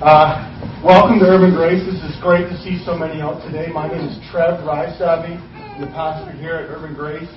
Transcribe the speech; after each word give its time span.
Uh, 0.00 0.48
welcome 0.82 1.18
to 1.18 1.26
Urban 1.26 1.52
Grace. 1.52 1.84
This 1.84 2.00
is 2.00 2.16
great 2.22 2.48
to 2.48 2.56
see 2.64 2.82
so 2.86 2.96
many 2.96 3.20
out 3.20 3.44
today. 3.44 3.68
My 3.68 3.86
name 3.86 4.08
is 4.08 4.16
Trev 4.32 4.64
Rysavvy. 4.64 5.36
I'm 5.36 5.78
the 5.78 5.88
pastor 5.88 6.32
here 6.32 6.54
at 6.54 6.70
Urban 6.70 6.94
Grace. 6.94 7.28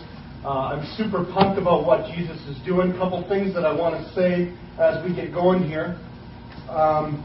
Uh, 0.45 0.71
I'm 0.71 0.85
super 0.95 1.25
pumped 1.25 1.59
about 1.59 1.85
what 1.85 2.07
Jesus 2.15 2.39
is 2.47 2.55
doing. 2.63 2.91
A 2.91 2.97
couple 2.97 3.19
things 3.27 3.53
that 3.53 3.65
I 3.65 3.75
want 3.75 3.99
to 3.99 4.13
say 4.15 4.55
as 4.79 5.03
we 5.03 5.13
get 5.13 5.33
going 5.33 5.67
here. 5.67 5.99
Um, 6.69 7.19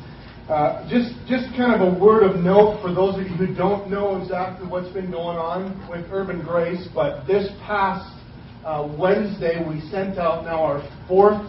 uh, 0.51 0.82
just, 0.90 1.14
just 1.28 1.54
kind 1.54 1.70
of 1.70 1.86
a 1.86 1.98
word 2.00 2.24
of 2.24 2.42
note 2.42 2.82
for 2.82 2.92
those 2.92 3.14
of 3.14 3.30
you 3.30 3.36
who 3.38 3.54
don't 3.54 3.88
know 3.88 4.20
exactly 4.20 4.66
what's 4.66 4.92
been 4.92 5.12
going 5.12 5.38
on 5.38 5.70
with 5.88 6.04
Urban 6.10 6.42
Grace, 6.42 6.88
but 6.92 7.28
this 7.28 7.48
past 7.62 8.10
uh, 8.66 8.92
Wednesday 8.98 9.62
we 9.62 9.88
sent 9.88 10.18
out 10.18 10.42
now 10.42 10.64
our 10.64 10.82
fourth 11.06 11.48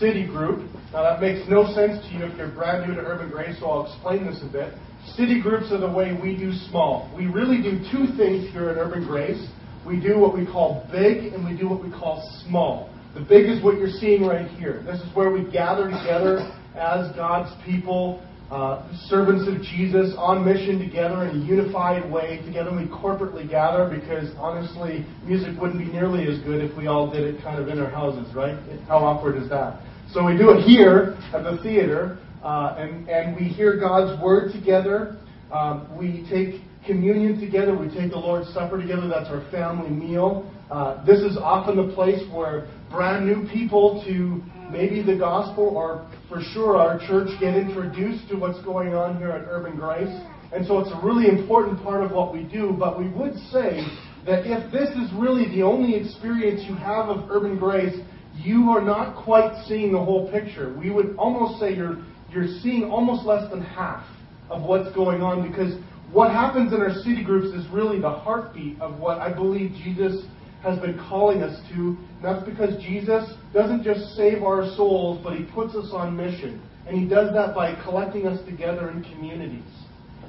city 0.00 0.26
group. 0.26 0.70
Now, 0.92 1.02
that 1.02 1.20
makes 1.20 1.48
no 1.48 1.66
sense 1.74 2.00
to 2.06 2.08
you 2.14 2.24
if 2.24 2.38
you're 2.38 2.50
brand 2.50 2.88
new 2.88 2.94
to 2.94 3.00
Urban 3.00 3.28
Grace, 3.28 3.58
so 3.58 3.66
I'll 3.66 3.92
explain 3.92 4.24
this 4.24 4.40
a 4.42 4.50
bit. 4.50 4.72
City 5.14 5.42
groups 5.42 5.70
are 5.72 5.78
the 5.78 5.90
way 5.90 6.18
we 6.20 6.36
do 6.36 6.52
small. 6.68 7.12
We 7.16 7.26
really 7.26 7.62
do 7.62 7.78
two 7.90 8.16
things 8.16 8.50
here 8.52 8.70
at 8.70 8.78
Urban 8.78 9.06
Grace. 9.06 9.48
We 9.86 10.00
do 10.00 10.18
what 10.18 10.34
we 10.34 10.46
call 10.46 10.88
big, 10.90 11.32
and 11.32 11.44
we 11.44 11.56
do 11.56 11.68
what 11.68 11.82
we 11.82 11.90
call 11.90 12.22
small. 12.46 12.90
The 13.14 13.20
big 13.20 13.46
is 13.46 13.62
what 13.62 13.78
you're 13.78 13.88
seeing 13.88 14.26
right 14.26 14.48
here. 14.58 14.82
This 14.84 15.00
is 15.00 15.14
where 15.14 15.30
we 15.30 15.50
gather 15.50 15.84
together 15.84 16.52
as 16.74 17.14
God's 17.16 17.50
people, 17.64 18.22
uh, 18.50 18.86
servants 19.06 19.48
of 19.48 19.62
Jesus, 19.62 20.14
on 20.18 20.44
mission 20.44 20.78
together 20.78 21.24
in 21.24 21.42
a 21.42 21.44
unified 21.44 22.10
way. 22.10 22.42
Together 22.44 22.70
we 22.76 22.86
corporately 22.86 23.48
gather 23.48 23.88
because 23.88 24.30
honestly, 24.38 25.06
music 25.24 25.58
wouldn't 25.60 25.78
be 25.78 25.90
nearly 25.90 26.28
as 26.28 26.38
good 26.44 26.62
if 26.62 26.76
we 26.76 26.86
all 26.86 27.10
did 27.10 27.22
it 27.22 27.42
kind 27.42 27.60
of 27.60 27.68
in 27.68 27.78
our 27.78 27.90
houses, 27.90 28.32
right? 28.34 28.58
How 28.86 28.98
awkward 28.98 29.40
is 29.42 29.48
that? 29.48 29.80
So 30.16 30.24
we 30.24 30.34
do 30.34 30.48
it 30.48 30.62
here 30.62 31.14
at 31.34 31.44
the 31.44 31.58
theater, 31.62 32.16
uh, 32.42 32.76
and, 32.78 33.06
and 33.06 33.36
we 33.36 33.42
hear 33.42 33.78
God's 33.78 34.18
word 34.22 34.50
together. 34.50 35.18
Um, 35.52 35.94
we 35.94 36.26
take 36.30 36.62
communion 36.86 37.38
together. 37.38 37.76
We 37.76 37.88
take 37.88 38.12
the 38.12 38.16
Lord's 38.16 38.48
Supper 38.54 38.80
together. 38.80 39.08
That's 39.08 39.28
our 39.28 39.44
family 39.50 39.90
meal. 39.90 40.50
Uh, 40.70 41.04
this 41.04 41.20
is 41.20 41.36
often 41.36 41.76
the 41.76 41.94
place 41.94 42.22
where 42.32 42.66
brand 42.90 43.26
new 43.26 43.46
people 43.52 44.02
to 44.08 44.42
maybe 44.72 45.02
the 45.02 45.18
gospel 45.18 45.64
or 45.76 46.10
for 46.30 46.40
sure 46.54 46.78
our 46.78 46.98
church 47.06 47.28
get 47.38 47.54
introduced 47.54 48.26
to 48.30 48.36
what's 48.36 48.64
going 48.64 48.94
on 48.94 49.18
here 49.18 49.32
at 49.32 49.46
Urban 49.50 49.76
Grace. 49.76 50.18
And 50.50 50.66
so 50.66 50.78
it's 50.78 50.92
a 50.92 51.06
really 51.06 51.28
important 51.28 51.82
part 51.82 52.02
of 52.02 52.10
what 52.10 52.32
we 52.32 52.44
do. 52.44 52.74
But 52.78 52.98
we 52.98 53.10
would 53.10 53.36
say 53.52 53.84
that 54.24 54.46
if 54.46 54.72
this 54.72 54.88
is 54.96 55.12
really 55.12 55.54
the 55.54 55.60
only 55.60 55.94
experience 55.94 56.62
you 56.66 56.74
have 56.74 57.10
of 57.10 57.30
Urban 57.30 57.58
Grace, 57.58 57.94
you 58.42 58.70
are 58.70 58.82
not 58.82 59.22
quite 59.24 59.64
seeing 59.66 59.92
the 59.92 59.98
whole 59.98 60.30
picture. 60.30 60.74
We 60.78 60.90
would 60.90 61.16
almost 61.16 61.60
say 61.60 61.74
you're, 61.74 61.98
you're 62.30 62.48
seeing 62.62 62.84
almost 62.84 63.26
less 63.26 63.50
than 63.50 63.62
half 63.62 64.06
of 64.50 64.62
what's 64.62 64.94
going 64.94 65.22
on 65.22 65.48
because 65.48 65.74
what 66.12 66.30
happens 66.30 66.72
in 66.72 66.80
our 66.80 66.94
city 67.02 67.24
groups 67.24 67.48
is 67.48 67.66
really 67.72 68.00
the 68.00 68.10
heartbeat 68.10 68.80
of 68.80 68.98
what 68.98 69.18
I 69.18 69.32
believe 69.32 69.72
Jesus 69.82 70.24
has 70.62 70.78
been 70.78 70.98
calling 71.08 71.42
us 71.42 71.60
to. 71.70 71.74
And 71.74 72.22
that's 72.22 72.44
because 72.44 72.80
Jesus 72.82 73.32
doesn't 73.52 73.82
just 73.82 74.14
save 74.16 74.42
our 74.42 74.66
souls, 74.76 75.20
but 75.22 75.36
he 75.36 75.44
puts 75.44 75.74
us 75.74 75.90
on 75.92 76.16
mission. 76.16 76.62
And 76.86 76.96
he 76.98 77.08
does 77.08 77.32
that 77.34 77.54
by 77.54 77.80
collecting 77.82 78.26
us 78.26 78.44
together 78.46 78.90
in 78.90 79.02
communities. 79.02 79.64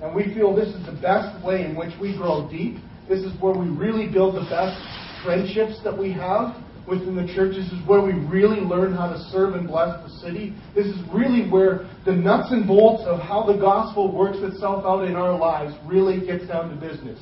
And 0.01 0.15
we 0.15 0.33
feel 0.33 0.55
this 0.55 0.69
is 0.69 0.85
the 0.85 0.99
best 1.01 1.43
way 1.45 1.63
in 1.63 1.75
which 1.75 1.93
we 1.99 2.15
grow 2.17 2.49
deep. 2.49 2.77
This 3.07 3.19
is 3.19 3.39
where 3.41 3.53
we 3.53 3.67
really 3.67 4.11
build 4.11 4.35
the 4.35 4.47
best 4.49 4.77
friendships 5.23 5.79
that 5.83 5.97
we 5.97 6.11
have 6.13 6.55
within 6.87 7.15
the 7.15 7.27
church. 7.33 7.55
This 7.55 7.67
is 7.67 7.85
where 7.85 8.01
we 8.01 8.13
really 8.13 8.61
learn 8.61 8.93
how 8.93 9.11
to 9.11 9.19
serve 9.31 9.55
and 9.55 9.67
bless 9.67 10.01
the 10.03 10.09
city. 10.19 10.55
This 10.73 10.87
is 10.87 10.97
really 11.13 11.49
where 11.49 11.89
the 12.05 12.13
nuts 12.13 12.51
and 12.51 12.65
bolts 12.65 13.03
of 13.05 13.19
how 13.19 13.43
the 13.43 13.59
gospel 13.59 14.15
works 14.15 14.37
itself 14.41 14.85
out 14.85 15.05
in 15.05 15.15
our 15.15 15.37
lives 15.37 15.75
really 15.85 16.25
gets 16.25 16.47
down 16.47 16.69
to 16.69 16.75
business. 16.75 17.19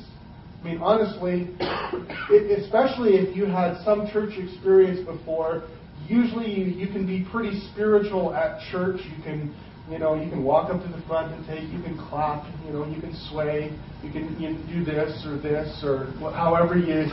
I 0.60 0.64
mean, 0.64 0.78
honestly, 0.78 1.50
especially 2.56 3.14
if 3.14 3.36
you 3.36 3.46
had 3.46 3.76
some 3.84 4.08
church 4.12 4.38
experience 4.38 5.04
before, 5.06 5.64
usually 6.08 6.50
you, 6.50 6.64
you 6.66 6.86
can 6.88 7.06
be 7.06 7.26
pretty 7.30 7.60
spiritual 7.72 8.34
at 8.34 8.60
church. 8.70 9.00
You 9.04 9.22
can, 9.22 9.54
you 9.90 9.98
know, 9.98 10.14
you 10.14 10.28
can 10.30 10.42
walk 10.42 10.72
up 10.72 10.82
to 10.82 10.88
the 10.88 11.02
front 11.06 11.32
and 11.34 11.46
take, 11.46 11.70
you 11.70 11.82
can 11.82 11.96
clap, 12.08 12.46
you 12.64 12.72
know, 12.72 12.86
you 12.86 13.00
can 13.00 13.14
sway, 13.30 13.76
you 14.02 14.10
can, 14.10 14.34
you 14.40 14.48
can 14.48 14.66
do 14.66 14.84
this 14.84 15.24
or 15.26 15.38
this 15.38 15.84
or 15.84 16.06
however 16.32 16.76
you 16.76 17.06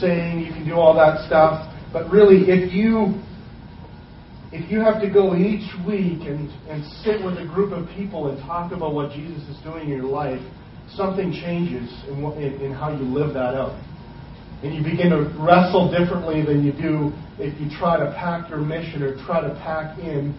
sing, 0.00 0.40
you 0.40 0.52
can 0.52 0.64
do 0.66 0.74
all 0.74 0.94
that 0.94 1.26
stuff. 1.26 1.73
But 1.94 2.10
really, 2.10 2.50
if 2.50 2.74
you 2.74 3.14
if 4.50 4.70
you 4.70 4.80
have 4.80 5.00
to 5.00 5.08
go 5.08 5.34
each 5.34 5.66
week 5.86 6.26
and, 6.26 6.50
and 6.68 6.84
sit 7.02 7.24
with 7.24 7.38
a 7.38 7.46
group 7.46 7.72
of 7.72 7.88
people 7.96 8.30
and 8.30 8.38
talk 8.42 8.72
about 8.72 8.94
what 8.94 9.12
Jesus 9.12 9.42
is 9.48 9.56
doing 9.62 9.90
in 9.90 10.02
your 10.02 10.10
life, 10.10 10.42
something 10.94 11.32
changes 11.32 11.90
in, 12.06 12.22
in, 12.38 12.60
in 12.60 12.72
how 12.72 12.90
you 12.90 13.02
live 13.02 13.34
that 13.34 13.54
out. 13.54 13.78
And 14.62 14.74
you 14.74 14.82
begin 14.82 15.10
to 15.10 15.30
wrestle 15.38 15.90
differently 15.90 16.44
than 16.44 16.64
you 16.64 16.72
do 16.72 17.12
if 17.38 17.54
you 17.60 17.70
try 17.78 17.98
to 17.98 18.10
pack 18.18 18.50
your 18.50 18.58
mission 18.58 19.02
or 19.02 19.16
try 19.26 19.40
to 19.40 19.54
pack 19.62 19.98
in 19.98 20.34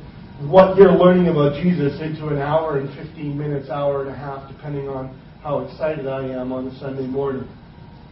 what 0.51 0.77
you're 0.77 0.91
learning 0.91 1.27
about 1.27 1.61
Jesus 1.61 1.99
into 2.01 2.27
an 2.27 2.39
hour 2.39 2.79
and 2.79 2.87
15 2.95 3.37
minutes, 3.37 3.69
hour 3.69 4.01
and 4.01 4.11
a 4.11 4.15
half, 4.15 4.49
depending 4.51 4.87
on 4.87 5.11
how 5.43 5.59
excited 5.59 6.07
I 6.07 6.27
am 6.27 6.51
on 6.51 6.67
a 6.67 6.79
Sunday 6.79 7.07
morning. 7.07 7.47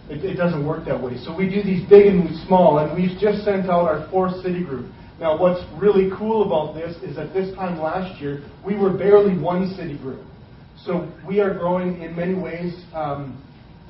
It, 0.09 0.23
it 0.25 0.35
doesn't 0.35 0.65
work 0.65 0.85
that 0.85 1.01
way. 1.01 1.17
So 1.23 1.35
we 1.35 1.49
do 1.49 1.63
these 1.63 1.87
big 1.89 2.07
and 2.07 2.29
small, 2.45 2.79
and 2.79 2.93
we've 2.95 3.17
just 3.19 3.43
sent 3.45 3.69
out 3.69 3.87
our 3.87 4.09
fourth 4.11 4.41
city 4.43 4.63
group. 4.63 4.91
Now, 5.19 5.39
what's 5.39 5.63
really 5.79 6.09
cool 6.17 6.43
about 6.43 6.75
this 6.75 6.97
is 7.03 7.15
that 7.15 7.33
this 7.33 7.55
time 7.55 7.79
last 7.79 8.19
year, 8.21 8.43
we 8.65 8.75
were 8.75 8.91
barely 8.91 9.37
one 9.37 9.73
city 9.75 9.97
group. 9.97 10.21
So 10.85 11.09
we 11.25 11.39
are 11.39 11.53
growing 11.53 12.01
in 12.01 12.15
many 12.15 12.33
ways 12.33 12.75
um, 12.93 13.41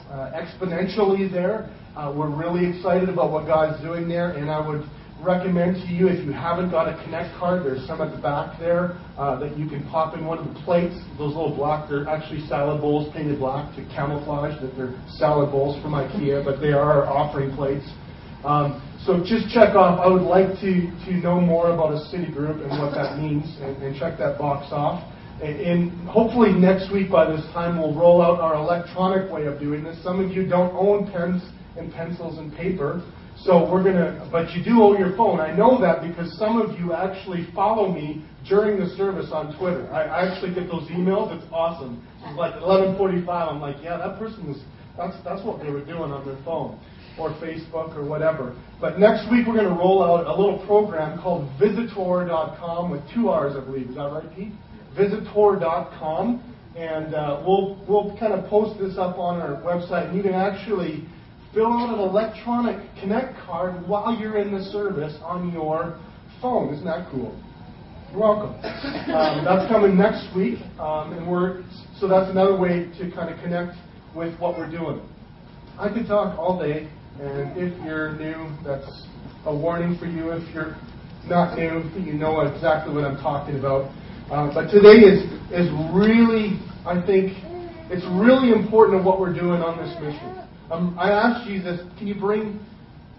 uh, 0.10 0.32
exponentially 0.36 1.32
there. 1.32 1.74
Uh, 1.96 2.14
we're 2.16 2.30
really 2.30 2.70
excited 2.70 3.10
about 3.10 3.32
what 3.32 3.48
God's 3.48 3.82
doing 3.82 4.08
there, 4.08 4.32
and 4.32 4.52
I 4.52 4.68
would 4.68 4.84
recommend 5.24 5.76
to 5.76 5.88
you 5.88 6.08
if 6.08 6.24
you 6.26 6.32
haven't 6.32 6.70
got 6.70 6.88
a 6.88 7.02
Connect 7.04 7.36
card, 7.38 7.66
there's 7.66 7.86
some 7.88 8.02
at 8.02 8.12
the 8.12 8.22
back 8.22 8.60
there 8.60 9.00
uh, 9.18 9.40
that 9.40 9.58
you 9.58 9.68
can 9.68 9.84
pop 9.90 10.16
in 10.16 10.26
one 10.26 10.38
of 10.38 10.46
the 10.46 10.60
plates. 10.62 10.96
Those 11.18 11.34
little 11.36 11.56
black, 11.56 11.90
they're 11.90 12.08
actually 12.08 12.46
salad 12.48 12.82
bowls 12.82 13.12
painted 13.14 13.40
black 13.40 13.74
to 13.76 13.82
camouflage 13.96 14.60
that 14.62 14.76
they're 14.76 14.94
salad 15.18 15.52
bowls 15.52 15.82
from 15.82 15.92
IKEA, 15.92 16.44
but 16.44 16.60
they 16.60 16.74
are 16.74 17.08
offering 17.08 17.56
plates. 17.56 17.88
Um, 18.44 18.84
so 19.06 19.24
just 19.24 19.50
check 19.54 19.76
off. 19.76 20.00
I 20.00 20.08
would 20.08 20.22
like 20.24 20.60
to, 20.60 20.72
to 21.08 21.12
know 21.24 21.40
more 21.40 21.72
about 21.72 21.94
a 21.94 22.00
city 22.08 22.32
group 22.32 22.62
and 22.62 22.72
what 22.80 22.94
that 22.94 23.18
means, 23.18 23.46
and, 23.62 23.82
and 23.82 23.96
check 23.96 24.18
that 24.20 24.38
box 24.38 24.72
off. 24.72 25.04
And, 25.42 25.60
and 25.60 26.08
hopefully 26.08 26.52
next 26.52 26.92
week 26.92 27.12
by 27.12 27.26
this 27.26 27.44
time 27.54 27.80
we'll 27.80 27.96
roll 27.96 28.22
out 28.22 28.40
our 28.40 28.56
electronic 28.56 29.32
way 29.32 29.46
of 29.46 29.60
doing 29.60 29.84
this. 29.84 30.02
Some 30.04 30.24
of 30.24 30.32
you 30.32 30.48
don't 30.48 30.74
own 30.76 31.12
pens 31.12 31.44
and 31.78 31.92
pencils 31.92 32.38
and 32.38 32.54
paper. 32.56 33.04
So 33.46 33.70
we're 33.70 33.84
going 33.84 33.96
to, 33.98 34.26
but 34.32 34.52
you 34.52 34.64
do 34.64 34.82
owe 34.82 34.98
your 34.98 35.18
phone. 35.18 35.42
I 35.42 35.52
know 35.54 35.80
that 35.82 36.02
because 36.02 36.32
some 36.40 36.62
of 36.62 36.80
you 36.80 36.94
actually 36.94 37.46
follow 37.54 37.92
me 37.92 38.24
during 38.48 38.80
the 38.80 38.88
service 38.96 39.32
on 39.34 39.58
Twitter. 39.58 39.92
I, 39.92 40.04
I 40.04 40.32
actually 40.32 40.56
get 40.56 40.72
those 40.72 40.88
emails. 40.88 41.36
It's 41.36 41.46
awesome. 41.52 42.08
It's 42.24 42.38
like 42.38 42.54
11:45. 42.56 43.28
I'm 43.28 43.60
like, 43.60 43.76
yeah, 43.84 43.98
that 43.98 44.18
person 44.18 44.48
was. 44.48 44.62
That's 44.96 45.16
that's 45.26 45.44
what 45.44 45.62
they 45.62 45.70
were 45.70 45.84
doing 45.84 46.14
on 46.14 46.26
their 46.26 46.42
phone, 46.46 46.80
or 47.20 47.32
Facebook 47.42 47.98
or 47.98 48.06
whatever. 48.06 48.56
But 48.80 48.98
next 48.98 49.30
week 49.30 49.46
we're 49.46 49.56
going 49.56 49.68
to 49.68 49.76
roll 49.76 50.02
out 50.02 50.26
a 50.26 50.36
little 50.40 50.66
program 50.66 51.20
called 51.22 51.50
Visitor.com 51.60 52.92
with 52.92 53.02
two 53.14 53.28
R's, 53.28 53.58
I 53.58 53.66
believe. 53.66 53.90
Is 53.90 53.96
that 53.96 54.08
right, 54.08 54.36
Pete? 54.36 54.54
Visitor.com, 54.96 56.56
and 56.78 57.14
uh, 57.14 57.44
we'll 57.46 57.84
we'll 57.90 58.16
kind 58.18 58.32
of 58.32 58.48
post 58.50 58.80
this 58.80 58.98
up 58.98 59.18
on 59.18 59.42
our 59.42 59.60
website, 59.64 60.08
and 60.08 60.16
you 60.16 60.24
can 60.24 60.34
actually 60.34 61.10
fill 61.54 61.72
out 61.72 61.94
an 61.94 62.00
electronic 62.00 62.78
Connect 63.00 63.38
card 63.46 63.88
while 63.88 64.16
you're 64.18 64.38
in 64.38 64.54
the 64.54 64.64
service 64.72 65.16
on 65.24 65.52
your 65.52 66.00
phone. 66.42 66.74
Isn't 66.74 66.86
that 66.86 67.10
cool? 67.12 67.38
You're 68.12 68.22
welcome. 68.22 68.56
Um, 69.14 69.46
that's 69.46 69.70
coming 69.72 69.98
next 69.98 70.34
week, 70.36 70.60
um, 70.80 71.14
and 71.14 71.30
we're 71.30 71.64
so 72.00 72.08
that's 72.08 72.30
another 72.32 72.58
way 72.58 72.90
to 72.98 73.12
kind 73.12 73.34
of 73.34 73.40
connect 73.44 73.78
with 74.16 74.38
what 74.40 74.58
we're 74.58 74.70
doing. 74.70 75.02
I 75.78 75.90
could 75.92 76.08
talk 76.08 76.38
all 76.38 76.60
day, 76.60 76.90
and 77.20 77.58
if 77.58 77.74
you're 77.86 78.14
new, 78.14 78.50
that's 78.64 79.06
a 79.46 79.56
warning 79.56 79.98
for 79.98 80.06
you. 80.06 80.32
If 80.32 80.54
you're 80.54 80.78
not 81.26 81.58
new, 81.58 81.84
you 82.00 82.14
know 82.14 82.42
exactly 82.42 82.94
what 82.94 83.04
I'm 83.04 83.18
talking 83.18 83.60
about. 83.60 83.92
Uh, 84.32 84.54
but 84.54 84.72
today 84.72 85.04
is 85.04 85.24
is 85.52 85.70
really, 85.94 86.60
I 86.86 87.04
think, 87.06 87.34
it's 87.92 88.06
really 88.18 88.52
important 88.52 89.00
of 89.00 89.06
what 89.06 89.20
we're 89.20 89.34
doing 89.34 89.62
on 89.62 89.78
this 89.78 89.94
mission. 90.02 90.48
Um, 90.74 90.98
I 90.98 91.12
asked 91.12 91.46
Jesus, 91.46 91.82
can 92.00 92.08
you 92.08 92.16
bring 92.16 92.60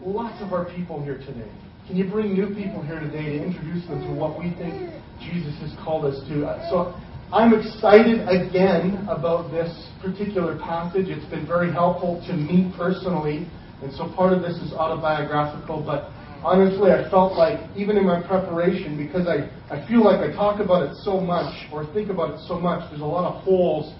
lots 0.02 0.42
of 0.42 0.52
our 0.52 0.64
people 0.74 1.00
here 1.04 1.18
today? 1.18 1.46
Can 1.86 1.94
you 1.94 2.10
bring 2.10 2.34
new 2.34 2.48
people 2.48 2.82
here 2.82 2.98
today 2.98 3.38
to 3.38 3.44
introduce 3.44 3.86
them 3.86 4.02
to 4.02 4.10
what 4.10 4.36
we 4.36 4.50
think 4.58 4.90
Jesus 5.22 5.54
has 5.62 5.70
called 5.78 6.04
us 6.04 6.18
to? 6.26 6.46
Uh, 6.46 6.68
so 6.68 6.98
I'm 7.30 7.54
excited 7.54 8.26
again 8.26 9.06
about 9.06 9.52
this 9.52 9.70
particular 10.02 10.58
passage. 10.58 11.06
It's 11.06 11.30
been 11.30 11.46
very 11.46 11.70
helpful 11.70 12.18
to 12.26 12.32
me 12.34 12.74
personally, 12.76 13.46
and 13.86 13.94
so 13.94 14.10
part 14.16 14.32
of 14.32 14.42
this 14.42 14.58
is 14.58 14.72
autobiographical, 14.72 15.78
but 15.78 16.10
honestly, 16.42 16.90
I 16.90 17.08
felt 17.08 17.38
like, 17.38 17.62
even 17.76 17.96
in 17.96 18.04
my 18.04 18.20
preparation, 18.26 18.98
because 18.98 19.28
I, 19.30 19.46
I 19.70 19.86
feel 19.86 20.02
like 20.02 20.18
I 20.18 20.34
talk 20.34 20.58
about 20.58 20.90
it 20.90 20.96
so 21.06 21.20
much 21.20 21.54
or 21.70 21.86
think 21.94 22.10
about 22.10 22.34
it 22.34 22.40
so 22.48 22.58
much, 22.58 22.82
there's 22.90 23.00
a 23.00 23.06
lot 23.06 23.30
of 23.30 23.44
holes 23.44 23.94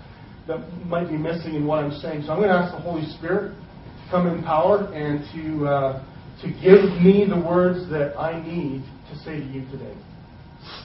that 0.46 0.58
might 0.86 1.08
be 1.08 1.16
missing 1.16 1.54
in 1.54 1.66
what 1.66 1.82
I'm 1.82 1.92
saying. 2.00 2.24
So 2.26 2.32
I'm 2.32 2.38
going 2.38 2.50
to 2.50 2.54
ask 2.54 2.74
the 2.74 2.80
Holy 2.80 3.06
Spirit 3.16 3.54
to 3.54 4.10
come 4.10 4.26
in 4.26 4.42
power 4.42 4.92
and 4.92 5.24
to, 5.32 5.66
uh, 5.66 6.04
to 6.42 6.48
give 6.60 6.84
me 7.00 7.24
the 7.28 7.40
words 7.40 7.88
that 7.90 8.18
I 8.18 8.42
need 8.42 8.84
to 9.10 9.18
say 9.24 9.40
to 9.40 9.46
you 9.46 9.64
today. 9.70 9.96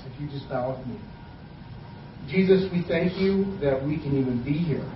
If 0.08 0.20
you 0.20 0.28
just 0.30 0.48
bow 0.50 0.78
with 0.78 0.88
me. 0.88 1.00
Jesus, 2.30 2.72
we 2.72 2.84
thank 2.88 3.20
you 3.20 3.58
that 3.60 3.84
we 3.84 3.98
can 3.98 4.18
even 4.18 4.44
be 4.44 4.54
here. 4.54 4.88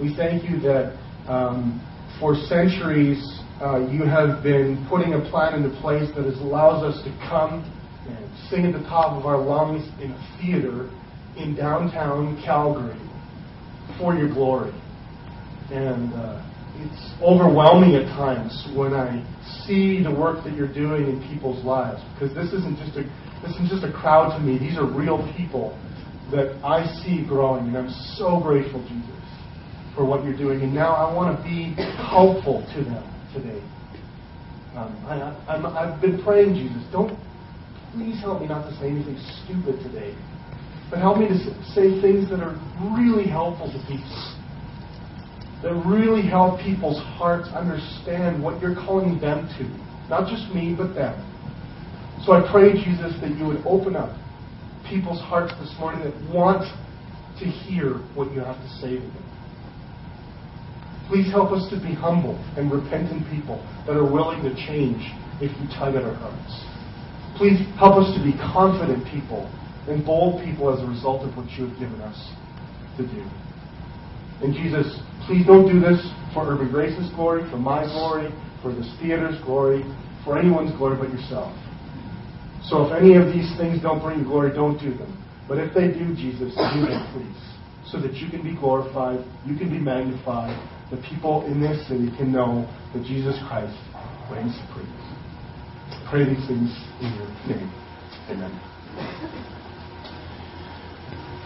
We 0.00 0.14
thank 0.16 0.48
you 0.48 0.60
that 0.60 0.96
um, 1.28 1.80
for 2.18 2.34
centuries 2.34 3.20
uh, 3.60 3.86
you 3.88 4.04
have 4.04 4.42
been 4.42 4.84
putting 4.88 5.14
a 5.14 5.20
plan 5.30 5.62
into 5.62 5.70
place 5.80 6.08
that 6.16 6.24
has 6.24 6.38
allows 6.40 6.82
us 6.82 7.02
to 7.04 7.10
come 7.28 7.64
and 8.08 8.50
sing 8.50 8.64
at 8.64 8.72
the 8.72 8.84
top 8.88 9.16
of 9.16 9.26
our 9.26 9.38
lungs 9.38 9.86
in 10.02 10.10
a 10.10 10.38
theater 10.40 10.90
in 11.36 11.54
downtown 11.54 12.40
Calgary 12.44 12.98
for 13.98 14.14
your 14.14 14.28
glory. 14.28 14.72
And 15.70 16.12
uh, 16.14 16.42
it's 16.76 17.22
overwhelming 17.22 17.94
at 17.94 18.06
times 18.16 18.66
when 18.74 18.94
I 18.94 19.22
see 19.66 20.02
the 20.02 20.10
work 20.10 20.44
that 20.44 20.54
you're 20.54 20.72
doing 20.72 21.08
in 21.08 21.20
people's 21.28 21.64
lives 21.64 22.02
because 22.14 22.34
this 22.34 22.52
isn't 22.52 22.78
just 22.78 22.96
a 22.96 23.04
this 23.42 23.52
isn't 23.56 23.68
just 23.68 23.84
a 23.84 23.92
crowd 23.92 24.36
to 24.36 24.40
me. 24.44 24.58
These 24.58 24.76
are 24.76 24.84
real 24.84 25.24
people 25.36 25.72
that 26.30 26.60
I 26.62 26.84
see 27.02 27.24
growing, 27.26 27.68
and 27.68 27.76
I'm 27.76 27.90
so 28.16 28.38
grateful, 28.38 28.82
Jesus, 28.84 29.24
for 29.96 30.04
what 30.04 30.24
you're 30.24 30.36
doing. 30.36 30.60
And 30.60 30.74
now 30.74 30.92
I 30.92 31.12
want 31.12 31.36
to 31.36 31.42
be 31.42 31.72
helpful 31.96 32.60
to 32.76 32.84
them 32.84 33.04
today. 33.32 33.64
Um, 34.76 34.92
I, 35.08 35.88
have 35.88 36.00
been 36.00 36.22
praying, 36.22 36.54
Jesus, 36.54 36.84
don't 36.92 37.16
please 37.92 38.20
help 38.20 38.40
me 38.40 38.46
not 38.46 38.68
to 38.70 38.76
say 38.78 38.86
anything 38.86 39.18
stupid 39.42 39.82
today, 39.82 40.14
but 40.90 40.98
help 40.98 41.18
me 41.18 41.28
to 41.28 41.38
say 41.72 42.00
things 42.02 42.28
that 42.30 42.40
are 42.40 42.58
really 42.92 43.26
helpful 43.26 43.70
to 43.70 43.78
people 43.86 44.36
that 45.62 45.74
really 45.84 46.22
help 46.22 46.60
people's 46.60 47.00
hearts 47.20 47.48
understand 47.52 48.42
what 48.42 48.60
you're 48.62 48.74
calling 48.74 49.20
them 49.20 49.46
to. 49.58 49.64
Not 50.08 50.28
just 50.28 50.54
me, 50.54 50.74
but 50.76 50.94
them. 50.94 51.14
So 52.24 52.32
I 52.32 52.40
pray, 52.50 52.72
Jesus, 52.72 53.12
that 53.20 53.36
you 53.36 53.44
would 53.46 53.62
open 53.66 53.94
up 53.94 54.16
people's 54.88 55.20
hearts 55.20 55.52
this 55.60 55.72
morning 55.78 56.02
that 56.04 56.16
want 56.34 56.64
to 57.38 57.44
hear 57.44 58.00
what 58.16 58.32
you 58.32 58.40
have 58.40 58.56
to 58.56 58.68
say 58.80 58.96
to 58.96 59.04
them. 59.04 59.26
Please 61.08 61.30
help 61.30 61.52
us 61.52 61.68
to 61.70 61.76
be 61.76 61.92
humble 61.92 62.38
and 62.56 62.70
repentant 62.70 63.28
people 63.28 63.60
that 63.86 63.96
are 63.96 64.06
willing 64.06 64.42
to 64.42 64.54
change 64.66 65.02
if 65.40 65.52
you 65.60 65.68
tug 65.76 65.94
at 65.94 66.04
our 66.04 66.14
hearts. 66.14 66.64
Please 67.36 67.60
help 67.76 67.96
us 68.00 68.08
to 68.16 68.22
be 68.24 68.32
confident 68.36 69.04
people 69.04 69.50
and 69.90 70.04
bold 70.04 70.42
people 70.44 70.72
as 70.72 70.80
a 70.82 70.86
result 70.86 71.26
of 71.26 71.36
what 71.36 71.50
you 71.58 71.66
have 71.66 71.78
given 71.78 72.00
us 72.00 72.16
to 72.96 73.02
do. 73.02 73.22
And 74.42 74.54
Jesus, 74.54 74.86
please 75.26 75.44
don't 75.46 75.68
do 75.68 75.80
this 75.80 76.00
for 76.32 76.46
Urban 76.46 76.70
Grace's 76.70 77.10
glory, 77.12 77.48
for 77.50 77.58
my 77.58 77.84
glory, 77.84 78.32
for 78.62 78.72
this 78.72 78.88
theater's 79.00 79.40
glory, 79.42 79.84
for 80.24 80.38
anyone's 80.38 80.72
glory 80.76 80.96
but 80.96 81.12
yourself. 81.12 81.52
So 82.64 82.86
if 82.86 82.92
any 82.96 83.16
of 83.16 83.26
these 83.32 83.50
things 83.58 83.82
don't 83.82 84.00
bring 84.00 84.24
glory, 84.24 84.54
don't 84.54 84.78
do 84.78 84.94
them. 84.96 85.12
But 85.48 85.58
if 85.58 85.74
they 85.74 85.88
do, 85.88 86.14
Jesus, 86.14 86.54
do 86.54 86.80
them, 86.86 87.02
please. 87.12 87.42
So 87.90 88.00
that 88.00 88.14
you 88.14 88.30
can 88.30 88.42
be 88.42 88.54
glorified, 88.54 89.24
you 89.44 89.56
can 89.56 89.68
be 89.68 89.78
magnified, 89.78 90.54
the 90.90 90.96
people 91.08 91.44
in 91.46 91.60
this 91.60 91.86
city 91.88 92.10
can 92.16 92.32
know 92.32 92.66
that 92.94 93.02
Jesus 93.04 93.36
Christ 93.48 93.76
reigns 94.30 94.54
supreme. 94.66 94.90
Pray 96.08 96.24
these 96.24 96.46
things 96.46 96.70
in 97.00 97.14
your 97.14 97.28
name. 97.46 97.70
Amen. 98.30 99.59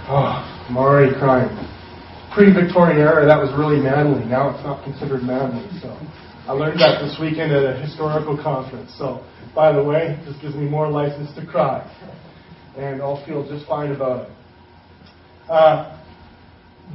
Oh, 0.07 0.67
I'm 0.69 0.77
already 0.77 1.15
crying 1.19 1.75
pre-Victorian 2.35 2.99
era, 2.99 3.25
that 3.25 3.39
was 3.39 3.55
really 3.57 3.81
manly. 3.81 4.25
Now 4.27 4.51
it's 4.51 4.65
not 4.65 4.83
considered 4.83 5.23
manly. 5.23 5.71
So 5.81 5.95
I 6.49 6.53
learned 6.53 6.81
that 6.81 7.01
this 7.01 7.17
weekend 7.21 7.53
at 7.53 7.63
a 7.63 7.81
historical 7.81 8.37
conference. 8.37 8.93
So, 8.99 9.25
by 9.55 9.73
the 9.73 9.83
way, 9.83 10.21
this 10.27 10.37
gives 10.43 10.57
me 10.57 10.69
more 10.69 10.91
license 10.91 11.33
to 11.37 11.47
cry. 11.47 11.81
And 12.77 13.01
I'll 13.01 13.25
feel 13.25 13.49
just 13.49 13.67
fine 13.69 13.93
about 13.93 14.27
it. 14.27 14.33
Uh, 15.49 16.03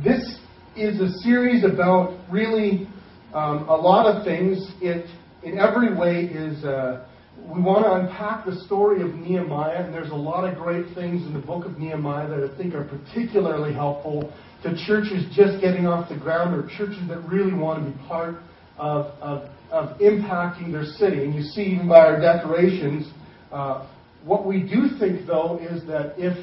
this 0.03 0.39
is 0.75 0.99
a 0.99 1.09
series 1.19 1.63
about 1.63 2.19
really 2.29 2.87
um, 3.33 3.69
a 3.69 3.75
lot 3.75 4.05
of 4.05 4.25
things. 4.25 4.71
It, 4.81 5.09
in 5.41 5.57
every 5.57 5.95
way, 5.95 6.25
is 6.25 6.65
uh, 6.65 7.07
we 7.51 7.61
want 7.61 7.83
to 7.83 7.93
unpack 7.93 8.45
the 8.45 8.55
story 8.65 9.01
of 9.01 9.15
Nehemiah, 9.15 9.83
and 9.83 9.93
there's 9.93 10.11
a 10.11 10.15
lot 10.15 10.47
of 10.47 10.55
great 10.55 10.93
things 10.93 11.25
in 11.25 11.33
the 11.33 11.39
book 11.39 11.65
of 11.65 11.79
Nehemiah 11.79 12.29
that 12.29 12.47
I 12.47 12.55
think 12.57 12.75
are 12.75 12.83
particularly 12.83 13.73
helpful 13.73 14.31
to 14.61 14.75
churches 14.85 15.25
just 15.33 15.59
getting 15.59 15.87
off 15.87 16.09
the 16.09 16.17
ground 16.17 16.53
or 16.53 16.67
churches 16.77 17.01
that 17.07 17.17
really 17.27 17.53
want 17.53 17.83
to 17.83 17.91
be 17.91 18.07
part 18.07 18.35
of, 18.77 19.07
of, 19.19 19.49
of 19.71 19.97
impacting 19.99 20.71
their 20.71 20.85
city. 20.85 21.23
And 21.23 21.33
you 21.33 21.41
see, 21.41 21.61
even 21.61 21.87
by 21.87 21.99
our 21.99 22.19
decorations, 22.19 23.11
uh, 23.51 23.89
what 24.23 24.45
we 24.45 24.61
do 24.61 24.99
think, 24.99 25.25
though, 25.25 25.57
is 25.59 25.87
that 25.87 26.13
if 26.17 26.37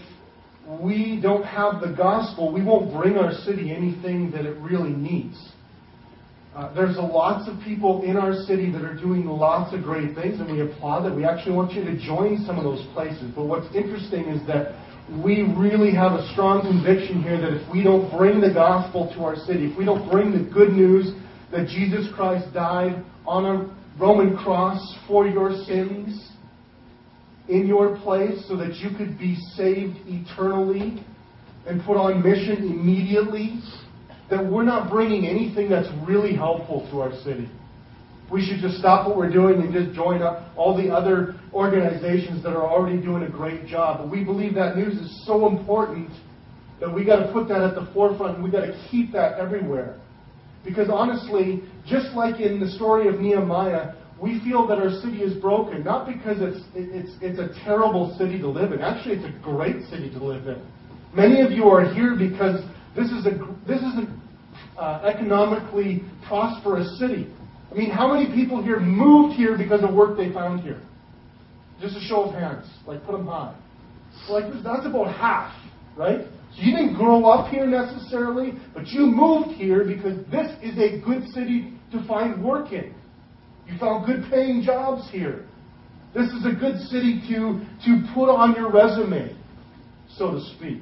we 0.67 1.21
don't 1.23 1.45
have 1.45 1.81
the 1.81 1.95
gospel, 1.97 2.53
we 2.53 2.65
won't 2.65 2.93
bring 2.93 3.17
our 3.17 3.33
city 3.33 3.73
anything 3.73 4.33
that 4.33 4.45
it 4.45 4.57
really 4.59 4.91
needs. 4.91 5.53
Uh, 6.57 6.73
there's 6.73 6.97
lots 6.97 7.47
of 7.51 7.61
people 7.63 8.03
in 8.03 8.17
our 8.17 8.33
city 8.45 8.71
that 8.71 8.83
are 8.83 8.95
doing 8.95 9.27
lots 9.27 9.75
of 9.75 9.83
great 9.83 10.15
things, 10.15 10.41
and 10.41 10.51
we 10.51 10.63
applaud 10.63 11.03
that. 11.05 11.15
We 11.15 11.23
actually 11.23 11.55
want 11.55 11.75
you 11.75 11.85
to 11.85 11.99
join 11.99 12.43
some 12.47 12.57
of 12.57 12.65
those 12.65 12.83
places. 12.95 13.31
But 13.37 13.45
what's 13.45 13.67
interesting 13.75 14.25
is 14.25 14.41
that 14.47 14.73
we 15.23 15.43
really 15.55 15.93
have 15.93 16.13
a 16.13 16.27
strong 16.33 16.63
conviction 16.63 17.23
here 17.23 17.39
that 17.39 17.61
if 17.61 17.71
we 17.71 17.83
don't 17.83 18.11
bring 18.17 18.41
the 18.41 18.55
gospel 18.55 19.13
to 19.15 19.21
our 19.23 19.37
city, 19.37 19.67
if 19.71 19.77
we 19.77 19.85
don't 19.85 20.11
bring 20.11 20.33
the 20.33 20.51
good 20.51 20.71
news 20.71 21.13
that 21.53 21.69
Jesus 21.69 22.09
Christ 22.17 22.51
died 22.55 23.05
on 23.27 23.45
a 23.45 24.01
Roman 24.01 24.35
cross 24.35 24.81
for 25.07 25.29
your 25.29 25.63
sins 25.65 26.31
in 27.51 27.67
your 27.67 27.99
place 27.99 28.49
so 28.49 28.57
that 28.57 28.77
you 28.77 28.97
could 28.97 29.19
be 29.19 29.37
saved 29.57 29.99
eternally 30.07 31.05
and 31.67 31.85
put 31.85 31.99
on 31.99 32.23
mission 32.23 32.65
immediately, 32.65 33.61
that 34.31 34.45
we're 34.45 34.65
not 34.65 34.91
bringing 34.91 35.27
anything 35.27 35.71
that's 35.71 35.89
really 36.07 36.35
helpful 36.35 36.89
to 36.91 37.01
our 37.01 37.13
city. 37.23 37.49
We 38.31 38.45
should 38.45 38.59
just 38.59 38.79
stop 38.79 39.07
what 39.07 39.17
we're 39.17 39.33
doing 39.33 39.61
and 39.61 39.73
just 39.73 39.95
join 39.95 40.21
up 40.21 40.51
all 40.57 40.77
the 40.77 40.91
other 40.91 41.37
organizations 41.53 42.43
that 42.43 42.51
are 42.51 42.67
already 42.67 43.01
doing 43.01 43.23
a 43.23 43.29
great 43.29 43.67
job. 43.67 43.99
But 43.99 44.11
we 44.11 44.25
believe 44.25 44.55
that 44.55 44.77
news 44.77 44.95
is 44.95 45.25
so 45.25 45.47
important 45.47 46.11
that 46.81 46.93
we 46.93 47.05
got 47.05 47.25
to 47.25 47.33
put 47.33 47.49
that 47.49 47.63
at 47.63 47.75
the 47.75 47.89
forefront 47.95 48.37
and 48.37 48.45
we 48.45 48.51
got 48.51 48.67
to 48.67 48.89
keep 48.91 49.13
that 49.13 49.39
everywhere. 49.39 50.01
Because 50.65 50.89
honestly, 50.91 51.63
just 51.87 52.09
like 52.15 52.41
in 52.41 52.59
the 52.59 52.69
story 52.73 53.07
of 53.07 53.21
Nehemiah, 53.21 53.95
we 54.21 54.41
feel 54.41 54.67
that 54.67 54.79
our 54.79 54.91
city 54.91 55.19
is 55.19 55.35
broken, 55.41 55.85
not 55.85 56.07
because 56.07 56.39
it's, 56.41 56.65
it's, 56.75 57.13
it's 57.21 57.39
a 57.39 57.65
terrible 57.65 58.17
city 58.19 58.39
to 58.41 58.49
live 58.49 58.73
in. 58.73 58.81
Actually, 58.81 59.17
it's 59.17 59.27
a 59.27 59.43
great 59.43 59.85
city 59.89 60.11
to 60.11 60.19
live 60.19 60.49
in. 60.49 60.61
Many 61.15 61.41
of 61.43 61.53
you 61.53 61.69
are 61.69 61.95
here 61.95 62.17
because 62.17 62.61
this 62.97 63.11
is, 63.11 63.27
a, 63.27 63.31
this 63.69 63.79
is 63.79 63.95
an 63.95 64.21
uh, 64.79 65.03
economically 65.05 66.03
prosperous 66.27 66.99
city. 66.99 67.31
I 67.71 67.75
mean, 67.75 67.91
how 67.91 68.13
many 68.13 68.35
people 68.35 68.63
here 68.63 68.81
moved 68.81 69.37
here 69.37 69.57
because 69.57 69.83
of 69.83 69.95
work 69.95 70.17
they 70.17 70.33
found 70.33 70.61
here? 70.61 70.81
Just 71.81 71.97
a 71.97 72.01
show 72.01 72.25
of 72.25 72.35
hands. 72.35 72.67
Like, 72.87 73.05
put 73.05 73.13
them 73.13 73.27
high. 73.27 73.55
Like, 74.29 74.45
that's 74.65 74.87
about 74.87 75.15
half, 75.15 75.55
right? 75.97 76.21
So 76.55 76.63
you 76.63 76.75
didn't 76.75 76.95
grow 76.95 77.27
up 77.27 77.51
here 77.51 77.67
necessarily, 77.67 78.55
but 78.73 78.87
you 78.89 79.01
moved 79.07 79.51
here 79.51 79.85
because 79.85 80.17
this 80.31 80.51
is 80.63 80.79
a 80.79 81.01
good 81.05 81.29
city 81.35 81.75
to 81.93 82.07
find 82.07 82.43
work 82.43 82.73
in. 82.73 82.95
You 83.67 83.79
found 83.79 84.07
good 84.07 84.25
paying 84.31 84.63
jobs 84.63 85.09
here. 85.11 85.45
This 86.15 86.31
is 86.31 86.47
a 86.47 86.53
good 86.59 86.81
city 86.89 87.21
to, 87.29 87.61
to 87.85 88.07
put 88.15 88.31
on 88.31 88.55
your 88.55 88.73
resume, 88.73 89.37
so 90.17 90.33
to 90.33 90.41
speak. 90.57 90.81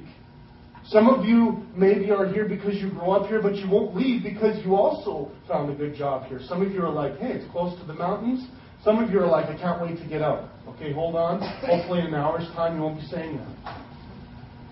Some 0.89 1.09
of 1.09 1.25
you 1.25 1.65
maybe 1.75 2.11
are 2.11 2.27
here 2.27 2.47
because 2.47 2.75
you 2.75 2.91
grew 2.91 3.11
up 3.11 3.29
here, 3.29 3.41
but 3.41 3.57
you 3.57 3.69
won't 3.69 3.97
leave 3.97 4.23
because 4.23 4.63
you 4.65 4.77
also 4.77 5.31
found 5.49 5.71
a 5.71 5.75
good 5.75 5.95
job 5.95 6.27
here. 6.27 6.41
Some 6.47 6.61
of 6.61 6.73
you 6.73 6.83
are 6.83 6.93
like, 6.93 7.19
hey, 7.19 7.33
it's 7.33 7.51
close 7.51 7.79
to 7.81 7.87
the 7.87 7.95
mountains. 7.95 8.47
Some 8.85 9.03
of 9.03 9.11
you 9.11 9.19
are 9.21 9.27
like, 9.27 9.47
I 9.47 9.57
can't 9.57 9.81
wait 9.81 9.97
to 10.03 10.07
get 10.07 10.21
out. 10.21 10.51
Okay, 10.69 10.93
hold 10.93 11.17
on. 11.17 11.41
Hopefully 11.63 12.01
in 12.01 12.09
an 12.09 12.15
hour's 12.15 12.47
time 12.55 12.77
you 12.77 12.83
won't 12.83 13.01
be 13.01 13.07
saying 13.07 13.39
that. 13.39 13.81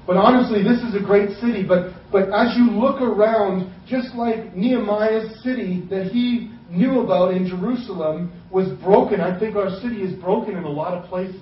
But 0.06 0.16
honestly, 0.16 0.62
this 0.62 0.82
is 0.82 0.94
a 0.94 1.02
great 1.02 1.30
city. 1.38 1.64
But, 1.66 1.94
but 2.10 2.28
as 2.28 2.56
you 2.58 2.70
look 2.70 3.00
around, 3.00 3.72
just 3.86 4.14
like 4.14 4.54
Nehemiah's 4.54 5.42
city 5.42 5.86
that 5.88 6.10
he 6.12 6.50
knew 6.68 7.00
about 7.00 7.32
in 7.32 7.48
Jerusalem 7.48 8.38
was 8.50 8.68
broken, 8.82 9.22
I 9.22 9.38
think 9.38 9.56
our 9.56 9.70
city 9.80 10.02
is 10.02 10.12
broken 10.20 10.58
in 10.58 10.64
a 10.64 10.70
lot 10.70 10.92
of 10.92 11.08
places 11.08 11.40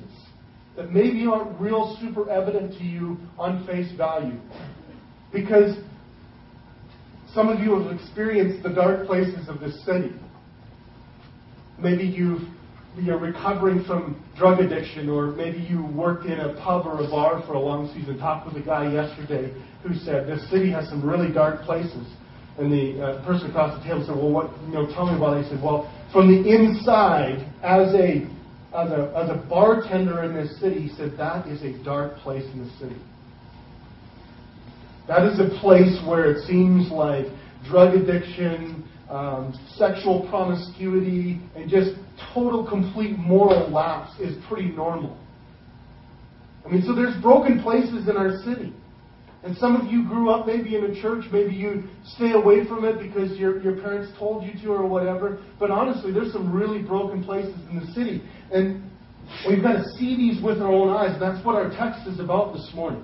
that 0.80 0.92
maybe 0.92 1.26
aren't 1.26 1.60
real 1.60 1.94
super 2.00 2.30
evident 2.30 2.72
to 2.78 2.84
you 2.84 3.18
on 3.38 3.66
face 3.66 3.92
value. 3.98 4.40
Because 5.30 5.76
some 7.34 7.50
of 7.50 7.60
you 7.60 7.78
have 7.78 7.92
experienced 7.92 8.62
the 8.62 8.70
dark 8.70 9.06
places 9.06 9.46
of 9.50 9.60
this 9.60 9.84
city. 9.84 10.12
Maybe 11.78 12.04
you've 12.04 12.48
you're 12.98 13.18
recovering 13.18 13.84
from 13.84 14.24
drug 14.36 14.58
addiction, 14.58 15.10
or 15.10 15.26
maybe 15.28 15.58
you 15.58 15.84
worked 15.84 16.24
in 16.24 16.40
a 16.40 16.54
pub 16.54 16.86
or 16.86 17.04
a 17.04 17.08
bar 17.08 17.42
for 17.46 17.52
a 17.52 17.60
long 17.60 17.92
season. 17.94 18.18
Talked 18.18 18.46
with 18.46 18.56
a 18.56 18.66
guy 18.66 18.90
yesterday 18.90 19.52
who 19.82 19.94
said 19.94 20.26
this 20.26 20.48
city 20.50 20.70
has 20.70 20.88
some 20.88 21.06
really 21.06 21.30
dark 21.30 21.62
places. 21.62 22.06
And 22.58 22.72
the 22.72 23.02
uh, 23.02 23.24
person 23.24 23.50
across 23.50 23.78
the 23.78 23.84
table 23.84 24.04
said, 24.06 24.16
"Well, 24.16 24.30
what? 24.30 24.50
You 24.66 24.72
know, 24.72 24.86
tell 24.94 25.06
me 25.06 25.16
about 25.16 25.36
it." 25.36 25.44
He 25.44 25.50
said, 25.50 25.62
"Well, 25.62 25.92
from 26.10 26.26
the 26.32 26.48
inside, 26.48 27.46
as 27.62 27.94
a 27.94 28.26
as 28.74 28.90
a 28.90 29.12
as 29.16 29.30
a 29.30 29.46
bartender 29.48 30.22
in 30.22 30.34
this 30.34 30.58
city, 30.60 30.82
he 30.82 30.96
said 30.96 31.16
that 31.16 31.46
is 31.48 31.62
a 31.62 31.82
dark 31.84 32.16
place 32.18 32.44
in 32.52 32.64
the 32.64 32.70
city. 32.78 33.00
That 35.08 35.26
is 35.26 35.40
a 35.40 35.58
place 35.60 35.98
where 36.06 36.30
it 36.30 36.46
seems 36.46 36.90
like 36.90 37.26
drug 37.68 37.94
addiction, 37.96 38.88
um, 39.08 39.58
sexual 39.74 40.28
promiscuity, 40.30 41.40
and 41.56 41.68
just 41.68 41.96
total, 42.32 42.64
complete 42.66 43.18
moral 43.18 43.68
lapse 43.70 44.18
is 44.20 44.36
pretty 44.46 44.68
normal. 44.68 45.18
I 46.64 46.68
mean, 46.68 46.82
so 46.82 46.94
there's 46.94 47.20
broken 47.20 47.60
places 47.60 48.08
in 48.08 48.16
our 48.16 48.38
city. 48.44 48.72
And 49.42 49.56
some 49.56 49.74
of 49.74 49.90
you 49.90 50.06
grew 50.06 50.30
up 50.30 50.46
maybe 50.46 50.76
in 50.76 50.84
a 50.84 51.00
church, 51.00 51.24
maybe 51.32 51.54
you 51.54 51.84
stay 52.04 52.32
away 52.32 52.66
from 52.66 52.84
it 52.84 52.98
because 52.98 53.38
your, 53.38 53.62
your 53.62 53.80
parents 53.80 54.12
told 54.18 54.44
you 54.44 54.52
to 54.62 54.72
or 54.72 54.86
whatever. 54.86 55.42
But 55.58 55.70
honestly, 55.70 56.12
there's 56.12 56.32
some 56.32 56.52
really 56.52 56.82
broken 56.82 57.24
places 57.24 57.54
in 57.70 57.80
the 57.80 57.86
city. 57.92 58.22
And 58.52 58.84
we've 59.48 59.62
got 59.62 59.82
to 59.82 59.84
see 59.96 60.14
these 60.14 60.42
with 60.42 60.58
our 60.60 60.70
own 60.70 60.90
eyes. 60.90 61.18
That's 61.18 61.42
what 61.44 61.54
our 61.54 61.70
text 61.70 62.06
is 62.06 62.20
about 62.20 62.52
this 62.52 62.70
morning. 62.74 63.02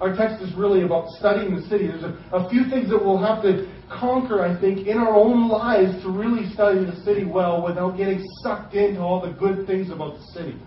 Our 0.00 0.16
text 0.16 0.42
is 0.42 0.54
really 0.54 0.82
about 0.82 1.08
studying 1.10 1.56
the 1.56 1.62
city. 1.68 1.88
There's 1.88 2.04
a, 2.04 2.16
a 2.32 2.48
few 2.48 2.68
things 2.70 2.88
that 2.90 3.02
we'll 3.02 3.22
have 3.22 3.42
to 3.42 3.70
conquer, 3.90 4.42
I 4.42 4.58
think, 4.58 4.86
in 4.86 4.96
our 4.96 5.14
own 5.14 5.48
lives 5.48 6.02
to 6.02 6.10
really 6.10 6.52
study 6.52 6.84
the 6.84 6.96
city 7.04 7.24
well 7.24 7.62
without 7.62 7.96
getting 7.96 8.22
sucked 8.42 8.74
into 8.74 9.00
all 9.00 9.20
the 9.20 9.32
good 9.32 9.66
things 9.66 9.90
about 9.90 10.16
the 10.18 10.24
city. 10.32 10.58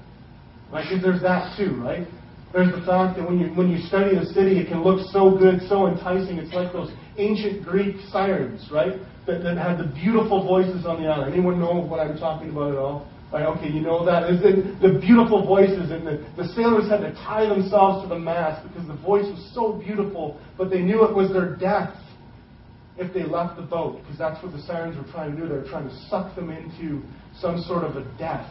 Right? 0.72 0.86
Because 0.88 1.04
there's 1.04 1.22
that 1.22 1.58
too, 1.58 1.76
right? 1.82 2.08
There's 2.52 2.72
the 2.74 2.82
fact 2.86 3.18
that 3.18 3.28
when 3.28 3.40
you 3.40 3.48
when 3.54 3.70
you 3.70 3.78
study 3.86 4.18
the 4.18 4.26
city, 4.26 4.58
it 4.58 4.68
can 4.68 4.84
look 4.84 5.06
so 5.12 5.38
good, 5.38 5.62
so 5.70 5.88
enticing. 5.88 6.38
It's 6.38 6.54
like 6.54 6.74
those 6.74 6.92
ancient 7.18 7.64
Greek 7.64 7.98
sirens, 8.12 8.68
right? 8.72 8.94
That, 9.28 9.44
that 9.44 9.58
had 9.58 9.78
the 9.78 9.86
beautiful 9.94 10.48
voices 10.48 10.86
on 10.86 11.04
the 11.04 11.08
island. 11.08 11.34
Anyone 11.34 11.60
know 11.60 11.80
what 11.80 12.00
I'm 12.00 12.18
talking 12.18 12.50
about 12.50 12.72
at 12.72 12.78
all? 12.78 13.08
Okay, 13.32 13.70
you 13.70 13.82
know 13.82 14.04
that. 14.06 14.28
Is 14.32 14.42
the, 14.42 14.76
the 14.82 14.98
beautiful 15.00 15.46
voices, 15.46 15.92
and 15.92 16.08
the, 16.08 16.26
the 16.36 16.48
sailors 16.56 16.90
had 16.90 17.02
to 17.02 17.14
tie 17.14 17.46
themselves 17.46 18.02
to 18.02 18.10
the 18.10 18.18
mast 18.18 18.68
because 18.68 18.88
the 18.88 18.98
voice 18.98 19.26
was 19.26 19.52
so 19.54 19.74
beautiful, 19.74 20.42
but 20.58 20.72
they 20.72 20.82
knew 20.82 21.06
it 21.06 21.14
was 21.14 21.32
their 21.32 21.56
death 21.56 21.94
if 22.98 23.14
they 23.14 23.24
left 23.24 23.56
the 23.56 23.62
boat, 23.62 24.02
because 24.02 24.18
that's 24.18 24.42
what 24.44 24.52
the 24.52 24.62
sirens 24.64 24.98
were 24.98 25.10
trying 25.12 25.36
to 25.36 25.38
do. 25.38 25.48
They 25.48 25.56
were 25.56 25.70
trying 25.70 25.88
to 25.88 25.96
suck 26.10 26.36
them 26.36 26.50
into 26.50 27.04
some 27.40 27.62
sort 27.62 27.84
of 27.84 27.98
a 27.98 28.18
death. 28.18 28.50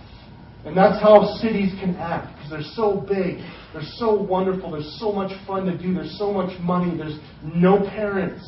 And 0.64 0.76
that's 0.76 1.02
how 1.02 1.36
cities 1.42 1.72
can 1.80 1.96
act, 1.96 2.37
because 2.48 2.64
they're 2.64 2.74
so 2.74 3.00
big, 3.00 3.38
they're 3.72 3.82
so 3.96 4.14
wonderful, 4.14 4.72
there's 4.72 4.96
so 4.98 5.12
much 5.12 5.32
fun 5.46 5.66
to 5.66 5.76
do, 5.76 5.94
there's 5.94 6.16
so 6.18 6.32
much 6.32 6.58
money, 6.60 6.96
there's 6.96 7.18
no 7.42 7.78
parents. 7.78 8.44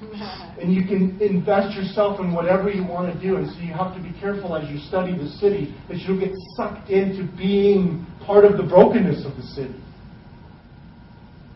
And 0.60 0.72
you 0.72 0.84
can 0.84 1.18
invest 1.20 1.76
yourself 1.76 2.20
in 2.20 2.32
whatever 2.32 2.70
you 2.70 2.84
want 2.84 3.12
to 3.12 3.20
do. 3.20 3.36
And 3.36 3.50
so 3.50 3.58
you 3.58 3.72
have 3.72 3.96
to 3.96 4.02
be 4.02 4.12
careful 4.20 4.54
as 4.54 4.70
you 4.70 4.78
study 4.78 5.16
the 5.16 5.28
city 5.40 5.74
that 5.88 5.96
you 5.96 6.06
don't 6.06 6.20
get 6.20 6.34
sucked 6.56 6.88
into 6.90 7.26
being 7.36 8.06
part 8.24 8.44
of 8.44 8.56
the 8.56 8.62
brokenness 8.62 9.24
of 9.24 9.34
the 9.36 9.42
city. 9.42 9.74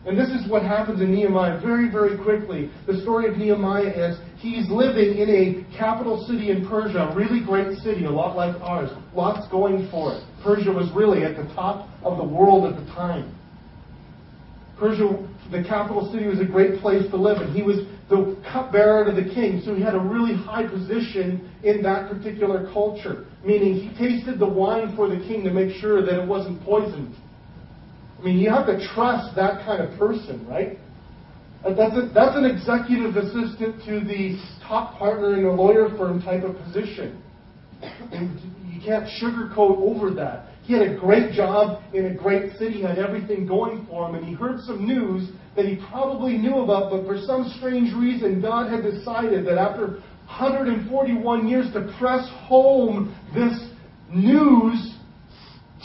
And 0.07 0.17
this 0.17 0.29
is 0.29 0.49
what 0.49 0.63
happens 0.63 1.01
in 1.01 1.13
Nehemiah 1.13 1.59
very, 1.59 1.91
very 1.91 2.17
quickly. 2.17 2.71
The 2.87 3.01
story 3.01 3.29
of 3.29 3.37
Nehemiah 3.37 3.89
is 3.89 4.17
he's 4.37 4.69
living 4.69 5.17
in 5.17 5.29
a 5.29 5.77
capital 5.77 6.25
city 6.25 6.49
in 6.49 6.65
Persia, 6.65 7.09
a 7.11 7.15
really 7.15 7.43
great 7.43 7.77
city, 7.79 8.05
a 8.05 8.09
lot 8.09 8.37
like 8.37 8.55
ours. 8.61 8.89
Lots 9.13 9.51
going 9.51 9.89
for 9.91 10.13
it. 10.13 10.23
Persia 10.41 10.71
was 10.71 10.89
really 10.95 11.25
at 11.25 11.35
the 11.35 11.43
top 11.53 11.89
of 12.03 12.17
the 12.17 12.23
world 12.23 12.71
at 12.71 12.79
the 12.79 12.85
time. 12.93 13.35
Persia, 14.79 15.27
the 15.51 15.61
capital 15.67 16.09
city, 16.09 16.25
was 16.25 16.39
a 16.39 16.45
great 16.45 16.79
place 16.79 17.03
to 17.11 17.17
live, 17.17 17.41
and 17.41 17.53
he 17.53 17.61
was 17.61 17.79
the 18.07 18.41
cupbearer 18.49 19.03
to 19.03 19.11
the 19.11 19.27
king, 19.33 19.61
so 19.65 19.75
he 19.75 19.81
had 19.81 19.93
a 19.93 19.99
really 19.99 20.35
high 20.35 20.65
position 20.65 21.51
in 21.63 21.81
that 21.83 22.09
particular 22.09 22.71
culture. 22.71 23.25
Meaning, 23.43 23.73
he 23.73 23.89
tasted 23.97 24.39
the 24.39 24.47
wine 24.47 24.95
for 24.95 25.09
the 25.09 25.17
king 25.17 25.43
to 25.43 25.51
make 25.51 25.75
sure 25.81 26.01
that 26.01 26.17
it 26.17 26.25
wasn't 26.25 26.63
poisoned. 26.63 27.13
I 28.19 28.23
mean, 28.23 28.37
you 28.39 28.49
have 28.49 28.65
to 28.65 28.87
trust 28.93 29.35
that 29.35 29.65
kind 29.65 29.81
of 29.81 29.97
person, 29.99 30.45
right? 30.47 30.77
That's, 31.63 31.95
a, 31.95 32.09
that's 32.13 32.35
an 32.35 32.45
executive 32.45 33.15
assistant 33.15 33.83
to 33.85 33.99
the 33.99 34.39
top 34.67 34.97
partner 34.97 35.37
in 35.37 35.45
a 35.45 35.51
lawyer 35.51 35.89
firm 35.97 36.21
type 36.21 36.43
of 36.43 36.55
position. 36.63 37.21
And 38.11 38.39
you 38.71 38.81
can't 38.81 39.05
sugarcoat 39.21 39.77
over 39.77 40.13
that. 40.15 40.49
He 40.63 40.73
had 40.73 40.81
a 40.81 40.97
great 40.97 41.33
job 41.33 41.81
in 41.93 42.07
a 42.07 42.13
great 42.13 42.57
city, 42.57 42.81
had 42.81 42.99
everything 42.99 43.47
going 43.47 43.85
for 43.89 44.07
him, 44.07 44.15
and 44.15 44.25
he 44.25 44.33
heard 44.33 44.59
some 44.61 44.85
news 44.85 45.29
that 45.55 45.65
he 45.65 45.77
probably 45.89 46.37
knew 46.37 46.57
about, 46.57 46.91
but 46.91 47.05
for 47.05 47.19
some 47.25 47.51
strange 47.57 47.93
reason, 47.93 48.41
God 48.41 48.71
had 48.71 48.83
decided 48.83 49.45
that 49.45 49.57
after 49.57 50.01
141 50.27 51.47
years 51.47 51.71
to 51.73 51.93
press 51.97 52.27
home 52.47 53.15
this 53.33 53.69
news 54.09 54.95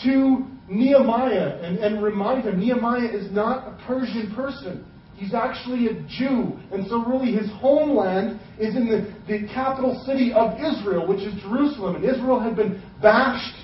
to 0.02 0.46
Nehemiah 0.72 1.60
and, 1.62 1.78
and 1.78 2.02
remind 2.02 2.44
him 2.44 2.58
Nehemiah 2.58 3.08
is 3.08 3.30
not 3.30 3.68
a 3.68 3.86
Persian 3.86 4.34
person. 4.34 4.84
He's 5.16 5.34
actually 5.34 5.86
a 5.86 5.94
Jew. 6.08 6.58
And 6.72 6.86
so, 6.88 7.04
really, 7.04 7.32
his 7.32 7.48
homeland 7.60 8.40
is 8.58 8.74
in 8.74 8.88
the, 8.88 9.14
the 9.28 9.46
capital 9.52 10.02
city 10.04 10.32
of 10.32 10.58
Israel, 10.58 11.06
which 11.06 11.20
is 11.20 11.34
Jerusalem. 11.42 11.96
And 11.96 12.04
Israel 12.04 12.40
had 12.40 12.56
been 12.56 12.82
bashed, 13.00 13.54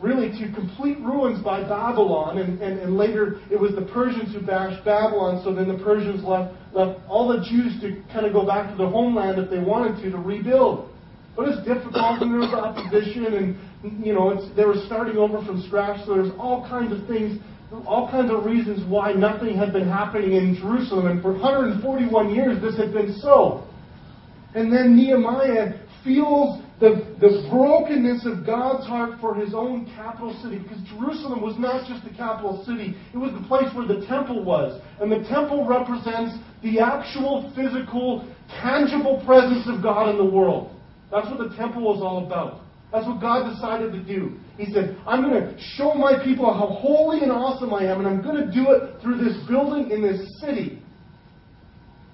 really, 0.00 0.30
to 0.38 0.54
complete 0.54 0.98
ruins 1.00 1.42
by 1.44 1.60
Babylon. 1.60 2.38
And, 2.38 2.62
and, 2.62 2.78
and 2.78 2.96
later, 2.96 3.40
it 3.50 3.60
was 3.60 3.74
the 3.74 3.82
Persians 3.92 4.32
who 4.32 4.40
bashed 4.40 4.84
Babylon. 4.84 5.42
So 5.44 5.54
then 5.54 5.68
the 5.68 5.82
Persians 5.84 6.24
left, 6.24 6.54
left 6.72 7.00
all 7.08 7.28
the 7.28 7.44
Jews 7.44 7.78
to 7.82 8.02
kind 8.12 8.24
of 8.24 8.32
go 8.32 8.46
back 8.46 8.70
to 8.70 8.76
their 8.78 8.88
homeland 8.88 9.38
if 9.38 9.50
they 9.50 9.58
wanted 9.58 10.02
to, 10.02 10.10
to 10.12 10.18
rebuild. 10.18 10.91
But 11.34 11.48
it's 11.48 11.66
difficult, 11.66 12.20
and 12.20 12.30
there 12.30 12.40
was 12.40 12.52
opposition, 12.52 13.56
and 13.82 14.04
you 14.04 14.12
know, 14.12 14.54
they 14.54 14.64
were 14.64 14.80
starting 14.86 15.16
over 15.16 15.44
from 15.44 15.62
scratch, 15.62 16.04
so 16.04 16.14
there's 16.14 16.32
all 16.38 16.66
kinds 16.68 16.92
of 16.92 17.06
things, 17.08 17.40
all 17.86 18.10
kinds 18.10 18.30
of 18.30 18.44
reasons 18.44 18.86
why 18.88 19.12
nothing 19.12 19.56
had 19.56 19.72
been 19.72 19.88
happening 19.88 20.32
in 20.32 20.56
Jerusalem. 20.56 21.06
And 21.06 21.22
for 21.22 21.32
141 21.32 22.34
years, 22.34 22.60
this 22.60 22.76
had 22.76 22.92
been 22.92 23.14
so. 23.20 23.66
And 24.54 24.70
then 24.70 24.94
Nehemiah 24.94 25.80
feels 26.04 26.62
the, 26.80 27.16
the 27.20 27.48
brokenness 27.48 28.26
of 28.26 28.44
God's 28.44 28.86
heart 28.86 29.18
for 29.20 29.34
his 29.34 29.54
own 29.54 29.86
capital 29.94 30.38
city. 30.42 30.58
Because 30.58 30.82
Jerusalem 30.82 31.40
was 31.40 31.54
not 31.58 31.88
just 31.88 32.04
the 32.04 32.10
capital 32.10 32.62
city, 32.66 32.94
it 33.14 33.16
was 33.16 33.32
the 33.32 33.46
place 33.48 33.72
where 33.74 33.86
the 33.86 34.04
temple 34.06 34.44
was. 34.44 34.82
And 35.00 35.10
the 35.10 35.26
temple 35.28 35.64
represents 35.64 36.36
the 36.62 36.80
actual, 36.80 37.50
physical, 37.56 38.28
tangible 38.60 39.22
presence 39.24 39.66
of 39.66 39.82
God 39.82 40.10
in 40.10 40.18
the 40.18 40.24
world. 40.24 40.76
That's 41.12 41.28
what 41.28 41.38
the 41.38 41.54
temple 41.56 41.82
was 41.82 42.00
all 42.02 42.26
about. 42.26 42.62
That's 42.90 43.06
what 43.06 43.20
God 43.20 43.48
decided 43.48 43.92
to 43.92 44.02
do. 44.02 44.36
He 44.56 44.72
said, 44.72 44.98
I'm 45.06 45.22
going 45.22 45.40
to 45.40 45.58
show 45.76 45.94
my 45.94 46.22
people 46.24 46.52
how 46.52 46.66
holy 46.66 47.20
and 47.20 47.30
awesome 47.30 47.72
I 47.72 47.84
am, 47.84 48.00
and 48.00 48.08
I'm 48.08 48.22
going 48.22 48.36
to 48.36 48.52
do 48.52 48.70
it 48.72 49.00
through 49.00 49.18
this 49.18 49.36
building 49.48 49.90
in 49.90 50.02
this 50.02 50.40
city. 50.40 50.82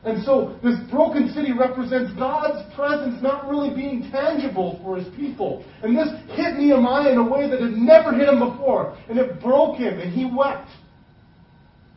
And 0.05 0.23
so 0.25 0.57
this 0.63 0.79
broken 0.91 1.33
city 1.33 1.53
represents 1.53 2.13
God's 2.15 2.63
presence 2.75 3.21
not 3.23 3.49
really 3.49 3.75
being 3.75 4.09
tangible 4.13 4.81
for 4.83 4.97
his 4.97 5.13
people. 5.17 5.65
And 5.83 5.97
this 5.97 6.09
hit 6.37 6.55
Nehemiah 6.55 7.11
in 7.11 7.19
a 7.19 7.29
way 7.29 7.51
that 7.51 7.61
had 7.61 7.73
never 7.73 8.13
hit 8.13 8.29
him 8.29 8.39
before. 8.39 8.97
And 9.09 9.19
it 9.19 9.41
broke 9.41 9.77
him, 9.77 9.99
and 9.99 10.13
he 10.13 10.25
wept. 10.25 10.69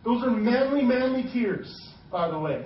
Those 0.04 0.24
are 0.24 0.32
manly, 0.32 0.82
manly 0.82 1.32
tears, 1.32 1.72
by 2.12 2.30
the 2.30 2.40
way. 2.40 2.66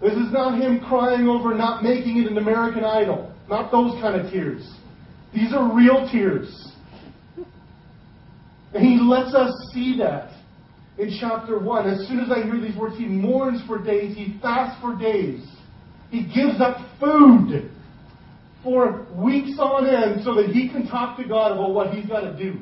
This 0.00 0.12
is 0.12 0.32
not 0.32 0.60
him 0.60 0.80
crying 0.80 1.28
over 1.28 1.54
not 1.54 1.82
making 1.82 2.18
it 2.18 2.30
an 2.30 2.38
American 2.38 2.84
Idol. 2.84 3.32
Not 3.48 3.70
those 3.70 3.92
kind 4.00 4.20
of 4.20 4.30
tears. 4.30 4.68
These 5.32 5.52
are 5.54 5.74
real 5.74 6.08
tears. 6.10 6.72
And 8.74 8.84
he 8.84 8.98
lets 9.00 9.34
us 9.34 9.52
see 9.72 9.96
that 9.98 10.32
in 10.98 11.16
chapter 11.20 11.58
1. 11.58 11.88
As 11.88 12.06
soon 12.08 12.20
as 12.20 12.30
I 12.30 12.42
hear 12.42 12.60
these 12.60 12.76
words, 12.76 12.96
he 12.98 13.06
mourns 13.06 13.62
for 13.66 13.82
days, 13.82 14.16
he 14.16 14.38
fasts 14.42 14.80
for 14.80 14.96
days. 14.96 15.46
He 16.10 16.24
gives 16.24 16.60
up 16.60 16.78
food 17.00 17.70
for 18.62 19.06
weeks 19.14 19.58
on 19.58 19.86
end 19.86 20.24
so 20.24 20.34
that 20.34 20.50
he 20.50 20.68
can 20.68 20.86
talk 20.88 21.16
to 21.18 21.24
God 21.24 21.52
about 21.52 21.72
what 21.72 21.94
he's 21.94 22.06
got 22.06 22.20
to 22.20 22.36
do. 22.36 22.60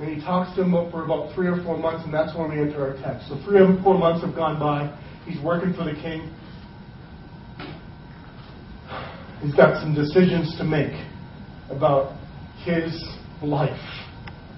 And 0.00 0.08
he 0.08 0.20
talks 0.24 0.56
to 0.56 0.62
him 0.62 0.72
for 0.90 1.04
about 1.04 1.34
three 1.34 1.46
or 1.46 1.62
four 1.62 1.76
months, 1.76 2.04
and 2.04 2.14
that's 2.14 2.34
when 2.34 2.48
we 2.48 2.58
enter 2.58 2.80
our 2.80 3.02
text. 3.02 3.28
So 3.28 3.38
three 3.44 3.60
or 3.60 3.78
four 3.82 3.98
months 3.98 4.24
have 4.24 4.34
gone 4.34 4.58
by. 4.58 4.88
He's 5.26 5.38
working 5.42 5.74
for 5.74 5.84
the 5.84 5.92
king. 5.92 6.34
He's 9.42 9.54
got 9.54 9.80
some 9.82 9.94
decisions 9.94 10.56
to 10.56 10.64
make 10.64 10.92
about 11.70 12.16
his 12.64 13.04
life. 13.42 13.78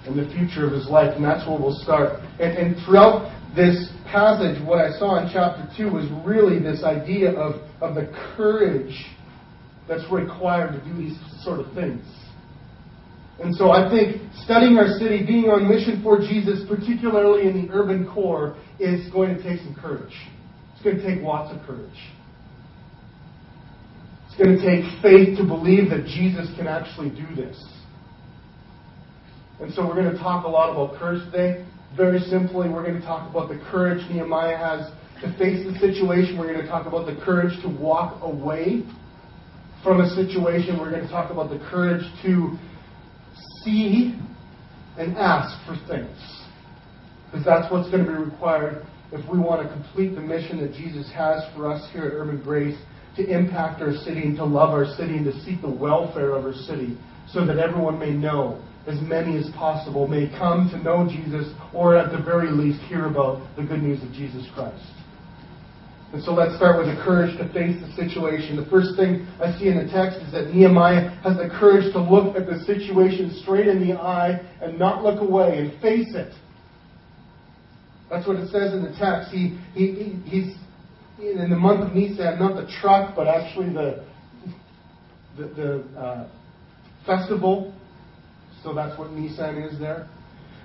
and 0.06 0.18
the 0.18 0.32
future 0.34 0.66
of 0.66 0.72
his 0.72 0.88
life, 0.88 1.14
and 1.14 1.24
that's 1.24 1.46
where 1.48 1.58
we'll 1.58 1.78
start. 1.78 2.20
And, 2.40 2.58
and 2.58 2.84
throughout 2.84 3.30
this 3.54 3.92
passage, 4.06 4.60
what 4.66 4.78
I 4.78 4.90
saw 4.98 5.24
in 5.24 5.30
chapter 5.32 5.68
2 5.76 5.90
was 5.92 6.06
really 6.26 6.58
this 6.58 6.82
idea 6.82 7.30
of, 7.32 7.62
of 7.80 7.94
the 7.94 8.12
courage 8.36 9.06
that's 9.88 10.02
required 10.10 10.72
to 10.72 10.84
do 10.84 10.96
these 10.96 11.16
sort 11.44 11.60
of 11.60 11.72
things. 11.74 12.04
And 13.42 13.54
so 13.56 13.72
I 13.72 13.90
think 13.90 14.22
studying 14.44 14.78
our 14.78 14.86
city, 14.98 15.26
being 15.26 15.50
on 15.50 15.68
mission 15.68 16.00
for 16.02 16.18
Jesus, 16.18 16.62
particularly 16.68 17.48
in 17.48 17.66
the 17.66 17.72
urban 17.72 18.06
core, 18.06 18.56
is 18.78 19.10
going 19.10 19.36
to 19.36 19.42
take 19.42 19.58
some 19.60 19.74
courage. 19.74 20.14
It's 20.74 20.82
going 20.82 20.96
to 20.96 21.02
take 21.02 21.22
lots 21.22 21.52
of 21.54 21.60
courage. 21.66 21.98
It's 24.26 24.36
going 24.36 24.56
to 24.56 24.62
take 24.62 24.86
faith 25.02 25.36
to 25.38 25.44
believe 25.44 25.90
that 25.90 26.06
Jesus 26.06 26.54
can 26.56 26.68
actually 26.68 27.10
do 27.10 27.26
this. 27.34 27.58
And 29.60 29.74
so 29.74 29.86
we're 29.86 29.94
going 29.94 30.12
to 30.12 30.18
talk 30.18 30.46
a 30.46 30.48
lot 30.48 30.70
about 30.70 30.98
courage 30.98 31.24
today. 31.30 31.66
Very 31.96 32.20
simply, 32.20 32.68
we're 32.68 32.84
going 32.84 33.00
to 33.00 33.06
talk 33.06 33.28
about 33.28 33.48
the 33.48 33.60
courage 33.70 34.08
Nehemiah 34.08 34.56
has 34.56 34.90
to 35.20 35.36
face 35.36 35.66
the 35.66 35.78
situation. 35.78 36.38
We're 36.38 36.52
going 36.52 36.64
to 36.64 36.70
talk 36.70 36.86
about 36.86 37.06
the 37.06 37.20
courage 37.24 37.60
to 37.62 37.68
walk 37.68 38.22
away 38.22 38.84
from 39.82 40.00
a 40.00 40.08
situation. 40.14 40.78
We're 40.78 40.90
going 40.90 41.02
to 41.02 41.10
talk 41.10 41.30
about 41.30 41.50
the 41.50 41.58
courage 41.70 42.02
to 42.22 42.56
see 43.64 44.18
and 44.98 45.16
ask 45.16 45.64
for 45.66 45.76
things. 45.88 46.16
Because 47.26 47.44
that's 47.46 47.72
what's 47.72 47.90
going 47.90 48.04
to 48.04 48.10
be 48.10 48.16
required 48.16 48.86
if 49.12 49.28
we 49.30 49.38
want 49.38 49.66
to 49.66 49.72
complete 49.72 50.14
the 50.14 50.20
mission 50.20 50.60
that 50.60 50.72
Jesus 50.72 51.10
has 51.14 51.42
for 51.54 51.70
us 51.70 51.86
here 51.92 52.04
at 52.04 52.12
Urban 52.12 52.42
Grace 52.42 52.78
to 53.16 53.26
impact 53.26 53.82
our 53.82 53.92
city 53.92 54.22
and 54.22 54.36
to 54.36 54.44
love 54.44 54.70
our 54.70 54.86
city 54.96 55.16
and 55.16 55.24
to 55.24 55.38
seek 55.44 55.60
the 55.60 55.70
welfare 55.70 56.30
of 56.30 56.44
our 56.44 56.54
city 56.54 56.96
so 57.28 57.46
that 57.46 57.58
everyone 57.58 57.98
may 57.98 58.10
know, 58.10 58.62
as 58.86 59.00
many 59.02 59.36
as 59.36 59.48
possible, 59.50 60.08
may 60.08 60.28
come 60.38 60.68
to 60.70 60.78
know 60.78 61.06
Jesus 61.08 61.52
or 61.72 61.96
at 61.96 62.10
the 62.10 62.22
very 62.22 62.50
least 62.50 62.80
hear 62.84 63.06
about 63.06 63.54
the 63.56 63.62
good 63.62 63.82
news 63.82 64.02
of 64.02 64.12
Jesus 64.12 64.46
Christ. 64.54 64.82
And 66.12 66.22
so 66.22 66.34
let's 66.34 66.54
start 66.56 66.76
with 66.76 66.94
the 66.94 67.02
courage 67.02 67.36
to 67.38 67.50
face 67.54 67.80
the 67.80 67.90
situation. 67.96 68.56
The 68.56 68.66
first 68.66 68.96
thing 68.96 69.26
I 69.40 69.58
see 69.58 69.68
in 69.68 69.78
the 69.78 69.90
text 69.90 70.18
is 70.18 70.30
that 70.32 70.52
Nehemiah 70.52 71.08
has 71.24 71.38
the 71.38 71.48
courage 71.48 71.90
to 71.94 72.02
look 72.02 72.36
at 72.36 72.46
the 72.46 72.60
situation 72.64 73.32
straight 73.42 73.66
in 73.66 73.80
the 73.80 73.94
eye 73.98 74.38
and 74.60 74.78
not 74.78 75.02
look 75.02 75.22
away 75.22 75.58
and 75.58 75.80
face 75.80 76.14
it. 76.14 76.34
That's 78.10 78.26
what 78.26 78.36
it 78.36 78.50
says 78.50 78.74
in 78.74 78.82
the 78.82 78.94
text. 78.98 79.32
He, 79.32 79.58
he, 79.72 80.20
he's 80.26 80.54
in 81.18 81.48
the 81.48 81.56
month 81.56 81.80
of 81.88 81.94
Nisan, 81.94 82.38
not 82.38 82.56
the 82.56 82.70
truck, 82.80 83.16
but 83.16 83.26
actually 83.26 83.72
the, 83.72 84.04
the, 85.38 85.44
the 85.54 85.98
uh, 85.98 86.28
festival. 87.06 87.74
So 88.62 88.74
that's 88.74 88.98
what 88.98 89.12
Nisan 89.12 89.62
is 89.62 89.78
there. 89.80 90.08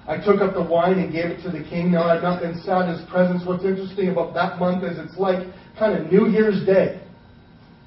I 0.08 0.16
took 0.18 0.40
up 0.40 0.54
the 0.54 0.64
wine 0.64 1.00
and 1.00 1.12
gave 1.12 1.26
it 1.26 1.44
to 1.44 1.52
the 1.52 1.64
king. 1.70 1.92
Now 1.92 2.04
I've 2.04 2.24
not 2.24 2.42
been 2.42 2.58
sad 2.62 2.88
in 2.88 2.98
his 2.98 3.10
presence. 3.10 3.44
What's 3.46 3.66
interesting 3.66 4.10
about 4.10 4.34
that 4.36 4.58
month 4.58 4.84
is 4.84 4.98
it's 4.98 5.18
like 5.18 5.46
kind 5.78 6.00
of 6.00 6.12
New 6.12 6.28
Year's 6.30 6.66
Day. 6.66 7.02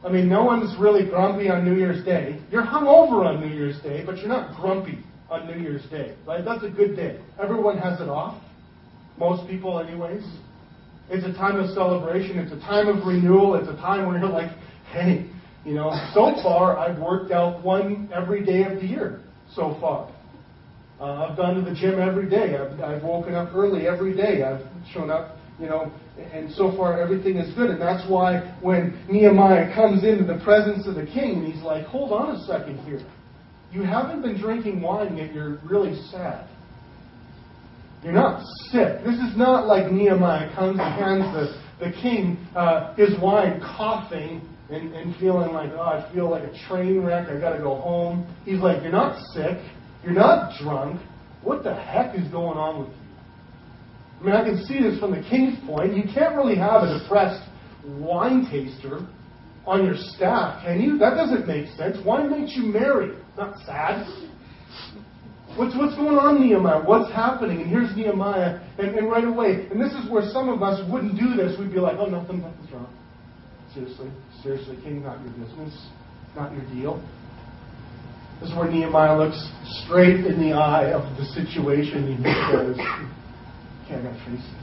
I 0.04 0.10
mean, 0.10 0.28
no 0.28 0.44
one's 0.44 0.78
really 0.78 1.08
grumpy 1.08 1.48
on 1.48 1.64
New 1.64 1.76
Year's 1.76 2.04
Day. 2.04 2.40
You're 2.50 2.62
hungover 2.62 3.24
on 3.24 3.40
New 3.40 3.54
Year's 3.54 3.80
Day, 3.82 4.02
but 4.04 4.18
you're 4.18 4.28
not 4.28 4.54
grumpy 4.60 4.98
on 5.30 5.46
New 5.46 5.60
Year's 5.60 5.84
Day. 5.90 6.14
Right? 6.26 6.44
That's 6.44 6.62
a 6.62 6.70
good 6.70 6.94
day. 6.94 7.20
Everyone 7.42 7.78
has 7.78 8.00
it 8.00 8.08
off. 8.08 8.42
Most 9.18 9.48
people, 9.48 9.78
anyways. 9.78 10.24
It's 11.10 11.26
a 11.26 11.32
time 11.32 11.58
of 11.58 11.70
celebration. 11.70 12.38
It's 12.38 12.52
a 12.52 12.60
time 12.60 12.88
of 12.88 13.06
renewal. 13.06 13.56
It's 13.56 13.68
a 13.68 13.76
time 13.76 14.06
where 14.06 14.18
you're 14.18 14.28
like, 14.28 14.50
hey, 14.92 15.26
you 15.64 15.74
know, 15.74 15.90
so 16.14 16.34
far 16.42 16.78
I've 16.78 16.98
worked 16.98 17.32
out 17.32 17.62
one 17.64 18.10
every 18.14 18.44
day 18.44 18.64
of 18.64 18.80
the 18.80 18.86
year 18.86 19.20
so 19.54 19.76
far. 19.80 20.10
Uh, 21.00 21.28
I've 21.30 21.36
gone 21.36 21.54
to 21.54 21.62
the 21.62 21.74
gym 21.74 21.98
every 21.98 22.28
day. 22.28 22.56
I've, 22.56 22.78
I've 22.80 23.02
woken 23.02 23.34
up 23.34 23.54
early 23.54 23.88
every 23.88 24.14
day. 24.14 24.42
I've 24.42 24.60
shown 24.92 25.10
up, 25.10 25.38
you 25.58 25.66
know, 25.66 25.90
and 26.32 26.52
so 26.52 26.76
far 26.76 27.00
everything 27.00 27.36
is 27.36 27.54
good. 27.54 27.70
And 27.70 27.80
that's 27.80 28.08
why 28.08 28.54
when 28.60 29.02
Nehemiah 29.10 29.74
comes 29.74 30.04
into 30.04 30.24
the 30.24 30.38
presence 30.44 30.86
of 30.86 30.96
the 30.96 31.06
king, 31.06 31.38
and 31.38 31.52
he's 31.52 31.62
like, 31.62 31.86
hold 31.86 32.12
on 32.12 32.36
a 32.36 32.44
second 32.44 32.84
here. 32.84 33.00
You 33.72 33.82
haven't 33.82 34.20
been 34.20 34.38
drinking 34.38 34.82
wine, 34.82 35.16
yet 35.16 35.32
you're 35.32 35.58
really 35.64 35.98
sad. 36.10 36.46
You're 38.02 38.12
not 38.12 38.44
sick. 38.70 39.02
This 39.04 39.14
is 39.14 39.36
not 39.36 39.66
like 39.66 39.90
Nehemiah 39.90 40.54
comes 40.54 40.78
and 40.78 40.94
hands 40.94 41.24
the, 41.34 41.86
the 41.86 41.92
king 42.02 42.46
uh, 42.54 42.94
his 42.96 43.18
wine, 43.22 43.60
coughing 43.60 44.46
and, 44.68 44.92
and 44.94 45.16
feeling 45.16 45.52
like, 45.52 45.70
oh, 45.72 45.80
I 45.80 46.12
feel 46.12 46.30
like 46.30 46.42
a 46.42 46.68
train 46.68 47.02
wreck. 47.02 47.28
I've 47.28 47.40
got 47.40 47.54
to 47.54 47.58
go 47.58 47.76
home. 47.76 48.26
He's 48.44 48.60
like, 48.60 48.82
you're 48.82 48.92
not 48.92 49.18
sick. 49.32 49.58
You're 50.02 50.12
not 50.12 50.58
drunk. 50.60 51.00
What 51.42 51.64
the 51.64 51.74
heck 51.74 52.14
is 52.18 52.26
going 52.28 52.58
on 52.58 52.80
with 52.80 52.88
you? 52.88 52.94
I 54.20 54.24
mean, 54.24 54.34
I 54.34 54.44
can 54.44 54.64
see 54.66 54.82
this 54.82 54.98
from 55.00 55.12
the 55.12 55.22
king's 55.22 55.58
point. 55.66 55.96
You 55.96 56.04
can't 56.12 56.36
really 56.36 56.56
have 56.56 56.82
a 56.82 56.98
depressed 56.98 57.42
wine 57.86 58.44
taster 58.50 59.06
on 59.66 59.84
your 59.84 59.94
staff, 59.96 60.62
can 60.64 60.80
you? 60.80 60.98
That 60.98 61.14
doesn't 61.14 61.46
make 61.46 61.68
sense. 61.76 61.96
Wine 62.04 62.30
makes 62.30 62.54
you 62.54 62.64
merry, 62.64 63.16
not 63.36 63.58
sad. 63.64 64.06
What's, 65.56 65.74
what's 65.76 65.96
going 65.96 66.16
on, 66.16 66.40
Nehemiah? 66.40 66.82
What's 66.84 67.12
happening? 67.12 67.62
And 67.62 67.70
here's 67.70 67.94
Nehemiah, 67.96 68.60
and, 68.78 68.94
and 68.94 69.10
right 69.10 69.24
away, 69.24 69.66
and 69.70 69.80
this 69.80 69.92
is 69.92 70.10
where 70.10 70.22
some 70.30 70.48
of 70.48 70.62
us 70.62 70.80
wouldn't 70.90 71.18
do 71.18 71.34
this. 71.34 71.58
We'd 71.58 71.72
be 71.72 71.80
like, 71.80 71.96
oh, 71.98 72.06
nothing, 72.06 72.40
nothing's 72.40 72.70
wrong. 72.72 72.94
Seriously, 73.74 74.10
seriously, 74.42 74.78
King, 74.82 75.02
not 75.02 75.20
your 75.22 75.32
business, 75.32 75.88
not 76.36 76.52
your 76.52 76.64
deal. 76.74 77.02
This 78.40 78.50
is 78.50 78.56
where 78.56 78.70
Nehemiah 78.70 79.18
looks 79.18 79.50
straight 79.84 80.24
in 80.24 80.40
the 80.40 80.52
eye 80.52 80.92
of 80.92 81.04
the 81.18 81.24
situation 81.24 82.04
and 82.04 82.24
he 82.24 82.32
says, 82.50 82.76
Okay, 83.84 84.00
I 84.00 84.12
face 84.24 84.40
this. 84.40 84.60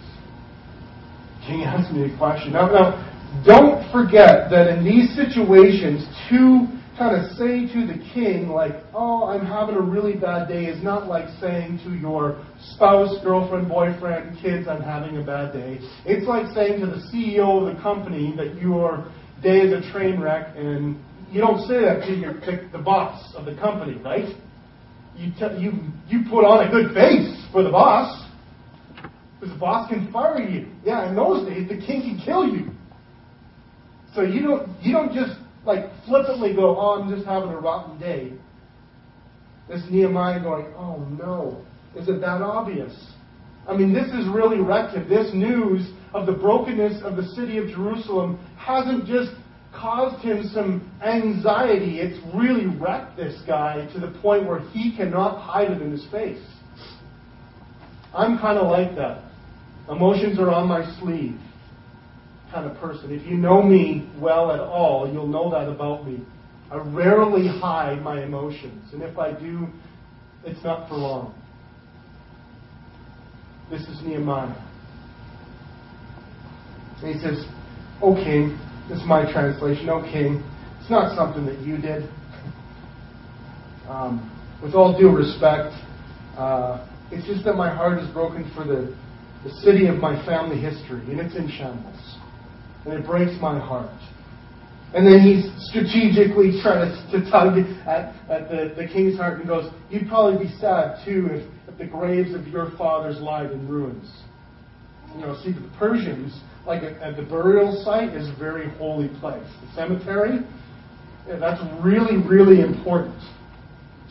King 1.46 1.64
asks 1.64 1.94
me 1.94 2.12
a 2.12 2.18
question. 2.18 2.54
Now, 2.54 2.68
now, 2.72 3.44
don't 3.46 3.90
forget 3.92 4.50
that 4.50 4.68
in 4.68 4.84
these 4.84 5.16
situations, 5.16 6.08
to 6.30 6.68
kind 6.98 7.16
of 7.16 7.32
say 7.38 7.68
to 7.72 7.86
the 7.86 8.02
king, 8.14 8.50
like, 8.50 8.74
oh, 8.94 9.26
I'm 9.26 9.46
having 9.46 9.76
a 9.76 9.82
really 9.82 10.16
bad 10.16 10.48
day, 10.48 10.66
is 10.66 10.84
not 10.84 11.08
like 11.08 11.30
saying 11.40 11.80
to 11.84 11.92
your 11.92 12.44
spouse, 12.74 13.24
girlfriend, 13.24 13.70
boyfriend, 13.70 14.40
kids, 14.42 14.68
I'm 14.68 14.82
having 14.82 15.18
a 15.18 15.24
bad 15.24 15.54
day. 15.54 15.80
It's 16.06 16.28
like 16.28 16.48
saying 16.56 16.80
to 16.82 16.88
the 16.88 17.02
CEO 17.14 17.68
of 17.68 17.76
the 17.76 17.82
company 17.82 18.34
that 18.38 18.56
your 18.60 19.12
day 19.44 19.60
is 19.60 19.72
a 19.72 19.92
train 19.92 20.20
wreck 20.20 20.56
and 20.56 20.98
you 21.32 21.42
don't 21.42 21.68
say 21.68 21.82
that 21.82 22.06
to 22.08 22.14
your, 22.14 22.34
to 22.42 22.70
the 22.72 22.78
boss 22.78 23.34
of 23.36 23.46
the 23.46 23.56
company, 23.56 23.98
right? 24.02 24.34
You, 25.16 25.32
you, 25.58 25.72
you 26.08 26.30
put 26.30 26.46
on 26.46 26.68
a 26.68 26.72
good 26.72 26.94
face 26.94 27.46
for 27.52 27.64
the 27.64 27.70
boss. 27.70 28.26
Because 29.40 29.54
the 29.54 29.60
boss 29.60 29.90
can 29.90 30.12
fire 30.12 30.42
you. 30.42 30.68
Yeah, 30.84 31.10
in 31.10 31.16
those 31.16 31.48
days, 31.48 31.68
the 31.68 31.78
king 31.78 32.02
can 32.02 32.22
kill 32.24 32.48
you. 32.48 32.72
So 34.16 34.22
you 34.22 34.42
don't, 34.42 34.82
you 34.82 34.94
don't 34.94 35.14
just 35.14 35.40
like 35.66 35.86
flippantly 36.06 36.56
go, 36.56 36.78
oh, 36.80 37.02
I'm 37.02 37.14
just 37.14 37.26
having 37.28 37.50
a 37.50 37.60
rotten 37.60 38.00
day. 38.00 38.34
This 39.68 39.84
Nehemiah 39.90 40.42
going, 40.42 40.74
oh 40.78 40.98
no, 40.98 41.62
is 41.96 42.08
it 42.08 42.22
that 42.22 42.42
obvious? 42.42 42.94
I 43.68 43.76
mean, 43.76 43.94
this 43.94 44.08
is 44.08 44.28
really 44.34 44.60
wrecked. 44.60 44.94
This 45.10 45.34
news 45.34 45.92
of 46.14 46.26
the 46.26 46.32
brokenness 46.32 47.04
of 47.04 47.18
the 47.18 47.28
city 47.36 47.58
of 47.58 47.68
Jerusalem 47.68 48.40
hasn't 48.58 49.06
just 49.06 49.32
caused 49.80 50.24
him 50.24 50.44
some 50.54 50.92
anxiety. 51.04 52.00
It's 52.00 52.20
really 52.36 52.66
wrecked 52.66 53.18
this 53.18 53.42
guy 53.46 53.88
to 53.94 54.00
the 54.00 54.18
point 54.22 54.48
where 54.48 54.60
he 54.72 54.96
cannot 54.96 55.40
hide 55.42 55.72
it 55.72 55.82
in 55.82 55.92
his 55.92 56.06
face. 56.12 56.44
I'm 58.14 58.40
kind 58.40 58.58
of 58.58 58.68
like 58.68 58.96
that. 58.96 59.24
Emotions 59.90 60.40
are 60.40 60.50
on 60.50 60.68
my 60.68 60.84
sleeve 61.00 61.40
kind 62.52 62.70
of 62.70 62.78
person. 62.78 63.12
If 63.12 63.26
you 63.28 63.38
know 63.38 63.62
me 63.62 64.10
well 64.20 64.52
at 64.52 64.60
all, 64.60 65.12
you'll 65.12 65.28
know 65.28 65.52
that 65.52 65.70
about 65.70 66.08
me. 66.08 66.26
I 66.72 66.78
rarely 66.78 67.48
hide 67.48 68.02
my 68.02 68.24
emotions, 68.24 68.94
and 68.94 69.02
if 69.02 69.18
I 69.18 69.32
do, 69.32 69.68
it's 70.44 70.62
not 70.64 70.90
for 70.90 70.96
long. 70.96 71.34
This 73.70 73.82
is 73.82 74.02
Nehemiah. 74.04 74.56
And 77.02 77.16
he 77.16 77.22
says, 77.22 77.46
O 78.02 78.16
king, 78.16 78.58
this 78.90 79.00
is 79.00 79.06
my 79.06 79.30
translation. 79.32 79.90
O 79.90 80.02
king, 80.02 80.44
it's 80.80 80.90
not 80.90 81.16
something 81.16 81.46
that 81.46 81.60
you 81.60 81.78
did. 81.78 82.10
Um, 83.90 84.32
with 84.64 84.74
all 84.74 84.98
due 84.98 85.10
respect, 85.10 85.74
uh, 86.38 86.88
it's 87.12 87.28
just 87.28 87.44
that 87.46 87.56
my 87.56 87.74
heart 87.74 88.00
is 88.00 88.10
broken 88.12 88.50
for 88.56 88.64
the, 88.64 88.96
the 89.44 89.52
city 89.62 89.88
of 89.88 89.98
my 89.98 90.16
family 90.26 90.58
history, 90.58 91.02
and 91.12 91.20
it's 91.20 91.36
in 91.36 91.50
shambles. 91.50 92.18
And 92.86 92.94
it 92.94 93.06
breaks 93.06 93.34
my 93.42 93.60
heart. 93.60 93.92
And 94.94 95.06
then 95.06 95.20
he's 95.20 95.52
strategically 95.70 96.60
trying 96.64 96.88
to, 96.88 97.20
to 97.20 97.30
tug 97.30 97.60
at, 97.86 98.16
at 98.32 98.50
the, 98.50 98.74
the 98.76 98.88
king's 98.88 99.18
heart 99.18 99.40
and 99.40 99.48
goes, 99.48 99.70
You'd 99.90 100.08
probably 100.08 100.46
be 100.48 100.52
sad 100.60 101.04
too 101.04 101.28
if, 101.32 101.52
if 101.68 101.78
the 101.78 101.86
graves 101.86 102.34
of 102.34 102.48
your 102.48 102.72
fathers 102.78 103.20
lied 103.20 103.52
in 103.52 103.68
ruins. 103.68 104.10
You 105.14 105.22
know, 105.22 105.36
see, 105.44 105.52
the 105.52 105.70
Persians 105.78 106.40
like 106.68 106.82
the 106.82 107.24
burial 107.24 107.82
site 107.84 108.14
is 108.14 108.28
a 108.28 108.36
very 108.38 108.70
holy 108.72 109.08
place. 109.20 109.48
The 109.62 109.74
cemetery, 109.74 110.40
yeah, 111.28 111.38
that's 111.38 111.62
really, 111.82 112.18
really 112.18 112.62
important 112.62 113.20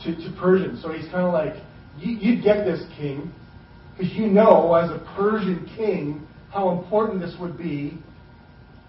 to, 0.05 0.17
to 0.17 0.37
Persians. 0.41 0.83
So 0.83 0.91
he's 0.91 1.05
kind 1.05 1.27
of 1.27 1.33
like, 1.33 1.63
you, 1.99 2.17
you 2.17 2.43
get 2.43 2.65
this, 2.65 2.83
king, 2.97 3.31
because 3.97 4.13
you 4.15 4.27
know, 4.27 4.75
as 4.75 4.91
a 4.91 4.99
Persian 5.17 5.71
king, 5.77 6.27
how 6.51 6.79
important 6.79 7.21
this 7.21 7.35
would 7.39 7.59
be 7.59 7.99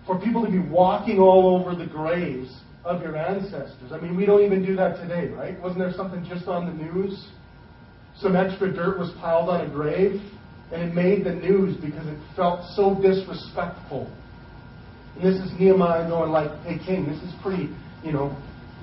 for 0.06 0.20
people 0.20 0.46
to 0.46 0.52
be 0.52 0.60
walking 0.60 1.20
all 1.20 1.60
over 1.60 1.76
the 1.76 1.90
graves 1.90 2.62
of 2.86 3.02
your 3.02 3.18
ancestors. 3.18 3.92
I 3.92 4.00
mean, 4.00 4.16
we 4.16 4.26
don't 4.26 4.44
even 4.44 4.66
do 4.66 4.76
that 4.78 4.96
today, 5.02 5.28
right? 5.28 5.60
Wasn't 5.62 5.80
there 5.80 5.92
something 5.92 6.26
just 6.28 6.48
on 6.48 6.66
the 6.66 6.84
news? 6.84 7.28
Some 8.18 8.36
extra 8.36 8.72
dirt 8.72 8.98
was 8.98 9.12
piled 9.20 9.50
on 9.50 9.62
a 9.62 9.70
grave, 9.70 10.22
and 10.72 10.82
it 10.82 10.94
made 10.94 11.26
the 11.26 11.34
news 11.34 11.78
because 11.78 12.06
it 12.08 12.18
felt 12.36 12.66
so 12.76 12.96
disrespectful. 13.02 14.12
And 15.16 15.24
this 15.24 15.42
is 15.42 15.52
Nehemiah 15.60 16.08
going 16.10 16.32
like, 16.32 16.52
hey, 16.64 16.78
king, 16.86 17.08
this 17.08 17.22
is 17.24 17.34
pretty, 17.42 17.70
you 18.04 18.12
know, 18.12 18.36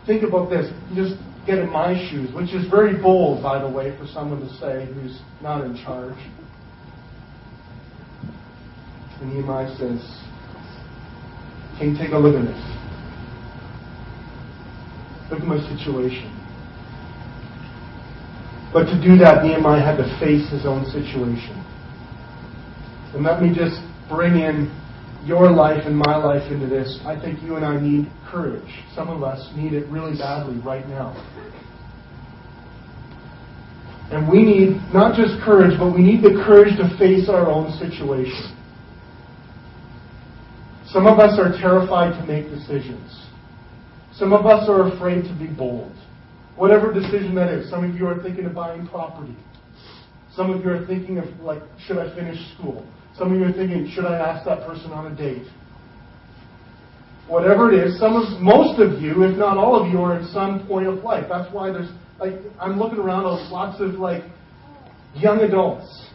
think 0.06 0.22
about 0.22 0.48
this. 0.48 0.70
Just 0.94 1.14
get 1.46 1.58
in 1.58 1.70
my 1.70 1.94
shoes, 2.08 2.32
which 2.34 2.54
is 2.54 2.68
very 2.70 3.00
bold, 3.00 3.42
by 3.42 3.60
the 3.60 3.68
way, 3.68 3.96
for 3.98 4.06
someone 4.06 4.40
to 4.40 4.48
say 4.56 4.86
who's 4.94 5.20
not 5.42 5.64
in 5.64 5.76
charge. 5.84 6.16
And 9.20 9.32
Nehemiah 9.34 9.68
says, 9.76 10.00
King, 11.78 11.96
take 11.98 12.12
a 12.12 12.18
look 12.18 12.34
at 12.34 12.46
this. 12.46 12.64
Look 15.30 15.40
at 15.40 15.46
my 15.46 15.58
situation. 15.76 16.30
But 18.72 18.84
to 18.86 19.00
do 19.00 19.16
that, 19.18 19.44
Nehemiah 19.44 19.84
had 19.84 19.96
to 19.98 20.18
face 20.18 20.50
his 20.50 20.66
own 20.66 20.84
situation. 20.86 21.64
And 23.14 23.22
let 23.22 23.40
me 23.40 23.54
just 23.54 23.80
bring 24.08 24.34
in 24.34 24.70
your 25.24 25.50
life 25.50 25.86
and 25.86 25.96
my 25.96 26.16
life 26.16 26.50
into 26.50 26.66
this. 26.66 27.00
I 27.06 27.18
think 27.18 27.42
you 27.42 27.56
and 27.56 27.64
I 27.64 27.80
need 27.80 28.10
courage. 28.26 28.68
Some 28.94 29.08
of 29.08 29.22
us 29.22 29.50
need 29.56 29.72
it 29.72 29.88
really 29.88 30.18
badly 30.18 30.60
right 30.60 30.86
now. 30.88 31.14
And 34.10 34.28
we 34.30 34.42
need 34.42 34.76
not 34.92 35.16
just 35.16 35.40
courage, 35.42 35.78
but 35.78 35.94
we 35.94 36.02
need 36.02 36.22
the 36.22 36.42
courage 36.44 36.76
to 36.76 36.90
face 36.98 37.28
our 37.28 37.46
own 37.50 37.72
situation. 37.78 38.54
Some 40.86 41.06
of 41.06 41.18
us 41.18 41.38
are 41.38 41.56
terrified 41.58 42.20
to 42.20 42.26
make 42.26 42.50
decisions. 42.50 43.26
Some 44.12 44.32
of 44.32 44.44
us 44.46 44.68
are 44.68 44.92
afraid 44.94 45.24
to 45.24 45.34
be 45.38 45.46
bold. 45.46 45.92
Whatever 46.56 46.92
decision 46.92 47.34
that 47.34 47.52
is. 47.52 47.70
Some 47.70 47.82
of 47.82 47.96
you 47.96 48.06
are 48.06 48.22
thinking 48.22 48.44
of 48.44 48.54
buying 48.54 48.86
property. 48.86 49.36
Some 50.36 50.50
of 50.50 50.64
you 50.64 50.70
are 50.70 50.86
thinking 50.86 51.18
of, 51.18 51.24
like, 51.40 51.62
should 51.86 51.98
I 51.98 52.14
finish 52.14 52.38
school? 52.54 52.86
Some 53.18 53.32
of 53.32 53.38
you 53.38 53.44
are 53.44 53.52
thinking, 53.52 53.90
should 53.94 54.06
I 54.06 54.16
ask 54.18 54.44
that 54.44 54.66
person 54.66 54.90
on 54.90 55.12
a 55.12 55.14
date? 55.14 55.46
Whatever 57.28 57.72
it 57.72 57.78
is, 57.86 57.98
some 57.98 58.16
of, 58.16 58.40
most 58.40 58.80
of 58.80 59.00
you, 59.00 59.22
if 59.22 59.36
not 59.38 59.56
all 59.56 59.80
of 59.80 59.90
you, 59.90 60.00
are 60.02 60.14
at 60.14 60.28
some 60.30 60.66
point 60.66 60.88
of 60.88 61.04
life. 61.04 61.26
That's 61.28 61.52
why 61.54 61.70
there's, 61.70 61.90
like, 62.18 62.34
I'm 62.60 62.78
looking 62.78 62.98
around 62.98 63.24
at 63.24 63.50
lots 63.52 63.80
of, 63.80 63.94
like, 63.94 64.24
young 65.14 65.40
adults. 65.40 66.10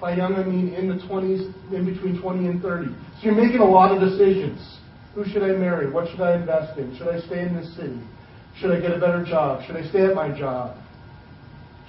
By 0.00 0.16
young, 0.16 0.34
I 0.34 0.42
mean 0.42 0.74
in 0.74 0.88
the 0.88 0.96
20s, 1.04 1.72
in 1.72 1.84
between 1.84 2.20
20 2.20 2.48
and 2.48 2.62
30. 2.62 2.86
So 2.86 2.94
you're 3.22 3.34
making 3.34 3.60
a 3.60 3.64
lot 3.64 3.92
of 3.92 4.00
decisions. 4.00 4.78
Who 5.14 5.24
should 5.24 5.42
I 5.42 5.52
marry? 5.52 5.90
What 5.90 6.10
should 6.10 6.20
I 6.20 6.36
invest 6.36 6.78
in? 6.78 6.96
Should 6.96 7.08
I 7.08 7.20
stay 7.20 7.42
in 7.42 7.54
this 7.54 7.76
city? 7.76 8.00
Should 8.58 8.72
I 8.72 8.80
get 8.80 8.92
a 8.92 8.98
better 8.98 9.24
job? 9.24 9.62
Should 9.66 9.76
I 9.76 9.86
stay 9.90 10.06
at 10.06 10.14
my 10.14 10.36
job? 10.36 10.76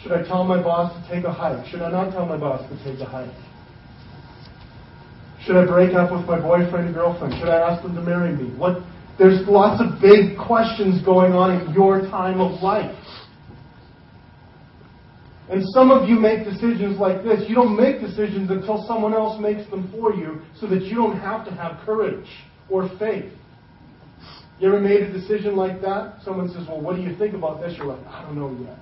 Should 0.01 0.11
I 0.11 0.21
tell 0.27 0.43
my 0.43 0.61
boss 0.61 0.93
to 0.93 1.13
take 1.13 1.23
a 1.23 1.31
hike? 1.31 1.65
Should 1.67 1.81
I 1.81 1.89
not 1.89 2.11
tell 2.11 2.25
my 2.25 2.37
boss 2.37 2.61
to 2.69 2.83
take 2.83 2.99
a 2.99 3.05
hike? 3.05 3.33
Should 5.45 5.57
I 5.57 5.65
break 5.65 5.93
up 5.93 6.11
with 6.11 6.25
my 6.25 6.39
boyfriend 6.39 6.87
and 6.87 6.95
girlfriend? 6.95 7.33
Should 7.39 7.49
I 7.49 7.59
ask 7.59 7.83
them 7.83 7.95
to 7.95 8.01
marry 8.01 8.33
me? 8.33 8.55
What? 8.57 8.81
There's 9.19 9.45
lots 9.47 9.81
of 9.81 10.01
big 10.01 10.37
questions 10.37 11.03
going 11.03 11.33
on 11.33 11.59
in 11.59 11.73
your 11.73 12.01
time 12.01 12.39
of 12.39 12.61
life. 12.63 12.95
And 15.49 15.61
some 15.73 15.91
of 15.91 16.07
you 16.07 16.15
make 16.15 16.45
decisions 16.45 16.97
like 16.97 17.23
this. 17.23 17.47
You 17.47 17.55
don't 17.55 17.75
make 17.75 17.99
decisions 17.99 18.49
until 18.49 18.85
someone 18.87 19.13
else 19.13 19.39
makes 19.39 19.69
them 19.69 19.91
for 19.91 20.13
you 20.13 20.41
so 20.59 20.65
that 20.67 20.83
you 20.83 20.95
don't 20.95 21.19
have 21.19 21.45
to 21.45 21.51
have 21.51 21.85
courage 21.85 22.27
or 22.69 22.89
faith. 22.97 23.31
You 24.59 24.69
ever 24.69 24.79
made 24.79 25.03
a 25.03 25.11
decision 25.11 25.55
like 25.55 25.81
that? 25.81 26.19
Someone 26.23 26.47
says, 26.49 26.65
Well, 26.67 26.79
what 26.79 26.95
do 26.95 27.01
you 27.01 27.15
think 27.17 27.33
about 27.33 27.59
this? 27.59 27.73
You're 27.77 27.87
like, 27.87 28.05
I 28.07 28.23
don't 28.23 28.35
know 28.35 28.57
yet. 28.65 28.77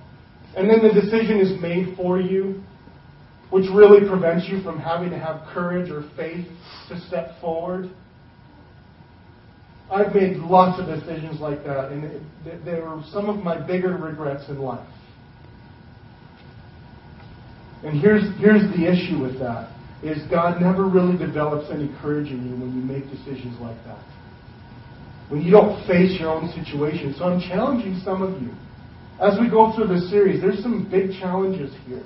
And 0.56 0.70
then 0.70 0.80
the 0.82 0.92
decision 1.00 1.40
is 1.40 1.60
made 1.60 1.96
for 1.96 2.20
you, 2.20 2.62
which 3.52 3.66
really 3.70 4.08
prevents 4.08 4.48
you 4.48 4.62
from 4.62 4.78
having 4.78 5.10
to 5.10 5.18
have 5.18 5.46
courage 5.52 5.90
or 5.90 6.08
faith 6.16 6.46
to 6.88 6.98
step 7.06 7.38
forward. 7.38 7.90
I've 9.90 10.14
made 10.14 10.38
lots 10.38 10.80
of 10.80 10.86
decisions 10.86 11.38
like 11.38 11.62
that, 11.64 11.92
and 11.92 12.26
they 12.64 12.80
were 12.80 13.02
some 13.12 13.28
of 13.28 13.44
my 13.44 13.60
bigger 13.60 13.94
regrets 13.94 14.48
in 14.48 14.58
life. 14.58 14.88
And 17.84 18.00
here's, 18.00 18.22
here's 18.38 18.62
the 18.74 18.88
issue 18.90 19.20
with 19.20 19.38
that 19.40 19.70
is 20.02 20.16
God 20.30 20.62
never 20.62 20.88
really 20.88 21.18
develops 21.18 21.70
any 21.70 21.94
courage 22.00 22.28
in 22.28 22.48
you 22.48 22.56
when 22.56 22.74
you 22.74 22.82
make 22.82 23.04
decisions 23.10 23.60
like 23.60 23.76
that. 23.84 24.02
When 25.28 25.42
you 25.42 25.50
don't 25.50 25.86
face 25.86 26.18
your 26.18 26.30
own 26.30 26.50
situation. 26.52 27.14
So 27.18 27.24
I'm 27.24 27.38
challenging 27.38 28.00
some 28.02 28.22
of 28.22 28.40
you. 28.40 28.50
As 29.20 29.38
we 29.38 29.50
go 29.50 29.76
through 29.76 29.88
this 29.88 30.08
series, 30.08 30.40
there's 30.40 30.62
some 30.62 30.88
big 30.90 31.12
challenges 31.20 31.70
here. 31.86 32.02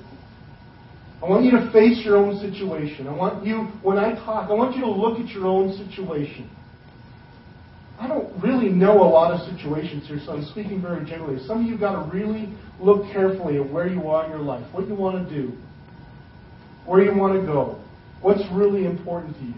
I 1.22 1.28
want 1.28 1.44
you 1.44 1.52
to 1.52 1.70
face 1.72 2.04
your 2.04 2.16
own 2.16 2.38
situation. 2.38 3.06
I 3.08 3.12
want 3.12 3.44
you, 3.44 3.68
when 3.82 3.98
I 3.98 4.14
talk, 4.14 4.50
I 4.50 4.54
want 4.54 4.76
you 4.76 4.82
to 4.82 4.90
look 4.90 5.18
at 5.18 5.28
your 5.28 5.46
own 5.46 5.72
situation. 5.72 6.50
I 7.98 8.06
don't 8.06 8.30
really 8.42 8.68
know 8.68 9.00
a 9.00 9.08
lot 9.08 9.32
of 9.32 9.40
situations 9.50 10.06
here, 10.06 10.20
so 10.24 10.32
I'm 10.32 10.44
speaking 10.44 10.82
very 10.82 11.06
generally. 11.06 11.42
Some 11.46 11.64
of 11.64 11.66
you 11.66 11.78
got 11.78 11.92
to 11.92 12.10
really 12.12 12.52
look 12.78 13.10
carefully 13.10 13.56
at 13.56 13.72
where 13.72 13.88
you 13.88 14.08
are 14.08 14.26
in 14.26 14.30
your 14.30 14.40
life, 14.40 14.66
what 14.72 14.86
you 14.86 14.94
want 14.94 15.26
to 15.26 15.34
do, 15.34 15.52
where 16.84 17.02
you 17.02 17.18
want 17.18 17.40
to 17.40 17.46
go. 17.46 17.82
What's 18.20 18.42
really 18.52 18.84
important 18.84 19.34
to 19.38 19.44
you? 19.44 19.54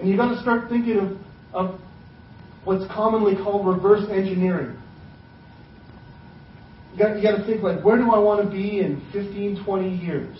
And 0.00 0.08
you've 0.08 0.18
got 0.18 0.34
to 0.34 0.40
start 0.40 0.68
thinking 0.68 0.98
of, 0.98 1.18
of 1.54 1.80
what's 2.64 2.84
commonly 2.92 3.36
called 3.36 3.66
reverse 3.66 4.08
engineering. 4.10 4.76
You 6.92 6.98
got, 6.98 7.16
you 7.16 7.22
got 7.22 7.36
to 7.38 7.46
think 7.46 7.62
like, 7.62 7.82
where 7.82 7.96
do 7.96 8.12
I 8.12 8.18
want 8.18 8.44
to 8.44 8.50
be 8.50 8.80
in 8.80 9.00
15, 9.12 9.64
20 9.64 9.96
years? 9.96 10.36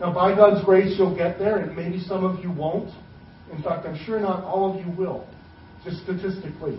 Now, 0.00 0.14
by 0.14 0.34
God's 0.34 0.64
grace, 0.64 0.94
you'll 0.96 1.14
get 1.14 1.38
there, 1.38 1.58
and 1.58 1.76
maybe 1.76 2.00
some 2.00 2.24
of 2.24 2.42
you 2.42 2.50
won't. 2.50 2.90
In 3.52 3.62
fact, 3.62 3.86
I'm 3.86 3.98
sure 4.06 4.18
not 4.18 4.42
all 4.44 4.72
of 4.72 4.84
you 4.84 4.90
will, 4.96 5.26
just 5.84 6.02
statistically. 6.02 6.78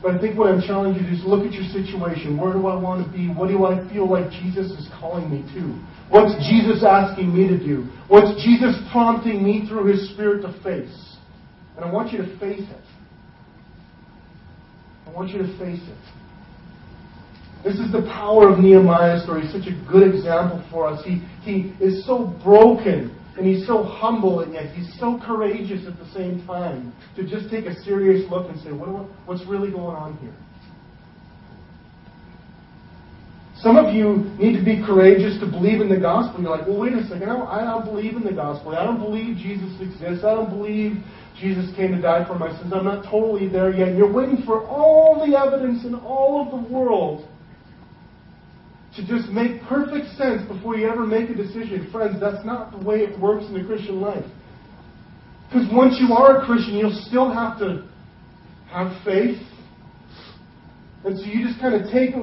But 0.00 0.14
I 0.14 0.20
think 0.20 0.38
what 0.38 0.52
I'm 0.52 0.60
challenging 0.60 1.02
you 1.02 1.10
to 1.10 1.16
do 1.16 1.22
is 1.22 1.24
look 1.26 1.46
at 1.46 1.52
your 1.52 1.64
situation. 1.72 2.38
Where 2.38 2.52
do 2.52 2.66
I 2.66 2.76
want 2.76 3.04
to 3.04 3.10
be? 3.10 3.26
What 3.26 3.48
do 3.48 3.64
I 3.64 3.88
feel 3.90 4.08
like 4.08 4.30
Jesus 4.30 4.70
is 4.70 4.88
calling 5.00 5.30
me 5.30 5.42
to? 5.54 5.62
What's 6.10 6.36
Jesus 6.46 6.84
asking 6.84 7.34
me 7.34 7.48
to 7.48 7.58
do? 7.58 7.88
What's 8.06 8.44
Jesus 8.44 8.76
prompting 8.92 9.42
me 9.42 9.66
through 9.66 9.90
His 9.90 10.12
Spirit 10.12 10.42
to 10.42 10.52
face? 10.62 11.16
And 11.74 11.84
I 11.84 11.90
want 11.90 12.12
you 12.12 12.18
to 12.18 12.38
face 12.38 12.60
it. 12.60 12.84
I 15.06 15.10
want 15.10 15.30
you 15.30 15.38
to 15.38 15.58
face 15.58 15.80
it. 15.82 16.23
This 17.64 17.80
is 17.80 17.90
the 17.90 18.02
power 18.02 18.50
of 18.50 18.58
Nehemiah's 18.58 19.22
story. 19.22 19.44
It's 19.44 19.52
such 19.52 19.72
a 19.72 19.90
good 19.90 20.14
example 20.14 20.62
for 20.70 20.86
us. 20.86 21.02
He, 21.02 21.24
he 21.42 21.72
is 21.82 22.04
so 22.04 22.26
broken 22.44 23.16
and 23.38 23.46
he's 23.46 23.66
so 23.66 23.82
humble 23.82 24.40
and 24.40 24.52
yet 24.52 24.66
he's 24.76 24.92
so 25.00 25.18
courageous 25.24 25.86
at 25.88 25.98
the 25.98 26.06
same 26.12 26.46
time 26.46 26.92
to 27.16 27.26
just 27.26 27.50
take 27.50 27.64
a 27.64 27.74
serious 27.82 28.30
look 28.30 28.50
and 28.50 28.60
say, 28.60 28.70
what, 28.70 29.08
what's 29.24 29.44
really 29.46 29.70
going 29.70 29.96
on 29.96 30.18
here? 30.18 30.34
Some 33.56 33.78
of 33.78 33.94
you 33.94 34.28
need 34.36 34.58
to 34.58 34.64
be 34.64 34.84
courageous 34.84 35.40
to 35.40 35.46
believe 35.46 35.80
in 35.80 35.88
the 35.88 35.96
gospel. 35.96 36.42
You're 36.42 36.50
like, 36.50 36.68
well, 36.68 36.80
wait 36.80 36.92
a 36.92 37.02
second. 37.04 37.22
I 37.22 37.32
don't, 37.32 37.48
I 37.48 37.64
don't 37.64 37.86
believe 37.86 38.14
in 38.14 38.24
the 38.24 38.32
gospel. 38.32 38.76
I 38.76 38.84
don't 38.84 39.00
believe 39.00 39.38
Jesus 39.38 39.72
exists. 39.80 40.22
I 40.22 40.34
don't 40.34 40.50
believe 40.50 41.00
Jesus 41.40 41.74
came 41.74 41.92
to 41.92 42.00
die 42.02 42.26
for 42.26 42.38
my 42.38 42.52
sins. 42.58 42.74
I'm 42.74 42.84
not 42.84 43.08
totally 43.08 43.48
there 43.48 43.72
yet. 43.72 43.96
You're 43.96 44.12
waiting 44.12 44.42
for 44.44 44.66
all 44.66 45.24
the 45.24 45.34
evidence 45.38 45.86
in 45.86 45.94
all 45.94 46.44
of 46.44 46.50
the 46.50 46.68
world 46.68 47.26
to 48.96 49.06
just 49.06 49.28
make 49.30 49.60
perfect 49.62 50.16
sense 50.16 50.46
before 50.46 50.76
you 50.76 50.88
ever 50.88 51.04
make 51.04 51.28
a 51.28 51.34
decision. 51.34 51.88
Friends, 51.90 52.20
that's 52.20 52.44
not 52.44 52.70
the 52.70 52.84
way 52.84 52.98
it 52.98 53.18
works 53.18 53.44
in 53.46 53.54
the 53.54 53.64
Christian 53.64 54.00
life. 54.00 54.24
Because 55.48 55.68
once 55.72 55.98
you 56.00 56.14
are 56.14 56.42
a 56.42 56.46
Christian, 56.46 56.74
you'll 56.74 57.04
still 57.06 57.32
have 57.32 57.58
to 57.58 57.86
have 58.70 58.92
faith, 59.04 59.40
and 61.04 61.18
so 61.18 61.24
you 61.26 61.46
just 61.46 61.60
kind 61.60 61.74
of 61.74 61.92
take, 61.92 62.14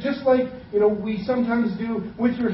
just 0.00 0.24
like 0.24 0.46
you 0.72 0.80
know 0.80 0.88
we 0.88 1.22
sometimes 1.24 1.76
do 1.76 2.10
with 2.18 2.36
your 2.36 2.50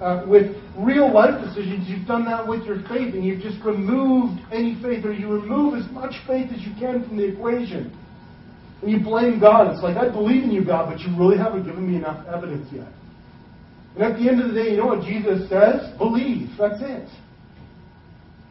uh, 0.00 0.26
with 0.28 0.54
real 0.78 1.12
life 1.12 1.42
decisions. 1.42 1.88
You've 1.88 2.06
done 2.06 2.24
that 2.26 2.46
with 2.46 2.64
your 2.64 2.82
faith, 2.82 3.14
and 3.14 3.24
you've 3.24 3.40
just 3.40 3.58
removed 3.64 4.40
any 4.52 4.78
faith, 4.82 5.04
or 5.04 5.12
you 5.12 5.32
remove 5.32 5.82
as 5.82 5.90
much 5.90 6.14
faith 6.26 6.52
as 6.52 6.60
you 6.60 6.72
can 6.78 7.04
from 7.08 7.16
the 7.16 7.24
equation. 7.24 7.96
And 8.82 8.90
you 8.90 9.00
blame 9.00 9.40
God. 9.40 9.72
It's 9.72 9.82
like 9.82 9.96
I 9.96 10.08
believe 10.10 10.44
in 10.44 10.50
you, 10.50 10.64
God, 10.64 10.90
but 10.90 11.00
you 11.00 11.16
really 11.16 11.38
haven't 11.38 11.64
given 11.64 11.90
me 11.90 11.96
enough 11.96 12.26
evidence 12.28 12.68
yet. 12.72 12.88
And 13.94 14.04
at 14.04 14.18
the 14.18 14.28
end 14.28 14.40
of 14.40 14.48
the 14.48 14.54
day, 14.54 14.70
you 14.70 14.76
know 14.76 14.86
what 14.86 15.02
Jesus 15.04 15.48
says? 15.48 15.96
Believe. 15.96 16.50
That's 16.58 16.80
it. 16.82 17.08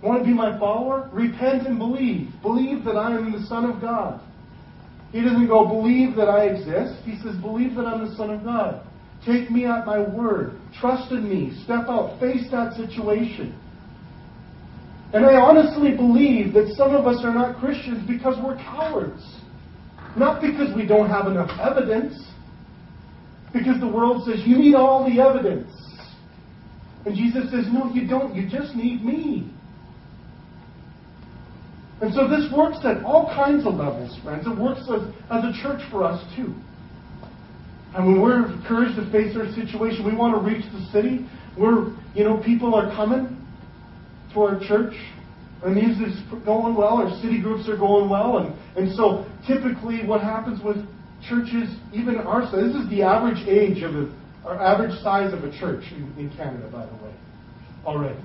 Want 0.02 0.20
to 0.20 0.26
be 0.26 0.34
my 0.34 0.58
follower? 0.60 1.10
Repent 1.14 1.68
and 1.68 1.78
believe. 1.78 2.30
Believe 2.42 2.84
that 2.86 2.96
I 2.96 3.16
am 3.16 3.32
the 3.32 3.46
Son 3.48 3.66
of 3.66 3.82
God. 3.82 4.22
He 5.12 5.22
doesn't 5.22 5.48
go, 5.48 5.66
believe 5.66 6.16
that 6.16 6.28
I 6.28 6.46
exist. 6.46 7.02
He 7.06 7.18
says, 7.24 7.36
believe 7.42 7.76
that 7.76 7.86
I'm 7.86 8.08
the 8.08 8.16
Son 8.16 8.32
of 8.32 8.44
God. 8.44 8.86
Take 9.26 9.50
me 9.50 9.66
at 9.66 9.86
my 9.86 10.00
word. 10.00 10.60
Trust 10.80 11.12
in 11.12 11.30
me. 11.30 11.58
Step 11.64 11.86
out. 11.88 12.20
Face 12.20 12.50
that 12.52 12.74
situation. 12.74 13.58
And 15.14 15.26
I 15.26 15.36
honestly 15.36 15.96
believe 15.96 16.54
that 16.54 16.74
some 16.76 16.94
of 16.94 17.08
us 17.08 17.24
are 17.24 17.34
not 17.34 17.58
Christians 17.60 18.06
because 18.08 18.36
we're 18.44 18.58
cowards. 18.58 19.24
Not 20.16 20.42
because 20.42 20.74
we 20.76 20.86
don't 20.86 21.10
have 21.10 21.28
enough 21.28 21.52
evidence. 21.60 22.14
Because 23.54 23.80
the 23.80 23.88
world 23.88 24.24
says, 24.26 24.42
you 24.46 24.58
need 24.58 24.76
all 24.76 25.10
the 25.10 25.22
evidence. 25.22 25.72
And 27.06 27.16
Jesus 27.16 27.52
says, 27.52 27.66
no, 27.72 27.94
you 27.94 28.08
don't. 28.08 28.36
You 28.36 28.50
just 28.50 28.76
need 28.76 29.04
me. 29.04 29.52
And 32.02 32.14
so 32.14 32.28
this 32.28 32.52
works 32.56 32.78
at 32.84 33.04
all 33.04 33.28
kinds 33.28 33.66
of 33.66 33.76
levels, 33.76 34.18
friends. 34.24 34.46
It 34.46 34.58
works 34.58 34.82
as, 34.82 35.08
as 35.32 35.44
a 35.44 35.54
church 35.62 35.82
for 35.90 36.04
us, 36.04 36.22
too. 36.36 36.54
And 37.96 38.06
when 38.06 38.22
we're 38.22 38.52
encouraged 38.52 38.98
to 38.98 39.10
face 39.12 39.36
our 39.38 39.50
situation, 39.54 40.06
we 40.06 40.14
want 40.14 40.36
to 40.36 40.42
reach 40.42 40.66
the 40.74 40.86
city. 40.92 41.26
We're, 41.58 41.96
you 42.14 42.26
know, 42.26 42.42
people 42.44 42.76
are 42.76 42.94
coming 42.94 43.42
to 44.34 44.42
our 44.42 44.60
church. 44.68 44.94
Our 45.64 45.70
music's 45.70 46.20
going 46.46 46.76
well. 46.76 46.98
Our 46.98 47.10
city 47.22 47.42
groups 47.42 47.68
are 47.70 47.78
going 47.78 48.10
well. 48.10 48.38
And, 48.38 48.56
and 48.78 48.96
so 48.96 49.26
typically 49.48 50.06
what 50.06 50.22
happens 50.22 50.62
with 50.64 50.78
churches, 51.28 51.74
even 51.94 52.18
our 52.18 52.44
size, 52.44 52.74
this 52.74 52.76
is 52.76 52.90
the 52.90 53.02
average 53.04 53.48
age 53.48 53.82
of 53.82 53.96
a, 53.96 54.14
our 54.46 54.62
average 54.62 54.98
size 55.02 55.34
of 55.34 55.44
a 55.44 55.52
church 55.60 55.84
in, 55.92 56.14
in 56.18 56.30
Canada, 56.36 56.70
by 56.72 56.86
the 56.86 56.94
way, 57.04 57.14
already. 57.86 58.20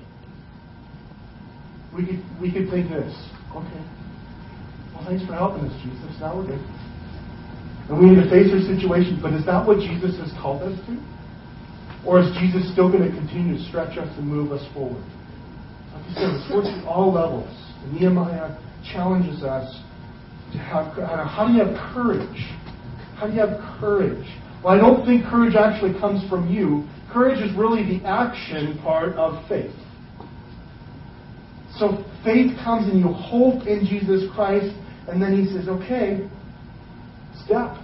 We 1.95 2.05
could, 2.05 2.23
we 2.39 2.51
could 2.51 2.69
think 2.69 2.89
this. 2.89 3.13
Okay. 3.51 3.83
Well, 4.93 5.03
thanks 5.05 5.25
for 5.25 5.33
helping 5.33 5.65
us, 5.65 5.75
Jesus. 5.83 6.15
Now 6.19 6.37
we're 6.37 6.47
good. 6.47 6.63
And 7.89 7.99
we 7.99 8.11
need 8.11 8.23
to 8.23 8.29
face 8.29 8.47
our 8.53 8.61
situation, 8.61 9.19
but 9.21 9.33
is 9.33 9.45
that 9.45 9.65
what 9.65 9.79
Jesus 9.79 10.15
has 10.19 10.31
called 10.39 10.61
us 10.61 10.77
to? 10.85 10.95
Or 12.05 12.21
is 12.21 12.31
Jesus 12.39 12.71
still 12.71 12.89
going 12.91 13.03
to 13.03 13.13
continue 13.13 13.57
to 13.57 13.63
stretch 13.67 13.97
us 13.97 14.07
and 14.17 14.27
move 14.27 14.51
us 14.51 14.63
forward? 14.73 15.03
Said, 16.13 16.35
it's 16.35 16.53
works 16.53 16.67
at 16.67 16.85
all 16.85 17.13
levels. 17.13 17.49
And 17.83 17.93
Nehemiah 17.93 18.57
challenges 18.91 19.43
us 19.43 19.79
to 20.51 20.57
have 20.57 20.97
uh, 20.97 21.25
how 21.27 21.47
do 21.47 21.53
you 21.53 21.63
have 21.63 21.75
courage? 21.93 22.49
How 23.15 23.27
do 23.27 23.33
you 23.33 23.39
have 23.39 23.59
courage? 23.79 24.27
Well, 24.63 24.73
I 24.73 24.77
don't 24.77 25.05
think 25.05 25.25
courage 25.25 25.55
actually 25.55 25.97
comes 25.99 26.27
from 26.29 26.49
you. 26.49 26.87
Courage 27.11 27.39
is 27.39 27.55
really 27.57 27.83
the 27.83 28.05
action 28.05 28.77
part 28.83 29.15
of 29.15 29.47
faith. 29.47 29.75
So 31.77 32.03
faith 32.23 32.55
comes 32.63 32.89
and 32.89 32.99
you 32.99 33.07
hope 33.07 33.65
in 33.65 33.85
Jesus 33.85 34.29
Christ, 34.35 34.75
and 35.07 35.21
then 35.21 35.33
he 35.33 35.51
says, 35.51 35.67
okay, 35.67 36.29
step. 37.43 37.75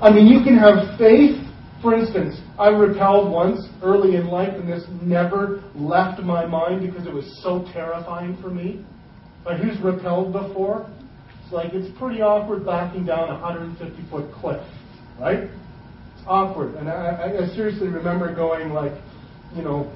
I 0.00 0.10
mean, 0.10 0.26
you 0.26 0.42
can 0.42 0.56
have 0.56 0.98
faith. 0.98 1.41
For 1.82 1.98
instance, 1.98 2.40
I 2.60 2.68
rappelled 2.68 3.32
once 3.32 3.66
early 3.82 4.14
in 4.14 4.28
life, 4.28 4.54
and 4.54 4.68
this 4.68 4.84
never 5.02 5.64
left 5.74 6.22
my 6.22 6.46
mind 6.46 6.80
because 6.88 7.08
it 7.08 7.12
was 7.12 7.40
so 7.42 7.66
terrifying 7.72 8.38
for 8.40 8.50
me. 8.50 8.84
But 9.42 9.58
who's 9.58 9.76
rappelled 9.78 10.30
before? 10.30 10.88
It's 11.42 11.52
like 11.52 11.72
it's 11.72 11.90
pretty 11.98 12.22
awkward 12.22 12.64
backing 12.64 13.04
down 13.04 13.30
a 13.30 13.32
150 13.32 14.10
foot 14.10 14.32
cliff, 14.32 14.64
right? 15.18 15.50
It's 16.14 16.22
awkward. 16.24 16.76
And 16.76 16.88
I, 16.88 17.32
I 17.42 17.46
seriously 17.54 17.88
remember 17.88 18.32
going 18.32 18.70
like, 18.70 18.92
you 19.56 19.62
know, 19.62 19.92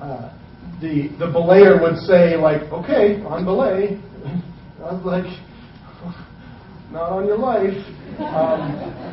uh, 0.00 0.34
the 0.80 1.08
the 1.18 1.26
belayer 1.26 1.80
would 1.82 1.98
say 1.98 2.36
like, 2.36 2.62
okay, 2.72 3.22
on 3.24 3.44
belay. 3.44 4.00
I 4.80 4.94
was 4.94 5.04
like, 5.04 5.26
not 6.90 7.10
on 7.12 7.26
your 7.26 7.36
life. 7.36 7.76
Um, 8.20 9.09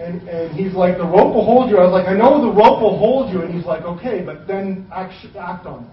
and, 0.00 0.26
and 0.28 0.56
he's 0.56 0.72
like, 0.72 0.96
the 0.96 1.04
rope 1.04 1.34
will 1.34 1.44
hold 1.44 1.70
you. 1.70 1.76
I 1.76 1.84
was 1.84 1.92
like, 1.92 2.08
I 2.08 2.16
know 2.16 2.40
the 2.40 2.52
rope 2.52 2.80
will 2.80 2.98
hold 2.98 3.32
you. 3.32 3.42
And 3.42 3.52
he's 3.54 3.66
like, 3.66 3.82
okay, 3.82 4.22
but 4.24 4.46
then 4.46 4.88
act, 4.92 5.12
act 5.38 5.66
on 5.66 5.84
it. 5.84 5.90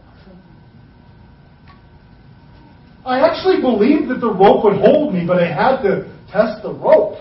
I 3.05 3.19
actually 3.19 3.61
believed 3.61 4.09
that 4.09 4.19
the 4.19 4.31
rope 4.31 4.63
would 4.63 4.79
hold 4.79 5.13
me, 5.13 5.25
but 5.25 5.41
I 5.41 5.47
had 5.47 5.81
to 5.83 6.11
test 6.31 6.63
the 6.63 6.73
rope. 6.73 7.19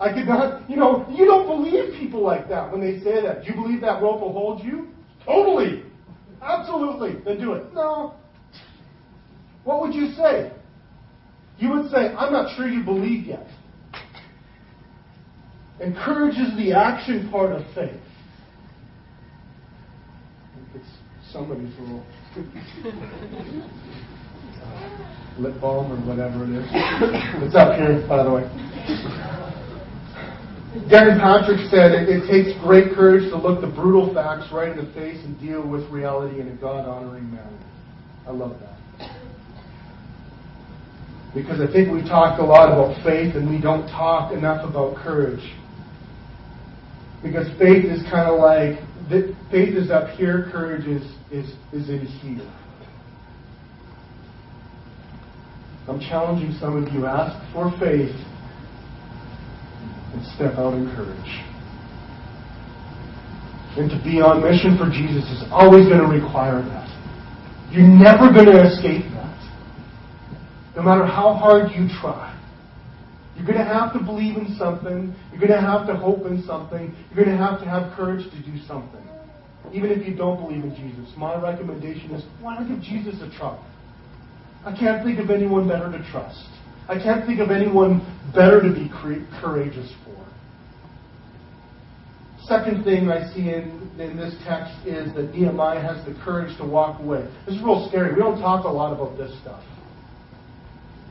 I 0.00 0.12
could 0.12 0.26
not, 0.26 0.68
you 0.68 0.76
know, 0.76 1.06
you 1.10 1.24
don't 1.26 1.46
believe 1.46 1.94
people 1.98 2.22
like 2.22 2.48
that 2.48 2.70
when 2.70 2.80
they 2.80 2.98
say 3.00 3.22
that. 3.22 3.42
Do 3.42 3.48
you 3.50 3.54
believe 3.54 3.80
that 3.80 4.02
rope 4.02 4.20
will 4.20 4.32
hold 4.32 4.62
you? 4.64 4.88
Totally. 5.24 5.84
Absolutely. 6.42 7.22
Then 7.24 7.40
do 7.40 7.54
it. 7.54 7.72
No. 7.72 8.14
What 9.64 9.80
would 9.80 9.94
you 9.94 10.12
say? 10.12 10.52
You 11.58 11.70
would 11.70 11.90
say, 11.90 12.14
I'm 12.14 12.32
not 12.32 12.56
sure 12.56 12.68
you 12.68 12.84
believe 12.84 13.26
yet. 13.26 13.46
And 15.80 15.96
courage 15.96 16.36
is 16.36 16.56
the 16.56 16.72
action 16.72 17.28
part 17.30 17.52
of 17.52 17.62
faith. 17.74 18.00
It's 20.74 20.86
somebody's 21.32 21.76
little 21.78 22.04
lip 25.38 25.60
balm 25.60 25.92
or 25.92 25.96
whatever 26.06 26.44
it 26.44 26.50
is. 26.50 26.66
It's 27.42 27.54
up 27.54 27.76
here, 27.76 28.04
by 28.08 28.22
the 28.22 28.30
way. 28.32 28.44
Darrin 30.88 31.18
Patrick 31.20 31.60
said 31.70 31.92
it, 31.92 32.08
it 32.08 32.26
takes 32.26 32.58
great 32.60 32.94
courage 32.94 33.30
to 33.30 33.36
look 33.36 33.60
the 33.60 33.68
brutal 33.68 34.12
facts 34.12 34.52
right 34.52 34.76
in 34.76 34.84
the 34.84 34.92
face 34.92 35.24
and 35.24 35.38
deal 35.40 35.66
with 35.66 35.88
reality 35.88 36.40
in 36.40 36.48
a 36.48 36.56
God 36.56 36.86
honoring 36.86 37.30
manner. 37.30 37.58
I 38.26 38.30
love 38.32 38.58
that. 38.60 38.74
Because 41.32 41.60
I 41.60 41.66
think 41.72 41.92
we 41.92 42.02
talk 42.02 42.38
a 42.38 42.44
lot 42.44 42.72
about 42.72 42.96
faith 43.04 43.34
and 43.34 43.48
we 43.50 43.60
don't 43.60 43.88
talk 43.88 44.32
enough 44.32 44.68
about 44.68 44.96
courage. 44.96 45.42
Because 47.24 47.48
faith 47.58 47.86
is 47.86 48.02
kind 48.12 48.28
of 48.28 48.38
like, 48.38 48.78
faith 49.50 49.74
is 49.74 49.90
up 49.90 50.10
here, 50.10 50.50
courage 50.52 50.86
is, 50.86 51.02
is, 51.32 51.48
is 51.72 51.88
in 51.88 52.04
here. 52.20 52.52
I'm 55.88 56.00
challenging 56.00 56.52
some 56.60 56.76
of 56.76 56.92
you, 56.92 57.06
ask 57.06 57.34
for 57.52 57.70
faith 57.80 58.14
and 60.12 60.24
step 60.36 60.54
out 60.58 60.74
in 60.74 60.86
courage. 60.94 61.32
And 63.76 63.90
to 63.90 64.00
be 64.04 64.20
on 64.20 64.40
mission 64.40 64.76
for 64.78 64.88
Jesus 64.88 65.24
is 65.32 65.44
always 65.50 65.88
going 65.88 66.00
to 66.00 66.06
require 66.06 66.62
that. 66.62 66.88
You're 67.72 67.88
never 67.88 68.32
going 68.32 68.46
to 68.46 68.62
escape 68.68 69.10
that. 69.12 69.34
No 70.76 70.82
matter 70.82 71.04
how 71.04 71.34
hard 71.34 71.72
you 71.72 71.88
try. 72.00 72.33
You're 73.36 73.46
going 73.46 73.58
to 73.58 73.64
have 73.64 73.92
to 73.94 73.98
believe 73.98 74.36
in 74.36 74.54
something. 74.56 75.14
You're 75.30 75.40
going 75.40 75.52
to 75.52 75.60
have 75.60 75.86
to 75.88 75.96
hope 75.96 76.26
in 76.26 76.42
something. 76.46 76.94
You're 77.12 77.24
going 77.24 77.36
to 77.36 77.42
have 77.42 77.60
to 77.60 77.66
have 77.66 77.92
courage 77.96 78.24
to 78.30 78.42
do 78.42 78.58
something. 78.66 79.02
Even 79.72 79.90
if 79.90 80.06
you 80.06 80.14
don't 80.14 80.40
believe 80.40 80.62
in 80.62 80.74
Jesus. 80.76 81.12
My 81.16 81.40
recommendation 81.40 82.12
is 82.12 82.24
why 82.40 82.58
not 82.58 82.68
give 82.68 82.80
Jesus 82.80 83.20
a 83.22 83.36
try? 83.36 83.58
I 84.64 84.76
can't 84.78 85.04
think 85.04 85.18
of 85.18 85.30
anyone 85.30 85.68
better 85.68 85.90
to 85.90 86.10
trust. 86.10 86.46
I 86.88 86.96
can't 86.96 87.26
think 87.26 87.40
of 87.40 87.50
anyone 87.50 88.00
better 88.34 88.62
to 88.62 88.72
be 88.72 88.90
courageous 89.40 89.92
for. 90.04 90.14
Second 92.46 92.84
thing 92.84 93.08
I 93.08 93.32
see 93.32 93.48
in, 93.48 93.90
in 93.98 94.16
this 94.18 94.34
text 94.46 94.74
is 94.86 95.14
that 95.14 95.34
Nehemiah 95.34 95.80
has 95.80 96.04
the 96.04 96.14
courage 96.22 96.56
to 96.58 96.64
walk 96.64 97.00
away. 97.00 97.26
This 97.46 97.56
is 97.56 97.62
real 97.62 97.86
scary. 97.88 98.12
We 98.12 98.20
don't 98.20 98.38
talk 98.38 98.64
a 98.64 98.68
lot 98.68 98.92
about 98.92 99.16
this 99.16 99.32
stuff. 99.40 99.62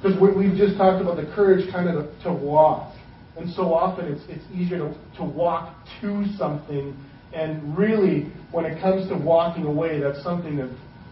Because 0.04 0.20
we've 0.20 0.58
just 0.58 0.76
talked 0.76 1.02
about 1.02 1.16
the 1.16 1.32
courage 1.34 1.72
kind 1.72 1.88
of 1.88 2.10
to 2.24 2.34
walk. 2.34 2.94
And 3.38 3.50
so 3.54 3.74
often 3.74 4.12
it's, 4.12 4.22
it's 4.28 4.44
easier 4.54 4.80
to, 4.80 4.94
to 5.18 5.24
walk 5.24 5.74
to 6.02 6.26
something. 6.38 6.94
And 7.34 7.78
really, 7.78 8.32
when 8.52 8.66
it 8.66 8.82
comes 8.82 9.08
to 9.08 9.16
walking 9.16 9.64
away, 9.64 10.02
that's 10.02 10.22
something 10.22 10.58
that 10.58 10.70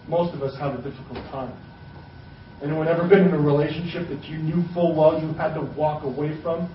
most 0.10 0.36
of 0.36 0.43
us 0.43 0.60
have 0.60 0.77
a 0.77 0.82
difficult 0.84 1.23
time. 1.32 1.58
Anyone 2.62 2.89
ever 2.89 3.08
been 3.08 3.25
in 3.25 3.34
a 3.34 3.39
relationship 3.39 4.10
that 4.10 4.25
you 4.25 4.38
knew 4.38 4.63
full 4.73 4.93
well 4.93 5.19
you 5.19 5.34
had 5.34 5.54
to 5.54 5.62
walk 5.75 6.04
away 6.04 6.39
from? 6.43 6.69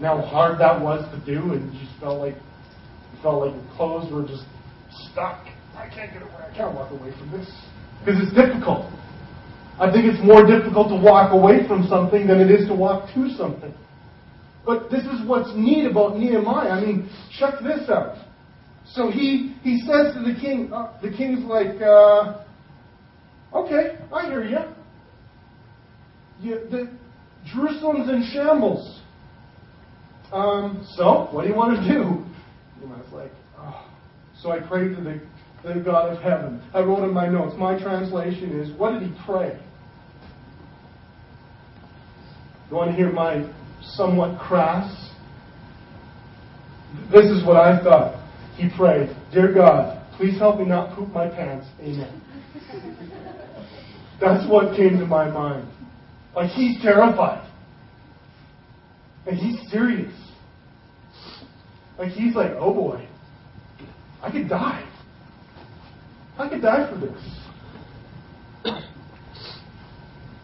How 0.00 0.20
hard 0.20 0.58
that 0.58 0.82
was 0.82 1.06
to 1.14 1.24
do, 1.24 1.52
and 1.52 1.72
you 1.72 1.80
just 1.80 1.98
felt 2.00 2.18
like 2.18 2.34
you 2.34 3.22
felt 3.22 3.46
like 3.46 3.54
your 3.54 3.76
clothes 3.76 4.12
were 4.12 4.26
just 4.26 4.44
stuck. 5.12 5.46
I 5.76 5.88
can't 5.88 6.12
get 6.12 6.20
away. 6.20 6.50
I 6.50 6.54
can't 6.54 6.74
walk 6.74 6.90
away 6.90 7.12
from 7.16 7.30
this 7.30 7.48
because 8.00 8.20
it's 8.20 8.34
difficult. 8.34 8.92
I 9.78 9.90
think 9.90 10.06
it's 10.06 10.24
more 10.24 10.46
difficult 10.46 10.88
to 10.88 10.96
walk 10.96 11.32
away 11.32 11.66
from 11.66 11.86
something 11.88 12.26
than 12.26 12.40
it 12.40 12.50
is 12.50 12.68
to 12.68 12.74
walk 12.74 13.12
to 13.14 13.30
something. 13.30 13.74
But 14.64 14.90
this 14.90 15.04
is 15.04 15.26
what's 15.26 15.50
neat 15.54 15.84
about 15.90 16.16
Nehemiah. 16.16 16.70
I 16.70 16.80
mean, 16.80 17.10
check 17.38 17.54
this 17.62 17.88
out. 17.90 18.16
So 18.86 19.10
he, 19.10 19.56
he 19.62 19.80
says 19.80 20.14
to 20.14 20.20
the 20.20 20.38
king, 20.40 20.72
uh, 20.72 20.98
the 21.02 21.10
king's 21.10 21.44
like, 21.44 21.80
uh, 21.82 22.44
okay, 23.52 23.98
I 24.12 24.26
hear 24.26 24.44
you. 24.44 24.58
you 26.40 26.68
the, 26.70 26.90
Jerusalem's 27.52 28.08
in 28.08 28.30
shambles. 28.32 29.00
Um, 30.32 30.86
so, 30.96 31.28
what 31.30 31.42
do 31.42 31.48
you 31.48 31.54
want 31.54 31.76
to 31.76 31.88
do? 31.88 32.24
Nehemiah's 32.80 33.12
like, 33.12 33.32
oh. 33.58 33.86
So 34.40 34.50
I 34.50 34.60
prayed 34.60 34.96
to 34.96 35.02
the 35.02 35.20
the 35.64 35.80
God 35.80 36.14
of 36.14 36.22
heaven. 36.22 36.62
I 36.74 36.80
wrote 36.80 37.04
in 37.04 37.12
my 37.12 37.26
notes, 37.26 37.54
my 37.58 37.78
translation 37.80 38.60
is, 38.60 38.76
what 38.78 38.92
did 38.98 39.02
he 39.02 39.14
pray? 39.24 39.58
You 42.70 42.76
want 42.76 42.90
to 42.90 42.96
hear 42.96 43.10
my 43.10 43.50
somewhat 43.82 44.38
crass? 44.38 45.10
This 47.10 47.26
is 47.26 47.44
what 47.46 47.56
I 47.56 47.82
thought. 47.82 48.22
He 48.56 48.68
prayed, 48.76 49.16
Dear 49.32 49.52
God, 49.52 50.06
please 50.16 50.38
help 50.38 50.58
me 50.58 50.66
not 50.66 50.94
poop 50.94 51.08
my 51.10 51.28
pants. 51.28 51.66
Amen. 51.80 52.20
That's 54.20 54.48
what 54.48 54.76
came 54.76 54.98
to 54.98 55.06
my 55.06 55.28
mind. 55.28 55.68
Like, 56.36 56.50
he's 56.50 56.80
terrified. 56.82 57.50
And 59.26 59.36
he's 59.36 59.70
serious. 59.70 60.12
Like, 61.98 62.10
he's 62.10 62.34
like, 62.34 62.52
oh 62.58 62.74
boy, 62.74 63.08
I 64.22 64.30
could 64.30 64.48
die. 64.48 64.88
I 66.38 66.48
could 66.48 66.62
die 66.62 66.90
for 66.90 66.98
this. 66.98 67.20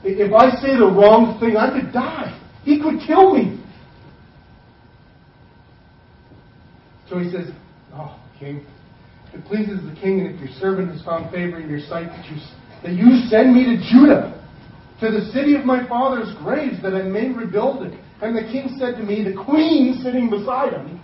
If 0.02 0.32
I 0.32 0.50
say 0.60 0.76
the 0.76 0.86
wrong 0.86 1.38
thing, 1.40 1.56
I 1.56 1.70
could 1.78 1.92
die. 1.92 2.36
He 2.64 2.80
could 2.80 3.00
kill 3.06 3.34
me. 3.34 3.62
So 7.08 7.18
he 7.18 7.30
says, 7.30 7.50
Oh, 7.92 8.18
king, 8.38 8.64
it 9.34 9.44
pleases 9.44 9.80
the 9.82 9.94
king, 10.00 10.20
and 10.20 10.34
if 10.34 10.40
your 10.40 10.50
servant 10.60 10.92
has 10.92 11.02
found 11.02 11.30
favor 11.32 11.58
in 11.58 11.68
your 11.68 11.80
sight, 11.80 12.06
that 12.06 12.24
you, 12.30 12.36
that 12.82 12.92
you 12.92 13.28
send 13.28 13.52
me 13.52 13.64
to 13.64 13.82
Judah, 13.90 14.36
to 15.00 15.10
the 15.10 15.30
city 15.32 15.54
of 15.56 15.64
my 15.64 15.86
father's 15.88 16.34
graves, 16.38 16.80
that 16.82 16.94
I 16.94 17.02
may 17.02 17.28
rebuild 17.30 17.82
it. 17.82 17.98
And 18.22 18.36
the 18.36 18.42
king 18.42 18.76
said 18.78 18.96
to 18.96 19.02
me, 19.02 19.24
the 19.24 19.34
queen 19.44 20.00
sitting 20.02 20.30
beside 20.30 20.72
him, 20.72 21.00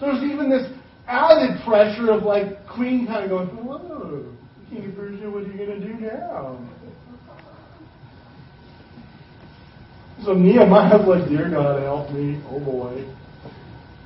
there's 0.00 0.22
even 0.22 0.48
this 0.48 0.70
added 1.08 1.58
pressure 1.64 2.12
of 2.12 2.22
like 2.22 2.66
queen 2.68 3.06
kind 3.06 3.24
of 3.24 3.30
going, 3.30 3.66
king 4.70 4.84
of 4.86 4.96
Persia, 4.96 5.30
what 5.30 5.44
are 5.44 5.46
you 5.46 5.56
going 5.56 5.80
to 5.80 5.86
do 5.86 5.94
now? 5.94 6.58
So 10.24 10.34
Nehemiah's 10.34 11.06
like, 11.06 11.28
dear 11.28 11.50
God, 11.50 11.82
help 11.82 12.10
me. 12.10 12.42
Oh 12.50 12.60
boy. 12.60 13.06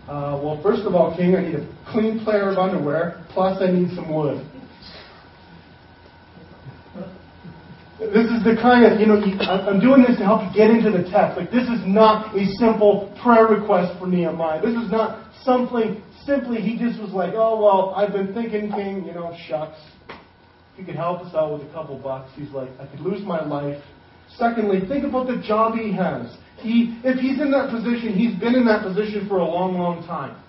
Uh, 0.09 0.39
well, 0.43 0.61
first 0.63 0.83
of 0.83 0.95
all, 0.95 1.17
King, 1.17 1.37
I 1.37 1.43
need 1.43 1.55
a 1.55 1.67
clean 1.91 2.25
pair 2.25 2.51
of 2.51 2.59
underwear, 2.59 3.25
plus 3.31 3.63
I 3.63 3.71
need 3.71 3.95
some 3.95 4.13
wood. 4.13 4.45
This 7.99 8.27
is 8.27 8.43
the 8.43 8.59
kind 8.61 8.85
of, 8.85 8.99
you 8.99 9.07
know, 9.07 9.23
I'm 9.47 9.79
doing 9.79 10.03
this 10.03 10.19
to 10.19 10.25
help 10.25 10.43
you 10.43 10.51
get 10.53 10.71
into 10.71 10.91
the 10.91 11.09
text. 11.09 11.39
Like, 11.39 11.53
this 11.53 11.63
is 11.63 11.87
not 11.87 12.37
a 12.37 12.45
simple 12.59 13.17
prayer 13.23 13.47
request 13.47 13.97
for 14.01 14.09
Nehemiah. 14.09 14.61
This 14.61 14.75
is 14.75 14.91
not 14.91 15.31
something 15.45 16.03
simply, 16.27 16.61
he 16.61 16.77
just 16.77 17.01
was 17.01 17.13
like, 17.13 17.35
oh, 17.35 17.63
well, 17.63 17.95
I've 17.95 18.13
been 18.13 18.35
thinking, 18.35 18.73
King, 18.73 19.05
you 19.07 19.15
know, 19.15 19.37
shucks. 19.47 19.79
If 20.73 20.81
you 20.81 20.85
could 20.85 20.97
help 20.97 21.21
us 21.23 21.35
out 21.35 21.53
with 21.53 21.69
a 21.69 21.73
couple 21.73 21.99
bucks, 21.99 22.31
he's 22.35 22.51
like, 22.51 22.71
I 22.81 22.87
could 22.87 23.01
lose 23.01 23.23
my 23.25 23.45
life. 23.45 23.83
Secondly, 24.37 24.81
think 24.89 25.05
about 25.05 25.27
the 25.27 25.43
job 25.47 25.75
he 25.75 25.93
has. 25.93 26.35
He, 26.59 26.99
if 27.05 27.19
he's 27.19 27.41
in 27.41 27.51
that 27.51 27.71
position, 27.71 28.15
he's 28.15 28.39
been 28.39 28.55
in 28.55 28.65
that 28.67 28.83
position 28.83 29.29
for 29.29 29.39
a 29.39 29.45
long, 29.45 29.75
long 29.75 30.07
time. 30.07 30.43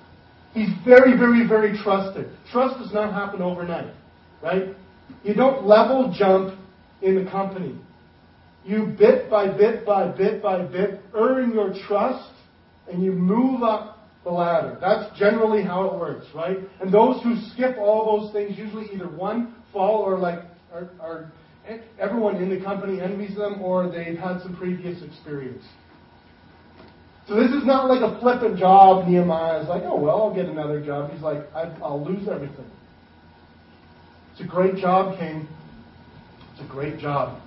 He's 0.54 0.70
very, 0.86 1.18
very, 1.18 1.48
very 1.48 1.78
trusted. 1.78 2.32
Trust 2.52 2.80
does 2.80 2.94
not 2.94 3.12
happen 3.12 3.42
overnight, 3.42 3.94
right? 4.42 4.76
You 5.24 5.34
don't 5.34 5.66
level 5.66 6.14
jump 6.16 6.58
in 7.02 7.24
the 7.24 7.30
company. 7.30 7.76
You 8.64 8.96
bit 8.98 9.30
by 9.30 9.48
bit 9.48 9.86
by 9.86 10.08
bit 10.10 10.42
by 10.42 10.62
bit 10.62 11.02
earn 11.14 11.54
your 11.54 11.74
trust 11.88 12.32
and 12.90 13.04
you 13.04 13.12
move 13.12 13.64
up 13.64 13.93
the 14.24 14.32
ladder. 14.32 14.78
That's 14.80 15.18
generally 15.18 15.64
how 15.64 15.86
it 15.86 16.00
works, 16.00 16.26
right? 16.34 16.58
And 16.82 16.94
those 16.94 17.22
who 17.24 17.36
skip 17.54 17.78
all 17.78 18.20
those 18.20 18.34
things 18.34 18.58
usually 18.58 18.88
either 18.94 19.08
one 19.08 19.56
fall 19.72 20.02
or 20.02 20.18
like 20.18 20.40
are, 20.72 20.90
are 21.00 21.32
everyone 22.00 22.38
in 22.38 22.50
the 22.50 22.64
company 22.64 23.02
envies 23.02 23.36
them 23.36 23.62
or 23.62 23.90
they've 23.90 24.18
had 24.18 24.42
some 24.42 24.56
previous 24.56 25.02
experience. 25.04 25.64
So 27.28 27.36
this 27.36 27.52
is 27.52 27.66
not 27.66 27.88
like 27.88 28.02
a 28.02 28.20
flippant 28.20 28.58
job. 28.58 29.08
Nehemiah 29.08 29.62
is 29.62 29.70
like, 29.70 29.84
oh, 29.84 29.98
well, 29.98 30.22
I'll 30.22 30.36
get 30.36 30.46
another 30.46 30.84
job. 30.86 31.12
He's 31.12 31.22
like, 31.22 31.42
I'll 31.54 32.04
lose 32.04 32.28
everything. 32.28 32.70
It's 34.34 34.42
a 34.42 34.48
great 34.48 34.76
job, 34.76 35.18
King. 35.18 35.48
It's 36.54 36.62
a 36.62 36.68
great 36.68 37.00
job. 37.00 37.42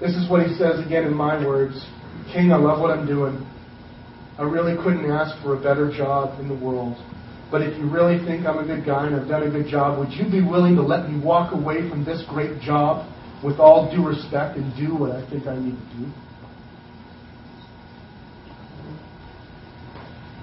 This 0.00 0.14
is 0.16 0.28
what 0.30 0.46
he 0.46 0.54
says 0.54 0.84
again 0.84 1.04
in 1.04 1.14
my 1.14 1.44
words 1.44 1.84
King, 2.32 2.52
I 2.52 2.56
love 2.56 2.80
what 2.80 2.90
I'm 2.90 3.06
doing. 3.06 3.46
I 4.38 4.42
really 4.42 4.76
couldn't 4.76 5.10
ask 5.10 5.40
for 5.42 5.58
a 5.58 5.60
better 5.60 5.90
job 5.90 6.38
in 6.40 6.48
the 6.48 6.54
world. 6.54 6.96
But 7.50 7.62
if 7.62 7.76
you 7.78 7.88
really 7.88 8.18
think 8.26 8.46
I'm 8.46 8.58
a 8.58 8.66
good 8.66 8.84
guy 8.84 9.06
and 9.06 9.16
I've 9.16 9.26
done 9.26 9.42
a 9.42 9.50
good 9.50 9.66
job, 9.68 9.98
would 9.98 10.12
you 10.12 10.30
be 10.30 10.42
willing 10.42 10.76
to 10.76 10.82
let 10.82 11.10
me 11.10 11.18
walk 11.18 11.52
away 11.52 11.88
from 11.88 12.04
this 12.04 12.22
great 12.28 12.60
job 12.60 13.10
with 13.42 13.58
all 13.58 13.90
due 13.90 14.06
respect 14.06 14.56
and 14.56 14.74
do 14.76 14.94
what 14.94 15.12
I 15.12 15.28
think 15.30 15.46
I 15.46 15.58
need 15.58 15.72
to 15.72 15.96
do? 15.96 16.12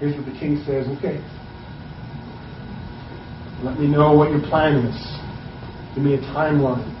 Here's 0.00 0.16
what 0.16 0.26
the 0.26 0.38
king 0.38 0.62
says 0.66 0.86
okay. 0.98 1.22
Let 3.64 3.80
me 3.80 3.86
know 3.86 4.12
what 4.12 4.30
your 4.30 4.40
plan 4.40 4.76
is. 4.84 4.98
Give 5.94 6.04
me 6.04 6.14
a 6.14 6.20
timeline. 6.36 6.92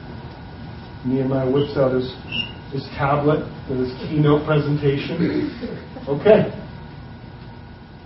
Nehemiah 1.04 1.50
whips 1.50 1.76
out 1.76 1.92
his, 1.92 2.08
his 2.72 2.82
tablet 2.96 3.40
with 3.68 3.78
his 3.80 3.92
keynote 4.08 4.46
presentation. 4.46 5.50
Okay. 6.08 6.50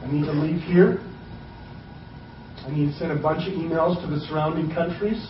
I 0.02 0.06
need 0.10 0.24
to 0.24 0.32
leave 0.32 0.62
here. 0.62 1.00
I 2.66 2.70
need 2.70 2.92
to 2.92 2.98
send 2.98 3.12
a 3.12 3.20
bunch 3.20 3.48
of 3.48 3.54
emails 3.54 4.00
to 4.02 4.06
the 4.06 4.20
surrounding 4.28 4.72
countries, 4.74 5.28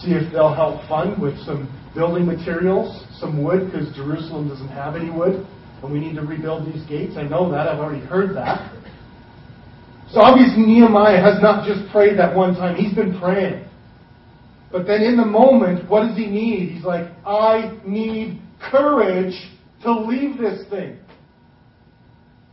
see 0.00 0.12
if 0.12 0.30
they'll 0.32 0.54
help 0.54 0.86
fund 0.88 1.20
with 1.20 1.38
some 1.40 1.68
building 1.94 2.26
materials, 2.26 3.04
some 3.18 3.42
wood, 3.42 3.70
because 3.70 3.94
Jerusalem 3.96 4.48
doesn't 4.48 4.68
have 4.68 4.94
any 4.94 5.10
wood, 5.10 5.46
and 5.82 5.92
we 5.92 5.98
need 5.98 6.14
to 6.16 6.22
rebuild 6.22 6.72
these 6.72 6.84
gates. 6.86 7.14
I 7.16 7.22
know 7.22 7.50
that. 7.50 7.68
I've 7.68 7.78
already 7.78 8.04
heard 8.04 8.36
that. 8.36 8.74
So 10.10 10.20
obviously, 10.20 10.64
Nehemiah 10.64 11.20
has 11.20 11.42
not 11.42 11.66
just 11.66 11.90
prayed 11.90 12.18
that 12.18 12.34
one 12.34 12.54
time, 12.54 12.76
he's 12.76 12.94
been 12.94 13.18
praying. 13.18 13.64
But 14.70 14.86
then 14.86 15.02
in 15.02 15.16
the 15.16 15.24
moment, 15.24 15.88
what 15.88 16.06
does 16.06 16.16
he 16.16 16.26
need? 16.26 16.70
He's 16.72 16.84
like, 16.84 17.10
I 17.26 17.78
need 17.86 18.40
courage 18.60 19.34
to 19.82 19.92
leave 19.92 20.38
this 20.38 20.68
thing. 20.68 20.98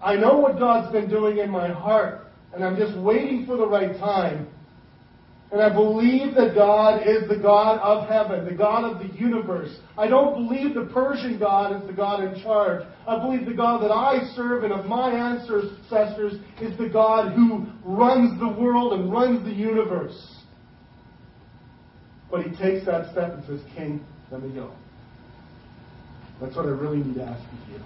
I 0.02 0.16
know 0.16 0.38
what 0.38 0.60
God's 0.60 0.92
been 0.92 1.10
doing 1.10 1.40
in 1.40 1.50
my 1.50 1.70
heart 1.70 2.26
and 2.56 2.64
I'm 2.64 2.78
just 2.78 2.98
waiting 2.98 3.46
for 3.46 3.58
the 3.58 3.68
right 3.68 3.98
time. 3.98 4.48
And 5.52 5.62
I 5.62 5.72
believe 5.72 6.36
that 6.36 6.56
God 6.56 7.08
is 7.08 7.30
the 7.30 7.38
God 7.38 7.80
of 7.80 8.10
heaven, 8.10 8.46
the 8.46 8.56
God 8.56 8.84
of 8.84 9.00
the 9.00 9.14
universe. 9.16 9.78
I 9.98 10.08
don't 10.08 10.48
believe 10.48 10.74
the 10.74 10.92
Persian 10.92 11.38
God 11.38 11.82
is 11.82 11.88
the 11.88 11.94
God 11.94 12.24
in 12.24 12.42
charge. 12.42 12.86
I 13.08 13.20
believe 13.20 13.46
the 13.46 13.54
God 13.54 13.84
that 13.84 13.92
I 13.92 14.26
serve 14.36 14.64
and 14.64 14.74
of 14.74 14.86
my 14.86 15.12
ancestors 15.12 16.34
is 16.62 16.78
the 16.78 16.90
God 16.92 17.34
who 17.34 17.68
runs 17.84 18.40
the 18.40 18.50
world 18.50 18.94
and 18.94 19.12
runs 19.12 19.46
the 19.46 19.54
universe. 19.54 20.36
But 22.32 22.44
he 22.44 22.50
takes 22.58 22.86
that 22.86 23.12
step 23.12 23.34
and 23.34 23.46
says, 23.46 23.62
King, 23.76 24.04
let 24.32 24.42
me 24.42 24.54
go. 24.54 24.72
That's 26.42 26.56
what 26.56 26.66
I 26.66 26.70
really 26.70 26.98
need 26.98 27.16
to 27.16 27.24
ask 27.24 27.42
of 27.42 27.70
you. 27.70 27.80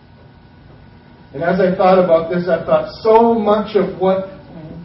And 1.33 1.43
as 1.43 1.59
I 1.59 1.75
thought 1.75 2.03
about 2.03 2.29
this, 2.29 2.47
I 2.49 2.65
thought 2.65 2.91
so 3.03 3.33
much 3.33 3.75
of 3.75 3.99
what 3.99 4.29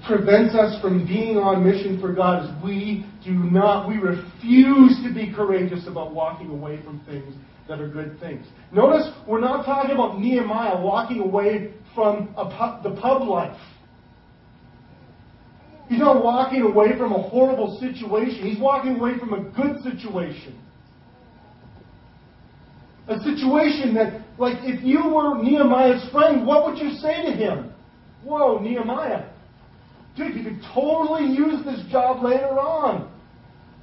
prevents 0.07 0.55
us 0.55 0.81
from 0.83 1.07
being 1.07 1.39
on 1.39 1.65
mission 1.65 1.99
for 2.01 2.13
God 2.13 2.45
is 2.45 2.65
we 2.65 3.07
do 3.25 3.33
not, 3.33 3.89
we 3.89 3.97
refuse 3.97 5.01
to 5.03 5.13
be 5.15 5.33
courageous 5.35 5.87
about 5.87 6.15
walking 6.15 6.51
away 6.51 6.83
from 6.83 7.01
things 7.07 7.35
that 7.69 7.81
are 7.81 7.89
good 7.89 8.21
things. 8.21 8.47
Notice 8.71 9.09
we're 9.27 9.41
not 9.41 9.65
talking 9.65 9.93
about 9.93 10.21
Nehemiah 10.21 10.79
walking 10.79 11.21
away 11.21 11.73
from 11.95 12.35
the 12.37 12.99
pub 13.01 13.23
life. 13.23 13.59
He's 15.89 16.01
not 16.01 16.23
walking 16.23 16.63
away 16.63 16.97
from 16.99 17.13
a 17.13 17.23
horrible 17.23 17.79
situation. 17.79 18.47
He's 18.47 18.59
walking 18.59 18.97
away 18.97 19.19
from 19.19 19.33
a 19.33 19.43
good 19.51 19.83
situation. 19.83 20.59
A 23.09 23.19
situation 23.21 23.95
that, 23.95 24.25
like, 24.39 24.59
if 24.63 24.83
you 24.83 25.15
were 25.15 25.43
Nehemiah's 25.43 26.11
friend, 26.11 26.47
what 26.47 26.65
would 26.67 26.79
you 26.79 26.93
say 26.93 27.23
to 27.27 27.33
him? 27.33 27.73
Whoa, 28.25 28.59
Nehemiah, 28.59 29.27
Dude, 30.17 30.37
you 30.37 30.45
could 30.45 30.61
totally 30.73 31.27
use 31.27 31.65
this 31.65 31.81
job 31.91 32.23
later 32.23 32.59
on. 32.61 33.11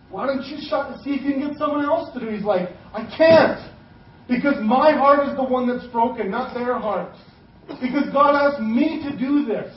Why 0.09 0.25
don't 0.27 0.45
you 0.45 0.57
see 0.57 1.11
if 1.11 1.23
you 1.23 1.33
can 1.33 1.49
get 1.49 1.57
someone 1.57 1.85
else 1.85 2.13
to 2.13 2.19
do? 2.19 2.29
He's 2.29 2.43
like, 2.43 2.69
I 2.93 3.03
can't. 3.17 3.59
Because 4.29 4.55
my 4.61 4.91
heart 4.93 5.27
is 5.27 5.35
the 5.35 5.43
one 5.43 5.67
that's 5.67 5.87
broken, 5.91 6.31
not 6.31 6.53
their 6.53 6.77
heart. 6.77 7.13
Because 7.81 8.09
God 8.13 8.35
asked 8.35 8.61
me 8.61 9.03
to 9.03 9.17
do 9.17 9.45
this. 9.45 9.73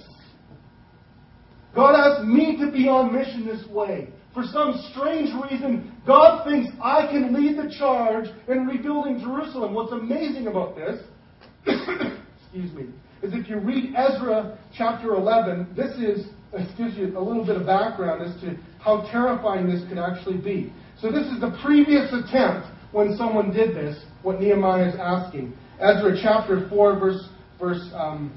God 1.74 1.95
asked 1.95 2.24
me 2.24 2.57
to 2.61 2.70
be 2.70 2.88
on 2.88 3.12
mission 3.12 3.45
this 3.47 3.66
way. 3.68 4.09
For 4.35 4.43
some 4.43 4.82
strange 4.91 5.30
reason, 5.49 5.93
God 6.05 6.45
thinks 6.45 6.68
I 6.82 7.07
can 7.07 7.32
lead 7.32 7.57
the 7.57 7.72
charge 7.78 8.26
in 8.49 8.66
rebuilding 8.66 9.20
Jerusalem. 9.20 9.74
What's 9.74 9.93
amazing 9.93 10.49
about 10.49 10.74
this, 10.74 11.01
excuse 11.66 12.72
me, 12.72 12.87
is 13.22 13.32
if 13.32 13.49
you 13.49 13.59
read 13.59 13.95
Ezra 13.97 14.59
chapter 14.76 15.14
11, 15.14 15.68
this 15.76 15.97
is 15.99 16.26
this 16.53 16.68
gives 16.78 16.97
you 16.97 17.18
a 17.18 17.20
little 17.20 17.45
bit 17.45 17.57
of 17.57 17.66
background 17.66 18.22
as 18.22 18.41
to 18.41 18.57
how 18.78 19.09
terrifying 19.11 19.68
this 19.68 19.87
can 19.89 19.99
actually 19.99 20.39
be. 20.39 20.72
So 21.01 21.11
this 21.11 21.26
is 21.26 21.41
the 21.41 21.57
previous 21.64 22.12
attempt 22.12 22.68
when 22.93 23.16
someone 23.16 23.53
did 23.53 23.74
this, 23.74 24.05
what 24.22 24.41
Nehemiah 24.41 24.89
is 24.89 24.95
asking. 25.01 25.53
Ezra 25.80 26.16
chapter 26.22 26.68
4, 26.68 26.99
verse, 26.99 27.28
verse 27.59 27.91
um, 27.95 28.32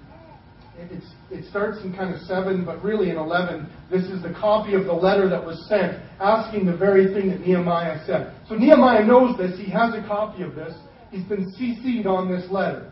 it's, 0.78 1.06
it 1.32 1.50
starts 1.50 1.80
in 1.84 1.94
kind 1.96 2.14
of 2.14 2.22
7, 2.22 2.64
but 2.64 2.84
really 2.84 3.10
in 3.10 3.18
11, 3.18 3.68
this 3.90 4.04
is 4.06 4.22
the 4.22 4.34
copy 4.40 4.74
of 4.74 4.86
the 4.86 4.94
letter 4.94 5.28
that 5.30 5.44
was 5.44 5.68
sent 5.68 6.02
asking 6.20 6.66
the 6.66 6.76
very 6.76 7.14
thing 7.14 7.30
that 7.30 7.42
Nehemiah 7.42 8.04
said. 8.06 8.34
So 8.48 8.56
Nehemiah 8.56 9.04
knows 9.04 9.38
this. 9.38 9.58
He 9.60 9.72
has 9.72 9.94
a 9.94 10.06
copy 10.08 10.44
of 10.44 10.56
this. 10.56 10.76
He's 11.12 11.24
been 11.24 11.52
CC'd 11.54 12.06
on 12.06 12.30
this 12.32 12.50
letter. 12.52 12.92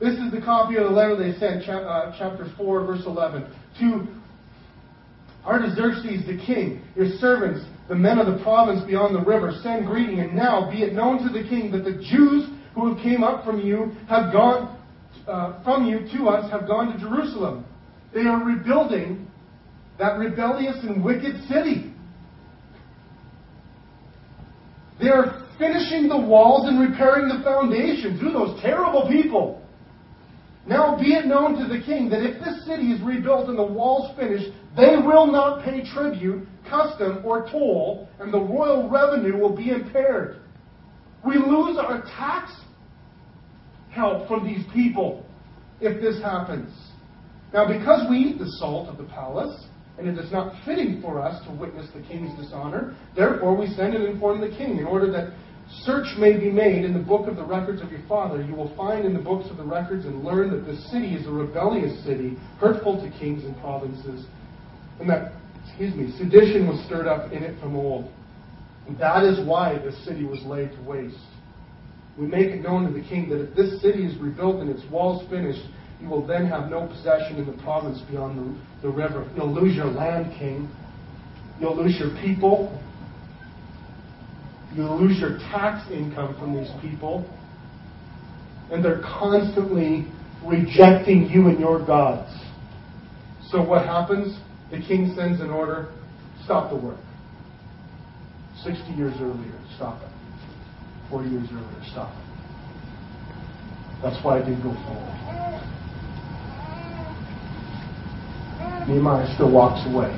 This 0.00 0.14
is 0.18 0.30
the 0.30 0.40
copy 0.40 0.76
of 0.76 0.84
the 0.84 0.90
letter 0.90 1.16
they 1.16 1.38
sent, 1.38 1.68
uh, 1.68 2.12
chapter 2.18 2.52
4, 2.56 2.86
verse 2.86 3.02
11. 3.06 3.52
To 3.80 4.06
Artaxerxes 5.44 6.26
the 6.26 6.38
king, 6.44 6.82
your 6.94 7.08
servants, 7.18 7.64
the 7.88 7.94
men 7.94 8.18
of 8.18 8.26
the 8.26 8.42
province 8.42 8.84
beyond 8.84 9.14
the 9.14 9.24
river, 9.24 9.52
send 9.62 9.86
greeting, 9.86 10.20
and 10.20 10.34
now 10.34 10.70
be 10.70 10.82
it 10.82 10.92
known 10.92 11.18
to 11.26 11.32
the 11.32 11.48
king 11.48 11.72
that 11.72 11.84
the 11.84 12.02
Jews 12.10 12.48
who 12.74 12.94
have 12.94 13.02
came 13.02 13.24
up 13.24 13.44
from 13.44 13.60
you 13.60 13.92
have 14.08 14.32
gone 14.32 14.77
uh, 15.26 15.62
from 15.62 15.86
you 15.86 16.00
to 16.16 16.28
us 16.28 16.50
have 16.50 16.66
gone 16.66 16.92
to 16.92 16.98
Jerusalem. 16.98 17.64
They 18.14 18.22
are 18.22 18.42
rebuilding 18.44 19.26
that 19.98 20.18
rebellious 20.18 20.76
and 20.82 21.04
wicked 21.04 21.42
city. 21.48 21.92
They 25.00 25.08
are 25.08 25.46
finishing 25.58 26.08
the 26.08 26.18
walls 26.18 26.68
and 26.68 26.80
repairing 26.80 27.28
the 27.28 27.42
foundations. 27.44 28.20
Who 28.20 28.32
those 28.32 28.60
terrible 28.60 29.08
people? 29.08 29.62
Now 30.66 30.98
be 30.98 31.14
it 31.14 31.26
known 31.26 31.58
to 31.58 31.66
the 31.66 31.82
king 31.82 32.10
that 32.10 32.22
if 32.22 32.44
this 32.44 32.66
city 32.66 32.92
is 32.92 33.00
rebuilt 33.00 33.48
and 33.48 33.58
the 33.58 33.64
walls 33.64 34.14
finished, 34.16 34.50
they 34.76 34.96
will 34.96 35.26
not 35.26 35.64
pay 35.64 35.82
tribute, 35.94 36.46
custom, 36.68 37.22
or 37.24 37.48
toll, 37.50 38.08
and 38.20 38.32
the 38.32 38.38
royal 38.38 38.88
revenue 38.88 39.38
will 39.38 39.56
be 39.56 39.70
impaired. 39.70 40.40
We 41.26 41.36
lose 41.36 41.78
our 41.78 42.02
tax 42.02 42.52
help 43.98 44.28
from 44.28 44.46
these 44.46 44.64
people 44.72 45.26
if 45.80 46.00
this 46.00 46.22
happens. 46.22 46.72
Now, 47.52 47.66
because 47.66 48.08
we 48.08 48.18
eat 48.18 48.38
the 48.38 48.50
salt 48.58 48.88
of 48.88 48.96
the 48.96 49.04
palace, 49.04 49.64
and 49.98 50.06
it 50.06 50.16
is 50.16 50.30
not 50.30 50.54
fitting 50.64 51.02
for 51.02 51.20
us 51.20 51.44
to 51.46 51.52
witness 51.52 51.88
the 51.94 52.02
king's 52.02 52.38
dishonor, 52.40 52.96
therefore 53.16 53.56
we 53.56 53.66
send 53.74 53.94
and 53.94 54.04
inform 54.04 54.40
the 54.40 54.56
king, 54.56 54.78
in 54.78 54.86
order 54.86 55.10
that 55.10 55.32
search 55.82 56.06
may 56.18 56.38
be 56.38 56.50
made 56.50 56.84
in 56.84 56.94
the 56.94 56.98
book 56.98 57.26
of 57.28 57.36
the 57.36 57.44
records 57.44 57.82
of 57.82 57.90
your 57.90 58.00
father. 58.08 58.42
You 58.42 58.54
will 58.54 58.74
find 58.76 59.04
in 59.04 59.12
the 59.12 59.20
books 59.20 59.50
of 59.50 59.56
the 59.56 59.64
records 59.64 60.06
and 60.06 60.24
learn 60.24 60.50
that 60.50 60.64
this 60.64 60.90
city 60.90 61.14
is 61.14 61.26
a 61.26 61.30
rebellious 61.30 62.04
city, 62.04 62.36
hurtful 62.58 63.02
to 63.02 63.18
kings 63.18 63.44
and 63.44 63.58
provinces, 63.60 64.24
and 65.00 65.08
that, 65.10 65.32
excuse 65.66 65.94
me, 65.94 66.16
sedition 66.16 66.66
was 66.66 66.82
stirred 66.86 67.06
up 67.06 67.32
in 67.32 67.42
it 67.42 67.60
from 67.60 67.76
old. 67.76 68.10
And 68.86 68.98
that 68.98 69.24
is 69.24 69.46
why 69.46 69.78
this 69.78 70.02
city 70.04 70.24
was 70.24 70.42
laid 70.44 70.70
to 70.72 70.82
waste. 70.82 71.16
We 72.18 72.26
make 72.26 72.48
it 72.48 72.62
known 72.62 72.84
to 72.86 72.92
the 72.92 73.06
king 73.06 73.28
that 73.30 73.40
if 73.40 73.54
this 73.54 73.80
city 73.80 74.04
is 74.04 74.16
rebuilt 74.18 74.60
and 74.60 74.68
its 74.68 74.82
walls 74.90 75.28
finished, 75.30 75.62
you 76.00 76.08
will 76.08 76.26
then 76.26 76.46
have 76.46 76.70
no 76.70 76.86
possession 76.86 77.36
in 77.36 77.46
the 77.46 77.62
province 77.62 78.00
beyond 78.10 78.38
the, 78.82 78.88
the 78.88 78.92
river. 78.92 79.28
You'll 79.36 79.52
lose 79.52 79.76
your 79.76 79.86
land, 79.86 80.32
king. 80.38 80.68
You'll 81.60 81.76
lose 81.76 81.96
your 81.98 82.10
people. 82.20 82.82
You'll 84.74 85.00
lose 85.00 85.18
your 85.18 85.38
tax 85.50 85.90
income 85.90 86.36
from 86.38 86.56
these 86.56 86.70
people. 86.80 87.28
And 88.70 88.84
they're 88.84 89.00
constantly 89.00 90.06
rejecting 90.44 91.28
you 91.30 91.48
and 91.48 91.58
your 91.58 91.84
gods. 91.84 92.32
So 93.50 93.62
what 93.62 93.86
happens? 93.86 94.38
The 94.70 94.78
king 94.78 95.14
sends 95.16 95.40
an 95.40 95.50
order 95.50 95.92
stop 96.48 96.70
the 96.70 96.76
work. 96.76 96.98
60 98.64 98.90
years 98.92 99.12
earlier, 99.20 99.60
stop 99.76 100.00
it. 100.00 100.07
40 101.10 101.28
years 101.30 101.48
earlier, 101.52 101.82
stop. 101.90 102.12
That's 104.02 104.22
why 104.24 104.38
I 104.38 104.40
didn't 104.40 104.62
go 104.62 104.74
forward. 104.86 105.18
Nehemiah 108.88 109.26
still 109.34 109.50
walks 109.52 109.84
away. 109.88 110.12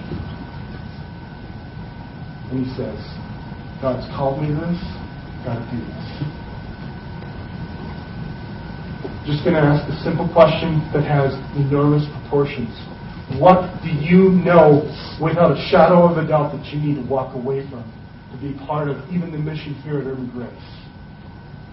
And 2.51 2.67
he 2.67 2.71
says, 2.75 2.99
God's 3.81 4.07
called 4.15 4.43
me 4.43 4.51
this, 4.51 4.79
gotta 5.45 5.65
do 5.71 5.79
this. 5.79 6.41
Just 9.27 9.45
going 9.45 9.55
to 9.55 9.63
ask 9.63 9.87
a 9.87 9.97
simple 10.03 10.29
question 10.33 10.81
that 10.93 11.05
has 11.05 11.37
enormous 11.55 12.09
proportions. 12.21 12.73
What 13.39 13.69
do 13.85 13.91
you 13.91 14.31
know 14.31 14.89
without 15.23 15.53
a 15.53 15.61
shadow 15.71 16.09
of 16.09 16.17
a 16.17 16.27
doubt 16.27 16.57
that 16.57 16.65
you 16.73 16.81
need 16.81 16.97
to 16.97 17.07
walk 17.07 17.35
away 17.37 17.69
from 17.71 17.85
to 18.33 18.37
be 18.41 18.57
part 18.67 18.89
of 18.89 18.97
even 19.11 19.33
the 19.33 19.39
mission 19.39 19.75
here 19.83 19.99
at 19.99 20.07
Urban 20.07 20.31
Grace? 20.31 20.51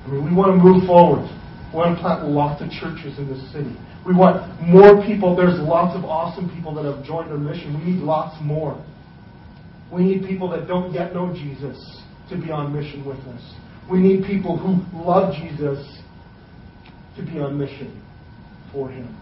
I 0.06 0.12
mean, 0.12 0.26
we 0.26 0.34
want 0.34 0.56
to 0.56 0.64
move 0.64 0.88
forward. 0.88 1.28
We 1.72 1.80
want 1.80 1.96
to 1.96 2.02
plant 2.02 2.26
lots 2.28 2.62
of 2.62 2.70
churches 2.72 3.20
in 3.20 3.28
this 3.28 3.44
city. 3.52 3.76
We 4.06 4.16
want 4.16 4.62
more 4.62 5.04
people. 5.04 5.36
There's 5.36 5.60
lots 5.60 5.98
of 5.98 6.06
awesome 6.06 6.50
people 6.56 6.74
that 6.76 6.86
have 6.86 7.04
joined 7.06 7.30
our 7.30 7.38
mission. 7.38 7.78
We 7.78 7.92
need 7.92 8.04
lots 8.04 8.38
more. 8.42 8.82
We 9.92 10.04
need 10.04 10.26
people 10.26 10.50
that 10.52 10.68
don't 10.68 10.94
yet 10.94 11.14
know 11.14 11.34
Jesus 11.34 12.02
to 12.30 12.38
be 12.38 12.52
on 12.52 12.74
mission 12.74 13.06
with 13.06 13.20
us. 13.20 13.56
We 13.92 14.00
need 14.00 14.26
people 14.26 14.58
who 14.58 14.80
love 14.98 15.34
Jesus 15.36 16.02
to 17.18 17.26
be 17.26 17.40
on 17.40 17.58
mission 17.58 18.02
for 18.72 18.90
Him. 18.90 19.14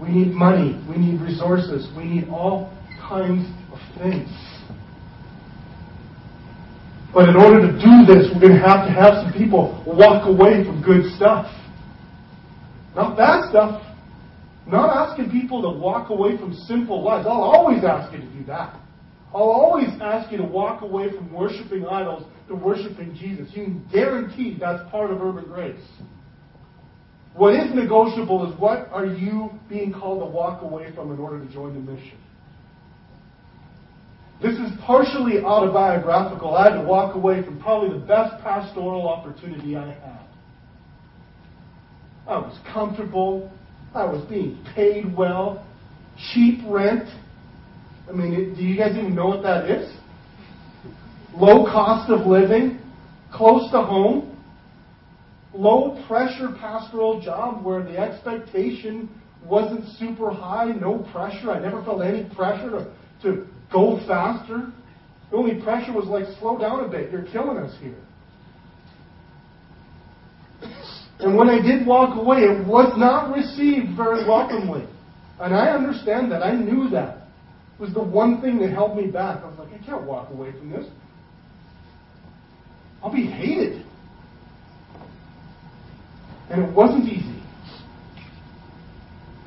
We 0.00 0.08
need 0.08 0.34
money. 0.34 0.82
We 0.88 0.96
need 0.96 1.20
resources. 1.20 1.88
We 1.96 2.04
need 2.04 2.28
all 2.28 2.76
kinds 3.08 3.46
of 3.72 3.78
things. 3.98 4.28
But 7.12 7.28
in 7.28 7.36
order 7.36 7.60
to 7.60 7.72
do 7.72 8.06
this, 8.08 8.30
we're 8.32 8.40
going 8.40 8.60
to 8.60 8.66
have 8.66 8.86
to 8.86 8.92
have 8.92 9.22
some 9.22 9.32
people 9.32 9.84
walk 9.86 10.26
away 10.26 10.64
from 10.64 10.82
good 10.82 11.12
stuff. 11.16 11.46
Not 12.96 13.16
bad 13.16 13.50
stuff. 13.50 13.82
Not 14.66 14.96
asking 14.96 15.30
people 15.30 15.60
to 15.62 15.78
walk 15.78 16.10
away 16.10 16.38
from 16.38 16.54
sinful 16.54 17.02
lives. 17.02 17.26
I'll 17.26 17.42
always 17.42 17.84
ask 17.84 18.12
you 18.12 18.20
to 18.20 18.32
do 18.32 18.44
that. 18.46 18.78
I'll 19.34 19.42
always 19.42 19.88
ask 20.00 20.30
you 20.30 20.38
to 20.38 20.44
walk 20.44 20.82
away 20.82 21.10
from 21.10 21.32
worshiping 21.32 21.86
idols 21.86 22.24
to 22.48 22.54
worshiping 22.54 23.14
Jesus. 23.18 23.48
You 23.54 23.64
can 23.64 23.88
guarantee 23.90 24.56
that's 24.58 24.88
part 24.90 25.10
of 25.10 25.20
urban 25.20 25.44
grace. 25.44 25.80
What 27.34 27.54
is 27.54 27.74
negotiable 27.74 28.50
is 28.50 28.58
what 28.60 28.88
are 28.92 29.06
you 29.06 29.50
being 29.68 29.92
called 29.92 30.20
to 30.20 30.26
walk 30.26 30.62
away 30.62 30.94
from 30.94 31.12
in 31.12 31.18
order 31.18 31.44
to 31.44 31.50
join 31.50 31.72
the 31.74 31.92
mission? 31.92 32.18
This 34.42 34.58
is 34.58 34.72
partially 34.84 35.38
autobiographical. 35.38 36.56
I 36.56 36.70
had 36.70 36.82
to 36.82 36.86
walk 36.86 37.14
away 37.14 37.44
from 37.44 37.60
probably 37.60 37.96
the 37.96 38.04
best 38.04 38.42
pastoral 38.42 39.08
opportunity 39.08 39.76
I 39.76 39.92
had. 39.92 40.20
I 42.26 42.38
was 42.38 42.58
comfortable. 42.72 43.52
I 43.94 44.04
was 44.04 44.24
being 44.28 44.64
paid 44.74 45.16
well. 45.16 45.64
Cheap 46.32 46.60
rent. 46.66 47.08
I 48.08 48.12
mean, 48.12 48.54
do 48.56 48.62
you 48.62 48.76
guys 48.76 48.96
even 48.96 49.14
know 49.14 49.28
what 49.28 49.44
that 49.44 49.70
is? 49.70 49.94
Low 51.34 51.64
cost 51.64 52.10
of 52.10 52.26
living, 52.26 52.80
close 53.32 53.70
to 53.70 53.80
home, 53.80 54.36
low 55.54 56.04
pressure 56.08 56.48
pastoral 56.58 57.20
job 57.20 57.64
where 57.64 57.82
the 57.84 57.96
expectation 57.96 59.08
wasn't 59.44 59.86
super 59.98 60.30
high, 60.30 60.72
no 60.72 60.98
pressure. 61.12 61.52
I 61.52 61.60
never 61.60 61.82
felt 61.84 62.02
any 62.02 62.24
pressure 62.34 62.70
to, 62.70 62.92
to 63.22 63.46
go 63.72 63.98
faster. 64.06 64.72
The 65.30 65.36
only 65.36 65.62
pressure 65.62 65.92
was 65.92 66.06
like, 66.06 66.26
slow 66.38 66.58
down 66.58 66.84
a 66.84 66.88
bit, 66.88 67.10
you're 67.10 67.24
killing 67.24 67.56
us 67.56 67.74
here. 67.80 67.96
And 71.20 71.36
when 71.36 71.48
I 71.48 71.60
did 71.62 71.86
walk 71.86 72.16
away, 72.16 72.38
it 72.38 72.66
was 72.66 72.92
not 72.98 73.34
received 73.34 73.96
very 73.96 74.26
welcomely. 74.28 74.86
And 75.40 75.54
I 75.54 75.68
understand 75.70 76.30
that. 76.32 76.42
I 76.42 76.52
knew 76.52 76.88
that 76.90 77.28
It 77.76 77.80
was 77.80 77.94
the 77.94 78.02
one 78.02 78.40
thing 78.40 78.58
that 78.58 78.70
held 78.70 78.96
me 78.96 79.06
back. 79.06 79.42
I 79.42 79.46
was 79.46 79.58
like, 79.58 79.72
I 79.72 79.84
can't 79.84 80.04
walk 80.04 80.30
away 80.30 80.52
from 80.52 80.70
this. 80.70 80.86
I'll 83.02 83.12
be 83.12 83.26
hated. 83.26 83.84
And 86.50 86.62
it 86.62 86.72
wasn't 86.74 87.08
easy. 87.08 87.42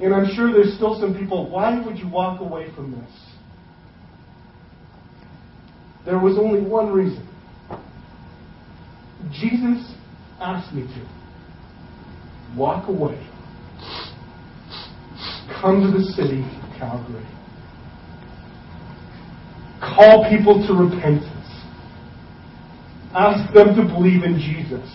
And 0.01 0.13
I'm 0.13 0.33
sure 0.35 0.51
there's 0.51 0.75
still 0.75 0.99
some 0.99 1.17
people, 1.17 1.49
why 1.49 1.79
would 1.85 1.97
you 1.97 2.09
walk 2.09 2.41
away 2.41 2.67
from 2.75 2.91
this? 2.91 3.34
There 6.05 6.19
was 6.19 6.37
only 6.37 6.61
one 6.61 6.91
reason. 6.91 7.27
Jesus 9.31 9.93
asked 10.39 10.73
me 10.73 10.83
to. 10.83 12.57
Walk 12.57 12.87
away. 12.87 13.19
Come 15.61 15.81
to 15.81 15.97
the 15.97 16.03
city 16.13 16.41
of 16.41 16.79
Calgary 16.79 17.25
call 19.95 20.29
people 20.29 20.65
to 20.67 20.73
repentance. 20.73 21.31
Ask 23.13 23.53
them 23.53 23.75
to 23.75 23.83
believe 23.83 24.23
in 24.23 24.37
Jesus. 24.39 24.89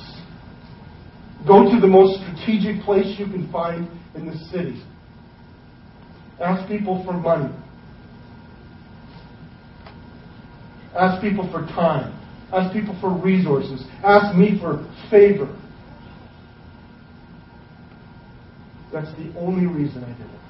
Go 1.46 1.72
to 1.72 1.80
the 1.80 1.86
most 1.86 2.20
strategic 2.20 2.82
place 2.84 3.18
you 3.18 3.26
can 3.26 3.50
find 3.50 3.88
in 4.14 4.26
the 4.26 4.36
city. 4.52 4.82
Ask 6.38 6.68
people 6.68 7.02
for 7.04 7.14
money. 7.14 7.54
Ask 10.96 11.22
people 11.22 11.50
for 11.50 11.66
time. 11.66 12.16
Ask 12.52 12.72
people 12.72 12.96
for 13.00 13.10
resources. 13.10 13.84
Ask 14.02 14.36
me 14.36 14.58
for 14.60 14.84
favor. 15.10 15.56
That's 18.92 19.10
the 19.12 19.32
only 19.38 19.66
reason 19.66 20.02
I 20.02 20.08
did 20.08 20.26
it. 20.26 20.40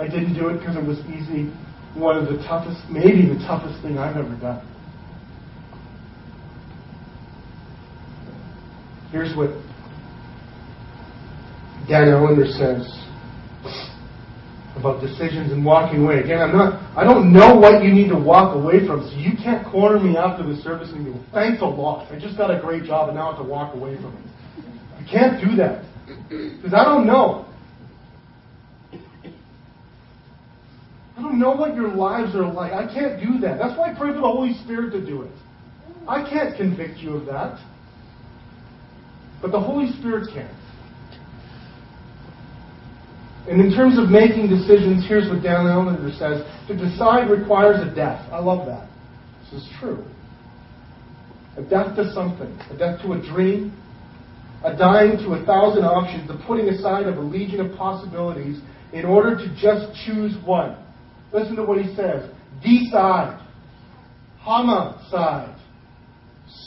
I 0.00 0.08
didn't 0.08 0.34
do 0.34 0.48
it 0.48 0.58
because 0.58 0.76
it 0.76 0.84
was 0.84 0.98
easy. 1.06 1.52
One 1.94 2.16
of 2.16 2.26
the 2.26 2.38
toughest, 2.44 2.80
maybe 2.90 3.26
the 3.26 3.38
toughest 3.46 3.80
thing 3.82 3.98
I've 3.98 4.16
ever 4.16 4.36
done. 4.40 4.64
Here's 9.10 9.34
what 9.36 9.50
Dan 11.88 12.08
Ellender 12.08 12.46
says 12.46 13.07
about 14.78 15.00
decisions 15.00 15.52
and 15.52 15.64
walking 15.64 16.04
away. 16.04 16.20
Again, 16.20 16.40
I'm 16.40 16.56
not, 16.56 16.80
I 16.96 17.04
don't 17.04 17.32
know 17.32 17.56
what 17.56 17.82
you 17.82 17.92
need 17.92 18.08
to 18.08 18.18
walk 18.18 18.54
away 18.54 18.86
from, 18.86 19.08
so 19.08 19.16
you 19.16 19.36
can't 19.36 19.66
corner 19.66 19.98
me 19.98 20.16
after 20.16 20.42
the 20.46 20.56
service 20.62 20.90
and 20.92 21.04
go, 21.04 21.20
thanks 21.32 21.62
a 21.62 21.66
lot. 21.66 22.10
I 22.12 22.18
just 22.18 22.36
got 22.36 22.50
a 22.50 22.60
great 22.60 22.84
job 22.84 23.08
and 23.08 23.18
now 23.18 23.30
I 23.30 23.36
have 23.36 23.42
to 23.44 23.48
walk 23.48 23.74
away 23.74 23.96
from 23.96 24.14
it. 24.16 24.24
You 25.00 25.06
can't 25.10 25.42
do 25.42 25.56
that. 25.56 25.84
Because 26.28 26.74
I 26.74 26.84
don't 26.84 27.06
know. 27.06 27.46
I 31.16 31.22
don't 31.22 31.38
know 31.40 31.50
what 31.50 31.74
your 31.74 31.88
lives 31.88 32.34
are 32.36 32.46
like. 32.50 32.72
I 32.72 32.86
can't 32.92 33.20
do 33.20 33.40
that. 33.40 33.58
That's 33.58 33.76
why 33.76 33.92
I 33.92 33.98
pray 33.98 34.10
for 34.10 34.20
the 34.20 34.20
Holy 34.20 34.54
Spirit 34.64 34.92
to 34.92 35.04
do 35.04 35.22
it. 35.22 35.32
I 36.06 36.28
can't 36.28 36.56
convict 36.56 36.98
you 36.98 37.16
of 37.16 37.26
that. 37.26 37.58
But 39.42 39.52
the 39.52 39.60
Holy 39.60 39.90
Spirit 39.98 40.28
can. 40.32 40.54
And 43.48 43.62
in 43.62 43.72
terms 43.72 43.98
of 43.98 44.10
making 44.10 44.48
decisions, 44.48 45.08
here's 45.08 45.28
what 45.30 45.42
Dan 45.42 45.66
Allender 45.66 46.10
says 46.12 46.44
To 46.68 46.76
decide 46.76 47.30
requires 47.30 47.80
a 47.80 47.94
death. 47.94 48.28
I 48.30 48.40
love 48.40 48.66
that. 48.66 48.88
This 49.44 49.62
is 49.62 49.68
true. 49.80 50.04
A 51.56 51.62
death 51.62 51.96
to 51.96 52.12
something, 52.12 52.56
a 52.70 52.76
death 52.76 53.00
to 53.02 53.14
a 53.14 53.22
dream, 53.22 53.72
a 54.62 54.76
dying 54.76 55.16
to 55.18 55.32
a 55.32 55.46
thousand 55.46 55.84
options, 55.84 56.28
the 56.28 56.38
putting 56.46 56.68
aside 56.68 57.06
of 57.06 57.16
a 57.16 57.20
legion 57.20 57.60
of 57.60 57.76
possibilities 57.76 58.60
in 58.92 59.06
order 59.06 59.34
to 59.36 59.48
just 59.58 59.92
choose 60.04 60.36
one. 60.44 60.76
Listen 61.32 61.56
to 61.56 61.64
what 61.64 61.80
he 61.80 61.94
says. 61.96 62.30
Decide. 62.62 63.40
Homicide. 64.38 65.58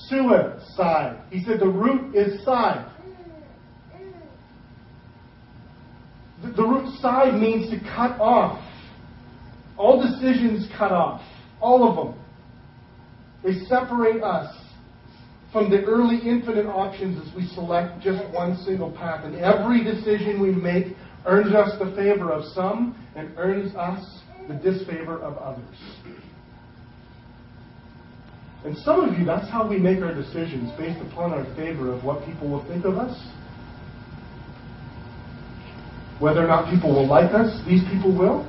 Suicide. 0.07 1.23
He 1.29 1.43
said 1.43 1.59
the 1.59 1.67
root 1.67 2.15
is 2.15 2.43
side. 2.43 2.91
The 6.44 6.64
root 6.64 6.98
side 7.00 7.36
means 7.36 7.70
to 7.70 7.80
cut 7.80 8.20
off. 8.20 8.60
All 9.78 10.02
decisions 10.02 10.68
cut 10.78 10.92
off. 10.92 11.22
All 11.62 11.88
of 11.88 11.96
them. 11.96 12.24
They 13.44 13.66
separate 13.66 14.24
us 14.24 14.56
from 15.52 15.70
the 15.70 15.84
early 15.84 16.18
infinite 16.18 16.66
options 16.68 17.22
as 17.28 17.36
we 17.36 17.46
select 17.48 18.02
just 18.02 18.24
one 18.34 18.58
single 18.58 18.92
path. 18.92 19.26
And 19.26 19.36
every 19.36 19.84
decision 19.84 20.42
we 20.42 20.52
make 20.52 20.96
earns 21.26 21.54
us 21.54 21.78
the 21.78 21.96
favor 21.96 22.32
of 22.32 22.44
some 22.54 22.96
and 23.16 23.32
earns 23.38 23.76
us 23.76 24.22
the 24.48 24.56
disfavor 24.56 25.20
of 25.20 25.38
others. 25.38 25.78
And 28.64 28.78
some 28.78 29.10
of 29.10 29.18
you, 29.18 29.26
that's 29.26 29.50
how 29.50 29.68
we 29.68 29.78
make 29.78 30.02
our 30.02 30.14
decisions, 30.14 30.72
based 30.78 31.02
upon 31.02 31.34
our 31.34 31.44
favor 31.56 31.92
of 31.92 32.04
what 32.04 32.24
people 32.26 32.50
will 32.50 32.66
think 32.68 32.86
of 32.86 32.98
us 32.98 33.16
whether 36.22 36.45
or 36.45 36.47
not 36.47 36.69
people 36.69 36.93
will 36.93 37.07
like 37.07 37.34
us, 37.34 37.49
these 37.65 37.82
people 37.89 38.15
will. 38.15 38.45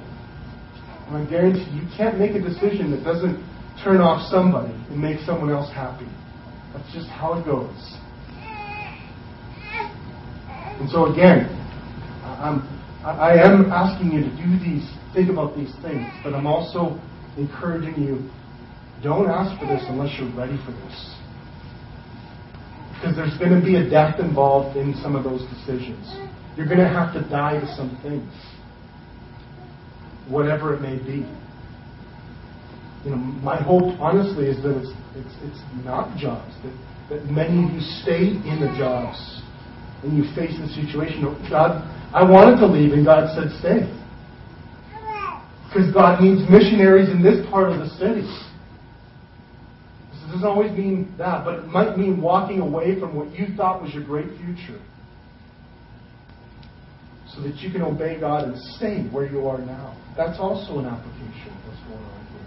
And 1.08 1.16
I 1.16 1.24
guarantee 1.28 1.64
you 1.72 1.88
can't 1.96 2.18
make 2.18 2.36
a 2.36 2.40
decision 2.40 2.90
that 2.92 3.02
doesn't 3.02 3.40
turn 3.82 4.00
off 4.00 4.28
somebody 4.30 4.72
and 4.92 5.00
make 5.00 5.20
someone 5.20 5.50
else 5.50 5.72
happy. 5.72 6.06
That's 6.74 6.92
just 6.92 7.08
how 7.08 7.40
it 7.40 7.44
goes. 7.44 7.72
And 10.80 10.88
so 10.90 11.12
again, 11.12 11.48
I'm, 12.22 12.60
I 13.04 13.40
am 13.40 13.72
asking 13.72 14.12
you 14.12 14.20
to 14.20 14.30
do 14.36 14.58
these, 14.60 14.84
think 15.14 15.30
about 15.30 15.56
these 15.56 15.72
things, 15.80 16.06
but 16.22 16.34
I'm 16.34 16.46
also 16.46 17.00
encouraging 17.38 18.02
you, 18.02 18.28
don't 19.02 19.30
ask 19.30 19.58
for 19.58 19.66
this 19.66 19.82
unless 19.88 20.12
you're 20.20 20.34
ready 20.36 20.58
for 20.64 20.72
this. 20.72 21.16
Because 22.94 23.16
there's 23.16 23.36
going 23.38 23.58
to 23.58 23.64
be 23.64 23.76
a 23.76 23.88
death 23.88 24.20
involved 24.20 24.76
in 24.76 24.94
some 25.02 25.16
of 25.16 25.24
those 25.24 25.42
decisions. 25.48 26.06
You're 26.56 26.66
going 26.66 26.78
to 26.78 26.88
have 26.88 27.14
to 27.14 27.22
die 27.30 27.58
to 27.58 27.66
some 27.74 27.98
things, 28.02 28.30
whatever 30.28 30.74
it 30.74 30.80
may 30.80 30.96
be. 30.98 31.24
You 33.04 33.10
know, 33.10 33.16
my 33.16 33.56
hope, 33.56 33.98
honestly, 33.98 34.46
is 34.46 34.62
that 34.62 34.76
it's, 34.76 34.92
it's, 35.16 35.34
it's 35.42 35.84
not 35.84 36.16
jobs, 36.18 36.52
that, 36.62 36.76
that 37.08 37.24
many 37.30 37.64
of 37.64 37.72
you 37.72 37.80
stay 38.04 38.36
in 38.44 38.60
the 38.60 38.68
jobs 38.78 39.16
and 40.04 40.16
you 40.16 40.24
face 40.34 40.52
the 40.60 40.68
situation. 40.68 41.24
God, 41.48 41.82
I 42.12 42.22
wanted 42.22 42.60
to 42.60 42.66
leave, 42.66 42.92
and 42.92 43.04
God 43.04 43.32
said, 43.34 43.48
stay. 43.58 43.88
Because 45.68 45.90
God 45.94 46.20
needs 46.20 46.42
missionaries 46.50 47.08
in 47.08 47.22
this 47.22 47.44
part 47.48 47.72
of 47.72 47.78
the 47.80 47.88
city. 47.96 48.28
This 50.12 50.20
doesn't 50.28 50.44
always 50.44 50.70
mean 50.72 51.14
that, 51.16 51.46
but 51.46 51.60
it 51.60 51.66
might 51.66 51.96
mean 51.96 52.20
walking 52.20 52.60
away 52.60 53.00
from 53.00 53.16
what 53.16 53.32
you 53.32 53.46
thought 53.56 53.80
was 53.80 53.94
your 53.94 54.04
great 54.04 54.28
future 54.36 54.78
so 57.34 57.40
that 57.42 57.56
you 57.56 57.70
can 57.72 57.82
obey 57.82 58.20
God 58.20 58.44
and 58.48 58.56
stay 58.76 59.08
where 59.08 59.26
you 59.26 59.48
are 59.48 59.58
now. 59.58 59.96
That's 60.16 60.38
also 60.38 60.78
an 60.78 60.86
application 60.86 61.48
of 61.48 61.64
what's 61.64 61.80
going 61.88 62.04
on 62.04 62.26
here. 62.28 62.44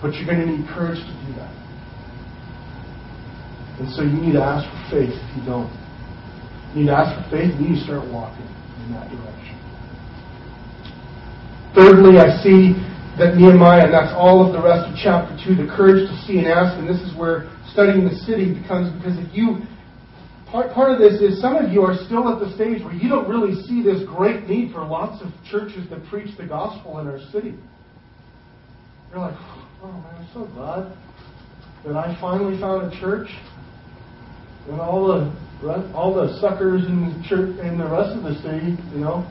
But 0.00 0.14
you're 0.14 0.26
going 0.26 0.46
to 0.46 0.46
need 0.46 0.68
courage 0.70 1.02
to 1.02 1.14
do 1.26 1.34
that. 1.42 1.50
And 3.82 3.90
so 3.90 4.02
you 4.02 4.14
need 4.14 4.38
to 4.38 4.42
ask 4.42 4.62
for 4.70 5.02
faith 5.02 5.10
if 5.10 5.30
you 5.34 5.42
don't. 5.42 5.72
You 6.74 6.86
need 6.86 6.94
to 6.94 6.96
ask 6.96 7.10
for 7.18 7.26
faith 7.34 7.50
and 7.50 7.66
you 7.66 7.74
need 7.74 7.82
to 7.82 7.84
start 7.84 8.06
walking 8.14 8.46
in 8.46 8.94
that 8.94 9.10
direction. 9.10 9.58
Thirdly, 11.74 12.22
I 12.22 12.30
see 12.38 12.78
that 13.18 13.34
Nehemiah, 13.34 13.90
and 13.90 13.94
that's 13.94 14.14
all 14.14 14.46
of 14.46 14.54
the 14.54 14.62
rest 14.62 14.86
of 14.86 14.94
chapter 14.94 15.34
2, 15.42 15.58
the 15.58 15.66
courage 15.74 16.06
to 16.06 16.14
see 16.22 16.38
and 16.38 16.46
ask, 16.46 16.78
and 16.78 16.86
this 16.86 17.02
is 17.02 17.10
where 17.18 17.50
studying 17.74 18.06
the 18.06 18.14
city 18.14 18.54
becomes, 18.54 18.94
because 18.94 19.18
if 19.18 19.26
you 19.34 19.66
part, 20.54 20.72
part 20.72 20.92
of 20.92 20.98
this 21.00 21.20
is 21.20 21.40
some 21.40 21.56
of 21.56 21.72
you 21.72 21.82
are 21.82 21.96
still 22.06 22.28
at 22.28 22.38
the 22.38 22.54
stage 22.54 22.80
where 22.84 22.94
you 22.94 23.08
don't 23.08 23.28
really 23.28 23.60
see 23.66 23.82
this 23.82 24.06
great 24.06 24.46
need 24.48 24.72
for 24.72 24.86
lots 24.86 25.20
of 25.20 25.32
churches 25.50 25.90
that 25.90 26.06
preach 26.06 26.36
the 26.36 26.46
gospel 26.46 27.00
in 27.00 27.08
our 27.08 27.18
city. 27.32 27.54
You're 29.10 29.18
like, 29.18 29.36
oh 29.82 29.90
man, 29.90 30.14
I'm 30.14 30.28
so 30.32 30.46
glad 30.54 30.96
that 31.84 31.96
I 31.96 32.16
finally 32.20 32.58
found 32.60 32.92
a 32.92 33.00
church 33.00 33.28
and 34.68 34.80
all 34.80 35.08
the 35.08 35.44
all 35.94 36.14
the 36.14 36.38
suckers 36.40 36.84
in 36.84 37.00
the 37.00 37.28
church 37.28 37.58
and 37.60 37.80
the 37.80 37.88
rest 37.88 38.16
of 38.16 38.22
the 38.22 38.34
city, 38.42 38.76
you 38.92 39.00
know, 39.00 39.26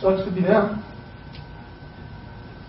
sucks 0.00 0.28
to 0.28 0.34
be 0.34 0.42
them. 0.42 0.84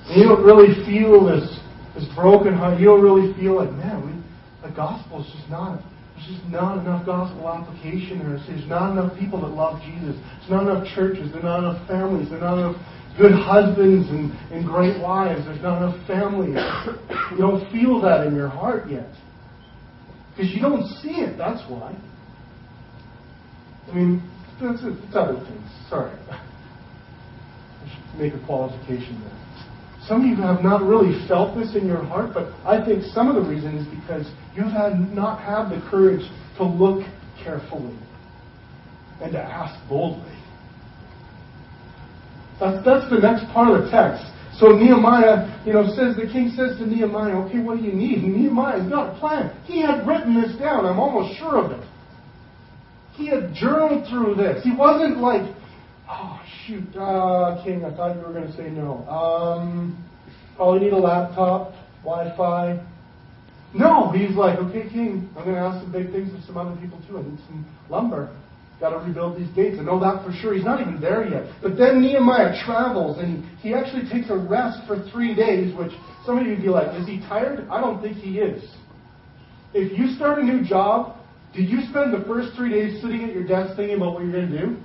And 0.07 0.21
you 0.21 0.29
don't 0.29 0.43
really 0.43 0.73
feel 0.85 1.25
this 1.25 1.59
this 1.93 2.07
broken 2.15 2.53
heart. 2.53 2.79
You 2.79 2.85
don't 2.85 3.01
really 3.01 3.33
feel 3.33 3.55
like, 3.55 3.71
man, 3.73 4.05
we, 4.05 4.67
the 4.67 4.73
gospel 4.73 5.25
is 5.25 5.33
just 5.33 5.49
not 5.49 5.81
there's 6.21 6.37
just 6.37 6.49
not 6.49 6.77
enough 6.79 7.05
gospel 7.05 7.49
application 7.49 8.19
there. 8.19 8.39
There's 8.47 8.67
not 8.67 8.91
enough 8.91 9.17
people 9.17 9.41
that 9.41 9.47
love 9.49 9.81
Jesus. 9.81 10.15
There's 10.15 10.49
not 10.49 10.63
enough 10.63 10.87
churches. 10.93 11.31
There's 11.31 11.43
not 11.43 11.59
enough 11.59 11.87
families. 11.87 12.29
There's 12.29 12.41
not 12.41 12.57
enough 12.57 12.75
good 13.17 13.31
husbands 13.33 14.09
and, 14.09 14.31
and 14.51 14.65
great 14.65 15.01
wives. 15.01 15.45
There's 15.45 15.61
not 15.61 15.81
enough 15.81 16.07
families. 16.07 16.55
You 17.31 17.37
don't 17.37 17.69
feel 17.71 18.01
that 18.01 18.27
in 18.27 18.35
your 18.35 18.49
heart 18.49 18.89
yet. 18.89 19.09
Because 20.31 20.51
you 20.53 20.61
don't 20.61 20.87
see 21.01 21.21
it, 21.21 21.37
that's 21.37 21.61
why. 21.69 21.95
I 23.89 23.95
mean, 23.95 24.23
it's, 24.61 24.81
it's 24.83 25.15
other 25.15 25.43
things. 25.45 25.69
Sorry. 25.89 26.11
I 26.29 26.41
should 27.89 28.19
make 28.19 28.33
a 28.33 28.45
qualification 28.45 29.19
there. 29.21 29.37
Some 30.07 30.21
of 30.21 30.27
you 30.27 30.35
have 30.41 30.63
not 30.63 30.81
really 30.83 31.27
felt 31.27 31.57
this 31.57 31.75
in 31.75 31.85
your 31.85 32.03
heart, 32.03 32.31
but 32.33 32.53
I 32.65 32.83
think 32.83 33.03
some 33.03 33.27
of 33.27 33.35
the 33.35 33.47
reason 33.47 33.77
is 33.77 33.85
because 33.87 34.25
you 34.55 34.63
have 34.63 34.97
not 35.13 35.39
had 35.39 35.69
the 35.69 35.81
courage 35.89 36.21
to 36.57 36.63
look 36.63 37.05
carefully 37.43 37.97
and 39.21 39.31
to 39.31 39.39
ask 39.39 39.77
boldly. 39.87 40.37
That's, 42.59 42.85
that's 42.85 43.09
the 43.09 43.19
next 43.19 43.45
part 43.53 43.71
of 43.71 43.85
the 43.85 43.91
text. 43.91 44.25
So 44.59 44.67
Nehemiah, 44.67 45.63
you 45.65 45.73
know, 45.73 45.87
says 45.95 46.15
the 46.15 46.29
king 46.31 46.53
says 46.55 46.77
to 46.77 46.85
Nehemiah, 46.85 47.35
okay, 47.47 47.59
what 47.59 47.77
do 47.77 47.83
you 47.83 47.93
need? 47.93 48.23
And 48.23 48.35
Nehemiah's 48.35 48.87
got 48.89 49.15
a 49.15 49.19
plan. 49.19 49.55
He 49.65 49.81
had 49.81 50.05
written 50.05 50.39
this 50.39 50.55
down. 50.59 50.85
I'm 50.85 50.99
almost 50.99 51.39
sure 51.39 51.57
of 51.57 51.71
it. 51.71 51.87
He 53.13 53.27
had 53.27 53.53
journaled 53.53 54.07
through 54.09 54.35
this. 54.35 54.63
He 54.63 54.75
wasn't 54.75 55.17
like, 55.17 55.55
oh 56.09 56.41
shoot, 56.65 56.95
uh, 56.95 57.63
king, 57.63 57.83
I 57.85 57.95
thought 57.95 58.15
you 58.15 58.21
were 58.21 58.33
going 58.33 58.47
to 58.47 58.55
say 58.55 58.69
no. 58.69 59.07
Um, 59.07 60.07
probably 60.55 60.81
need 60.81 60.93
a 60.93 60.97
laptop, 60.97 61.73
Wi-Fi, 62.03 62.79
no, 63.73 64.11
he's 64.11 64.35
like, 64.35 64.59
okay, 64.59 64.89
king, 64.89 65.29
I'm 65.37 65.43
going 65.43 65.55
to 65.55 65.61
ask 65.61 65.83
some 65.83 65.91
big 65.91 66.11
things 66.11 66.33
of 66.33 66.43
some 66.43 66.57
other 66.57 66.79
people 66.81 66.99
too. 67.07 67.17
I 67.17 67.23
need 67.23 67.39
some 67.47 67.65
lumber. 67.89 68.35
Got 68.79 68.89
to 68.89 68.97
rebuild 68.97 69.39
these 69.39 69.49
gates. 69.55 69.77
I 69.79 69.83
know 69.83 69.99
that 69.99 70.25
for 70.25 70.33
sure. 70.33 70.53
He's 70.53 70.65
not 70.65 70.81
even 70.81 70.99
there 70.99 71.27
yet. 71.27 71.53
But 71.61 71.77
then 71.77 72.01
Nehemiah 72.01 72.63
travels 72.65 73.19
and 73.19 73.45
he, 73.59 73.73
actually 73.73 74.09
takes 74.09 74.29
a 74.29 74.35
rest 74.35 74.79
for 74.87 75.07
three 75.11 75.35
days, 75.35 75.75
which 75.77 75.91
some 76.25 76.37
of 76.37 76.45
you 76.45 76.53
would 76.53 76.61
be 76.61 76.69
like, 76.69 76.99
is 76.99 77.07
he 77.07 77.19
tired? 77.19 77.67
I 77.69 77.79
don't 77.79 78.01
think 78.01 78.17
he 78.17 78.39
is. 78.39 78.63
If 79.73 79.97
you 79.97 80.15
start 80.15 80.39
a 80.39 80.43
new 80.43 80.65
job 80.67 81.17
Did 81.53 81.69
you 81.69 81.81
spend 81.89 82.13
the 82.13 82.23
first 82.25 82.55
three 82.55 82.69
days 82.69 83.01
sitting 83.01 83.23
at 83.25 83.33
your 83.33 83.45
desk 83.45 83.75
thinking 83.75 83.97
about 83.97 84.13
what 84.13 84.23
you're 84.23 84.31
going 84.31 84.51
to 84.51 84.57
do? 84.57 84.77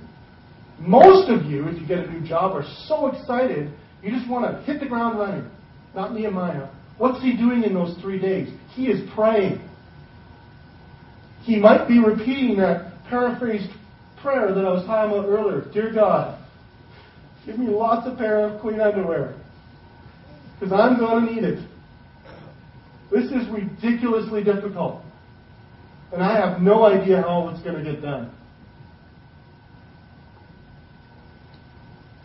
Most 0.79 1.29
of 1.29 1.45
you, 1.45 1.67
if 1.67 1.79
you 1.81 1.87
get 1.87 1.99
a 1.99 2.11
new 2.11 2.27
job, 2.27 2.55
are 2.55 2.65
so 2.87 3.07
excited 3.07 3.71
you 4.03 4.11
just 4.11 4.29
want 4.29 4.45
to 4.45 4.61
hit 4.63 4.79
the 4.79 4.85
ground 4.85 5.17
running. 5.17 5.49
Not 5.95 6.13
Nehemiah. 6.13 6.69
What's 6.97 7.21
he 7.21 7.37
doing 7.37 7.63
in 7.63 7.73
those 7.73 7.97
three 8.01 8.19
days? 8.19 8.49
He 8.73 8.87
is 8.87 9.07
praying. 9.13 9.61
He 11.43 11.57
might 11.57 11.87
be 11.87 11.99
repeating 11.99 12.57
that 12.57 12.91
paraphrased 13.09 13.69
prayer 14.21 14.53
that 14.53 14.65
I 14.65 14.69
was 14.69 14.85
talking 14.85 15.17
about 15.17 15.29
earlier. 15.29 15.71
Dear 15.71 15.93
God, 15.93 16.43
give 17.45 17.57
me 17.57 17.67
lots 17.67 18.07
of 18.07 18.17
pair 18.17 18.47
of 18.47 18.59
clean 18.61 18.81
underwear. 18.81 19.35
Because 20.59 20.73
I'm 20.73 20.97
going 20.97 21.27
to 21.27 21.33
need 21.33 21.43
it. 21.43 21.67
This 23.11 23.25
is 23.25 23.47
ridiculously 23.49 24.43
difficult. 24.43 25.03
And 26.11 26.23
I 26.23 26.35
have 26.35 26.61
no 26.61 26.83
idea 26.85 27.21
how 27.21 27.49
it's 27.49 27.61
going 27.63 27.83
to 27.83 27.91
get 27.91 28.01
done. 28.01 28.31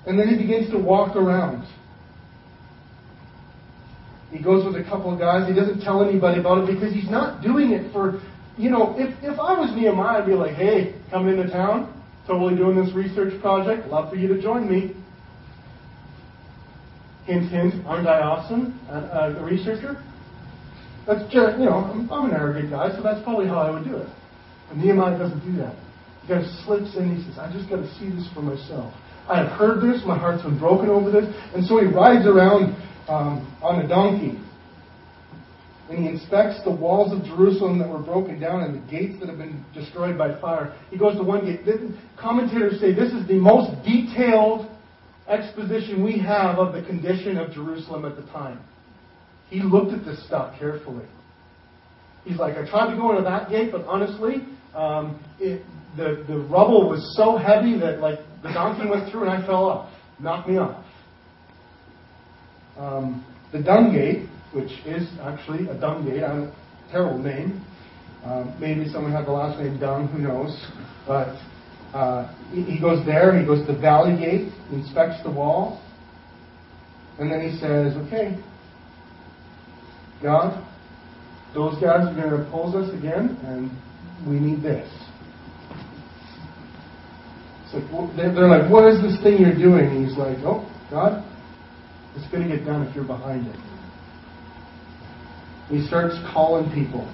And 0.06 0.18
then 0.18 0.28
he 0.28 0.36
begins 0.36 0.70
to 0.70 0.78
walk 0.78 1.14
around. 1.14 1.66
He 4.32 4.42
goes 4.42 4.64
with 4.64 4.80
a 4.80 4.84
couple 4.88 5.12
of 5.12 5.20
guys. 5.20 5.46
He 5.46 5.54
doesn't 5.54 5.82
tell 5.82 6.02
anybody 6.02 6.40
about 6.40 6.64
it 6.66 6.74
because 6.74 6.92
he's 6.92 7.10
not 7.10 7.42
doing 7.42 7.72
it 7.72 7.92
for, 7.92 8.20
you 8.56 8.70
know, 8.70 8.96
if, 8.98 9.12
if 9.22 9.38
I 9.38 9.52
was 9.60 9.70
Nehemiah, 9.76 10.22
I'd 10.22 10.26
be 10.26 10.32
like, 10.32 10.54
hey, 10.56 10.94
coming 11.10 11.38
into 11.38 11.52
town, 11.52 11.92
totally 12.26 12.56
doing 12.56 12.82
this 12.82 12.94
research 12.94 13.38
project, 13.42 13.88
love 13.88 14.08
for 14.08 14.16
you 14.16 14.28
to 14.28 14.40
join 14.40 14.68
me. 14.68 14.96
Hint, 17.26 17.50
hint, 17.50 17.86
aren't 17.86 18.08
I 18.08 18.20
awesome? 18.20 18.80
Uh, 18.90 19.36
a 19.38 19.44
researcher? 19.44 20.02
That's 21.06 21.22
just, 21.32 21.58
you 21.58 21.66
know, 21.66 21.84
I'm, 21.84 22.10
I'm, 22.10 22.30
an 22.30 22.36
arrogant 22.36 22.70
guy, 22.70 22.88
so 22.96 23.02
that's 23.02 23.22
probably 23.22 23.46
how 23.46 23.58
I 23.58 23.70
would 23.70 23.84
do 23.84 23.96
it. 23.96 24.08
But 24.68 24.78
Nehemiah 24.78 25.18
doesn't 25.18 25.44
do 25.44 25.60
that. 25.60 25.76
He 26.22 26.28
kind 26.28 26.44
of 26.44 26.50
slips 26.64 26.96
in. 26.96 27.16
He 27.16 27.22
says, 27.22 27.38
I 27.38 27.52
just 27.52 27.68
got 27.68 27.76
to 27.76 27.88
see 27.98 28.08
this 28.08 28.26
for 28.32 28.40
myself. 28.40 28.94
I 29.28 29.38
have 29.38 29.52
heard 29.58 29.82
this. 29.82 30.02
My 30.06 30.16
heart's 30.18 30.42
been 30.42 30.58
broken 30.58 30.88
over 30.88 31.10
this. 31.10 31.26
And 31.54 31.64
so 31.66 31.78
he 31.78 31.86
rides 31.86 32.26
around 32.26 32.74
um, 33.08 33.58
on 33.62 33.84
a 33.84 33.88
donkey. 33.88 34.38
And 35.88 35.98
he 35.98 36.08
inspects 36.08 36.62
the 36.64 36.70
walls 36.70 37.12
of 37.12 37.24
Jerusalem 37.24 37.78
that 37.80 37.88
were 37.88 38.02
broken 38.02 38.40
down 38.40 38.62
and 38.62 38.74
the 38.74 38.90
gates 38.90 39.18
that 39.20 39.28
have 39.28 39.38
been 39.38 39.64
destroyed 39.74 40.16
by 40.16 40.40
fire. 40.40 40.74
He 40.90 40.96
goes 40.96 41.16
to 41.16 41.22
one 41.22 41.44
gate. 41.44 41.60
Commentators 42.18 42.80
say 42.80 42.94
this 42.94 43.12
is 43.12 43.26
the 43.26 43.34
most 43.34 43.84
detailed 43.84 44.70
exposition 45.28 46.02
we 46.02 46.18
have 46.18 46.58
of 46.58 46.72
the 46.72 46.82
condition 46.82 47.36
of 47.36 47.52
Jerusalem 47.52 48.04
at 48.04 48.16
the 48.16 48.22
time. 48.32 48.60
He 49.50 49.60
looked 49.60 49.92
at 49.92 50.04
this 50.04 50.24
stuff 50.26 50.58
carefully. 50.58 51.04
He's 52.24 52.38
like, 52.38 52.56
I 52.56 52.68
tried 52.68 52.90
to 52.92 52.96
go 52.96 53.10
into 53.10 53.24
that 53.24 53.50
gate, 53.50 53.72
but 53.72 53.84
honestly, 53.84 54.46
um, 54.74 55.22
it, 55.38 55.62
the, 55.96 56.24
the 56.26 56.38
rubble 56.38 56.88
was 56.88 57.14
so 57.16 57.36
heavy 57.36 57.78
that 57.80 58.00
like 58.00 58.18
the 58.42 58.52
donkey 58.52 58.88
went 58.88 59.10
through 59.10 59.28
and 59.28 59.30
I 59.30 59.46
fell 59.46 59.64
off, 59.66 59.92
knocked 60.18 60.48
me 60.48 60.56
off. 60.56 60.84
Um, 62.82 63.24
the 63.52 63.60
gate, 63.60 64.28
which 64.52 64.72
is 64.84 65.08
actually 65.20 65.68
a 65.68 65.78
dung 65.78 66.04
gate, 66.04 66.22
a 66.22 66.52
terrible 66.90 67.18
name. 67.18 67.64
Um, 68.24 68.56
maybe 68.58 68.88
someone 68.88 69.12
had 69.12 69.24
the 69.24 69.30
last 69.30 69.60
name 69.60 69.78
Dung, 69.78 70.08
who 70.08 70.18
knows? 70.18 70.50
But 71.06 71.38
uh, 71.94 72.34
he, 72.50 72.62
he 72.62 72.80
goes 72.80 73.06
there, 73.06 73.38
he 73.38 73.46
goes 73.46 73.64
to 73.66 73.72
the 73.72 73.78
valley 73.78 74.16
gate, 74.18 74.52
inspects 74.72 75.22
the 75.22 75.30
wall, 75.30 75.80
and 77.20 77.30
then 77.30 77.40
he 77.48 77.56
says, 77.58 77.94
okay, 78.08 78.36
God, 80.20 80.66
those 81.54 81.74
guys 81.74 82.08
are 82.08 82.14
going 82.14 82.30
to 82.30 82.48
oppose 82.48 82.74
us 82.74 82.92
again, 82.98 83.38
and 83.44 83.70
we 84.26 84.40
need 84.40 84.60
this. 84.60 84.90
It's 87.64 87.92
like, 87.92 88.16
they're 88.16 88.48
like, 88.48 88.68
what 88.68 88.92
is 88.92 89.00
this 89.02 89.22
thing 89.22 89.38
you're 89.40 89.54
doing? 89.54 89.86
And 89.86 90.04
he's 90.04 90.18
like, 90.18 90.38
oh, 90.38 90.68
God, 90.90 91.24
it's 92.16 92.30
going 92.30 92.48
to 92.48 92.56
get 92.56 92.66
done 92.66 92.86
if 92.86 92.94
you're 92.94 93.06
behind 93.06 93.46
it. 93.46 93.56
He 95.68 95.86
starts 95.86 96.14
calling 96.32 96.70
people. 96.72 97.08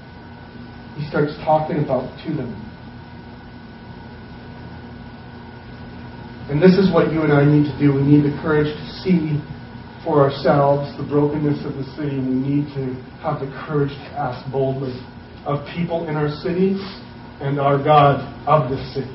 He 0.96 1.06
starts 1.08 1.32
talking 1.44 1.84
about 1.84 2.10
to 2.26 2.34
them. 2.34 2.50
And 6.50 6.62
this 6.62 6.78
is 6.78 6.92
what 6.92 7.12
you 7.12 7.22
and 7.22 7.32
I 7.32 7.44
need 7.44 7.70
to 7.70 7.78
do. 7.78 7.94
We 7.94 8.02
need 8.02 8.24
the 8.24 8.36
courage 8.42 8.66
to 8.66 8.86
see 9.04 9.38
for 10.02 10.24
ourselves 10.24 10.96
the 10.96 11.04
brokenness 11.04 11.64
of 11.66 11.76
the 11.76 11.84
city. 11.94 12.16
and 12.16 12.26
We 12.26 12.40
need 12.40 12.74
to 12.74 12.96
have 13.20 13.40
the 13.40 13.52
courage 13.68 13.90
to 13.90 14.08
ask 14.16 14.50
boldly 14.50 14.96
of 15.44 15.64
people 15.76 16.08
in 16.08 16.16
our 16.16 16.30
city 16.42 16.74
and 17.40 17.60
our 17.60 17.76
God 17.76 18.24
of 18.48 18.70
this 18.70 18.82
city. 18.94 19.14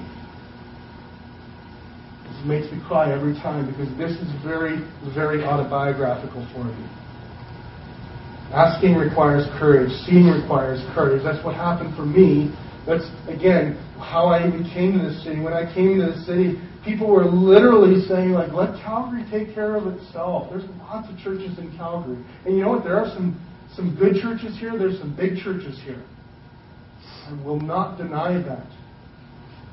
This 2.43 2.49
makes 2.49 2.71
me 2.73 2.81
cry 2.87 3.13
every 3.13 3.33
time 3.35 3.71
because 3.71 3.87
this 3.97 4.11
is 4.19 4.27
very, 4.43 4.83
very 5.15 5.43
autobiographical 5.43 6.45
for 6.51 6.65
me. 6.65 6.75
Asking 8.51 8.95
requires 8.95 9.47
courage. 9.57 9.91
Seeing 10.05 10.27
requires 10.27 10.83
courage. 10.93 11.23
That's 11.23 11.43
what 11.45 11.55
happened 11.55 11.95
for 11.95 12.05
me. 12.05 12.53
That's, 12.85 13.07
again, 13.29 13.79
how 13.97 14.27
I 14.27 14.45
even 14.45 14.69
came 14.73 14.99
to 14.99 15.07
the 15.07 15.15
city. 15.23 15.39
When 15.39 15.53
I 15.53 15.73
came 15.73 15.99
to 15.99 16.11
the 16.11 16.19
city, 16.25 16.59
people 16.83 17.07
were 17.07 17.23
literally 17.23 18.03
saying, 18.07 18.31
like, 18.31 18.51
let 18.51 18.75
Calgary 18.83 19.23
take 19.31 19.55
care 19.55 19.77
of 19.77 19.87
itself. 19.87 20.49
There's 20.49 20.67
lots 20.79 21.09
of 21.09 21.17
churches 21.19 21.57
in 21.57 21.71
Calgary. 21.77 22.21
And 22.45 22.57
you 22.57 22.63
know 22.63 22.69
what? 22.69 22.83
There 22.83 22.99
are 22.99 23.07
some, 23.15 23.39
some 23.73 23.95
good 23.95 24.21
churches 24.21 24.59
here. 24.59 24.77
There's 24.77 24.99
some 24.99 25.15
big 25.15 25.37
churches 25.37 25.79
here. 25.85 26.03
I 27.25 27.41
will 27.41 27.59
not 27.59 27.97
deny 27.97 28.33
that. 28.43 28.67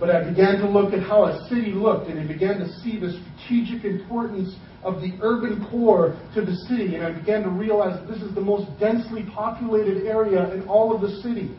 But 0.00 0.08
I 0.08 0.24
began 0.24 0.58
to 0.60 0.68
look 0.68 0.94
at 0.94 1.02
how 1.02 1.26
a 1.26 1.46
city 1.50 1.72
looked, 1.72 2.08
and 2.08 2.18
I 2.18 2.26
began 2.26 2.58
to 2.58 2.68
see 2.80 2.98
the 2.98 3.12
strategic 3.12 3.84
importance 3.84 4.56
of 4.82 5.02
the 5.02 5.12
urban 5.20 5.68
core 5.70 6.18
to 6.34 6.40
the 6.40 6.54
city. 6.68 6.96
And 6.96 7.04
I 7.04 7.12
began 7.12 7.42
to 7.42 7.50
realize 7.50 8.00
that 8.00 8.10
this 8.10 8.22
is 8.22 8.34
the 8.34 8.40
most 8.40 8.66
densely 8.80 9.26
populated 9.34 10.06
area 10.06 10.50
in 10.54 10.66
all 10.66 10.94
of 10.94 11.02
the 11.02 11.20
city. 11.20 11.54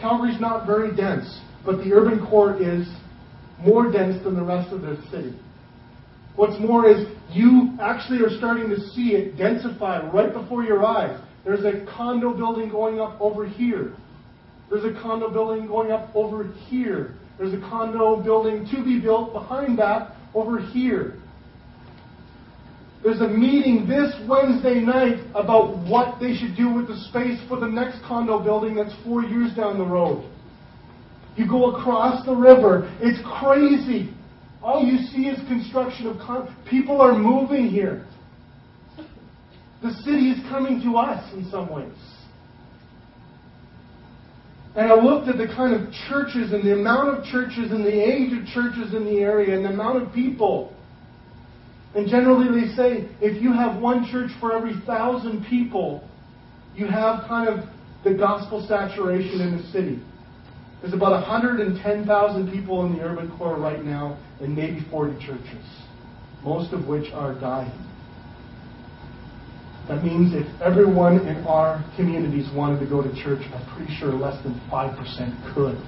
Calgary's 0.00 0.40
not 0.40 0.64
very 0.64 0.94
dense, 0.94 1.40
but 1.64 1.78
the 1.78 1.92
urban 1.92 2.24
core 2.24 2.56
is 2.62 2.86
more 3.58 3.90
dense 3.90 4.22
than 4.22 4.36
the 4.36 4.44
rest 4.44 4.72
of 4.72 4.82
the 4.82 5.02
city. 5.10 5.34
What's 6.36 6.60
more 6.60 6.88
is 6.88 7.08
you 7.32 7.76
actually 7.80 8.20
are 8.20 8.30
starting 8.38 8.68
to 8.68 8.78
see 8.90 9.14
it 9.14 9.36
densify 9.36 10.12
right 10.12 10.32
before 10.32 10.62
your 10.62 10.86
eyes. 10.86 11.18
There's 11.44 11.64
a 11.64 11.84
condo 11.86 12.32
building 12.34 12.68
going 12.68 13.00
up 13.00 13.20
over 13.20 13.46
here. 13.46 13.94
There's 14.70 14.84
a 14.84 15.00
condo 15.00 15.30
building 15.30 15.66
going 15.66 15.92
up 15.92 16.14
over 16.14 16.44
here. 16.68 17.14
There's 17.38 17.52
a 17.52 17.60
condo 17.60 18.22
building 18.22 18.66
to 18.74 18.84
be 18.84 19.00
built 19.00 19.32
behind 19.32 19.78
that 19.78 20.16
over 20.34 20.58
here. 20.58 21.14
There's 23.04 23.20
a 23.20 23.28
meeting 23.28 23.86
this 23.86 24.12
Wednesday 24.28 24.80
night 24.80 25.18
about 25.34 25.78
what 25.86 26.18
they 26.18 26.34
should 26.34 26.56
do 26.56 26.72
with 26.72 26.88
the 26.88 26.96
space 27.08 27.38
for 27.48 27.60
the 27.60 27.68
next 27.68 28.02
condo 28.02 28.42
building 28.42 28.74
that's 28.74 28.94
four 29.04 29.22
years 29.22 29.54
down 29.54 29.78
the 29.78 29.84
road. 29.84 30.28
You 31.36 31.46
go 31.46 31.76
across 31.76 32.24
the 32.24 32.34
river. 32.34 32.90
It's 33.00 33.20
crazy. 33.40 34.12
All 34.62 34.82
you 34.82 34.98
see 35.06 35.28
is 35.28 35.38
construction 35.46 36.08
of 36.08 36.16
con- 36.18 36.56
people 36.68 37.00
are 37.00 37.16
moving 37.16 37.68
here. 37.68 38.06
The 39.82 39.92
city 40.02 40.30
is 40.30 40.40
coming 40.48 40.80
to 40.82 40.96
us 40.96 41.32
in 41.34 41.48
some 41.50 41.70
ways. 41.72 41.92
And 44.76 44.92
I 44.92 44.94
looked 44.94 45.28
at 45.28 45.38
the 45.38 45.46
kind 45.46 45.74
of 45.74 45.90
churches 46.08 46.52
and 46.52 46.62
the 46.62 46.74
amount 46.74 47.16
of 47.16 47.24
churches 47.24 47.70
and 47.72 47.84
the 47.84 47.98
age 47.98 48.32
of 48.38 48.46
churches 48.48 48.92
in 48.94 49.06
the 49.06 49.20
area 49.20 49.56
and 49.56 49.64
the 49.64 49.70
amount 49.70 50.02
of 50.02 50.12
people. 50.12 50.74
And 51.94 52.06
generally 52.06 52.60
they 52.60 52.74
say 52.74 53.08
if 53.22 53.42
you 53.42 53.54
have 53.54 53.80
one 53.80 54.06
church 54.12 54.30
for 54.38 54.54
every 54.54 54.74
thousand 54.86 55.46
people, 55.48 56.06
you 56.74 56.86
have 56.86 57.26
kind 57.26 57.48
of 57.48 57.64
the 58.04 58.12
gospel 58.12 58.66
saturation 58.68 59.40
in 59.40 59.56
the 59.56 59.62
city. 59.72 60.02
There's 60.82 60.92
about 60.92 61.12
110,000 61.12 62.52
people 62.52 62.84
in 62.84 62.96
the 62.96 63.02
urban 63.02 63.34
core 63.38 63.56
right 63.58 63.82
now, 63.82 64.18
and 64.40 64.54
maybe 64.54 64.84
40 64.90 65.24
churches, 65.24 65.64
most 66.44 66.74
of 66.74 66.86
which 66.86 67.10
are 67.12 67.34
dying. 67.34 67.72
That 69.88 70.02
means 70.02 70.34
if 70.34 70.46
everyone 70.60 71.20
in 71.28 71.44
our 71.46 71.84
communities 71.94 72.50
wanted 72.52 72.80
to 72.80 72.86
go 72.86 73.02
to 73.02 73.08
church, 73.22 73.42
I'm 73.54 73.76
pretty 73.76 73.94
sure 73.94 74.12
less 74.12 74.42
than 74.42 74.60
5% 74.70 75.54
could. 75.54 75.78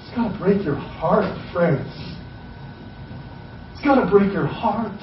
It's 0.00 0.16
got 0.16 0.32
to 0.32 0.38
break 0.38 0.64
your 0.64 0.74
heart, 0.74 1.30
friends. 1.52 1.86
It's 3.72 3.84
got 3.84 4.02
to 4.02 4.10
break 4.10 4.32
your 4.32 4.46
heart. 4.46 4.98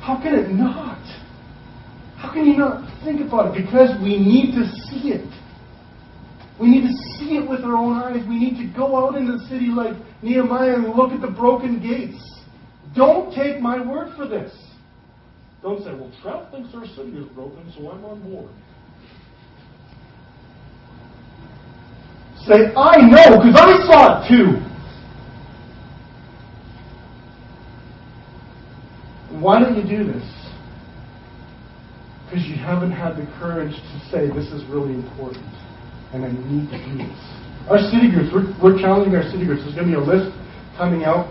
How 0.00 0.20
can 0.20 0.34
it 0.34 0.50
not? 0.50 1.00
How 2.18 2.30
can 2.30 2.44
you 2.44 2.58
not 2.58 2.84
think 3.02 3.22
about 3.26 3.56
it? 3.56 3.64
Because 3.64 3.90
we 4.02 4.18
need 4.18 4.52
to 4.52 4.68
see 4.84 5.12
it. 5.12 5.28
We 6.60 6.68
need 6.68 6.82
to 6.82 6.92
see 7.16 7.36
it 7.36 7.48
with 7.48 7.60
our 7.60 7.74
own 7.74 7.96
eyes. 7.96 8.22
We 8.28 8.38
need 8.38 8.58
to 8.58 8.76
go 8.76 9.08
out 9.08 9.16
into 9.16 9.38
the 9.38 9.46
city 9.46 9.68
like 9.68 9.96
Nehemiah 10.22 10.74
and 10.74 10.94
look 10.94 11.12
at 11.12 11.22
the 11.22 11.30
broken 11.30 11.80
gates. 11.80 12.22
Don't 12.94 13.34
take 13.34 13.62
my 13.62 13.80
word 13.80 14.14
for 14.14 14.28
this. 14.28 14.52
Don't 15.62 15.84
say, 15.84 15.92
well, 15.92 16.10
Trout 16.22 16.50
thinks 16.50 16.74
our 16.74 16.86
city 16.86 17.12
is 17.18 17.26
broken, 17.34 17.70
so 17.76 17.90
I'm 17.90 18.04
on 18.04 18.22
board. 18.22 18.50
Say, 22.46 22.72
I 22.74 22.96
know, 23.04 23.36
because 23.36 23.56
I 23.56 23.86
saw 23.86 24.24
it 24.24 24.28
too. 24.28 24.66
Why 29.38 29.60
don't 29.60 29.76
you 29.76 29.82
do 29.82 30.04
this? 30.10 30.24
Because 32.24 32.46
you 32.46 32.56
haven't 32.56 32.92
had 32.92 33.16
the 33.16 33.26
courage 33.38 33.72
to 33.72 34.08
say, 34.10 34.28
this 34.28 34.48
is 34.52 34.64
really 34.70 34.94
important, 34.94 35.44
and 36.14 36.24
I 36.24 36.32
need 36.32 36.70
to 36.70 36.78
do 36.88 36.96
this. 36.96 37.20
Our 37.68 37.78
city 37.78 38.10
groups, 38.10 38.32
we're, 38.32 38.48
we're 38.62 38.78
challenging 38.80 39.14
our 39.14 39.28
city 39.30 39.44
groups. 39.44 39.62
There's 39.62 39.74
going 39.74 39.90
to 39.90 39.96
be 39.96 40.00
a 40.00 40.04
list 40.04 40.32
coming 40.78 41.04
out 41.04 41.28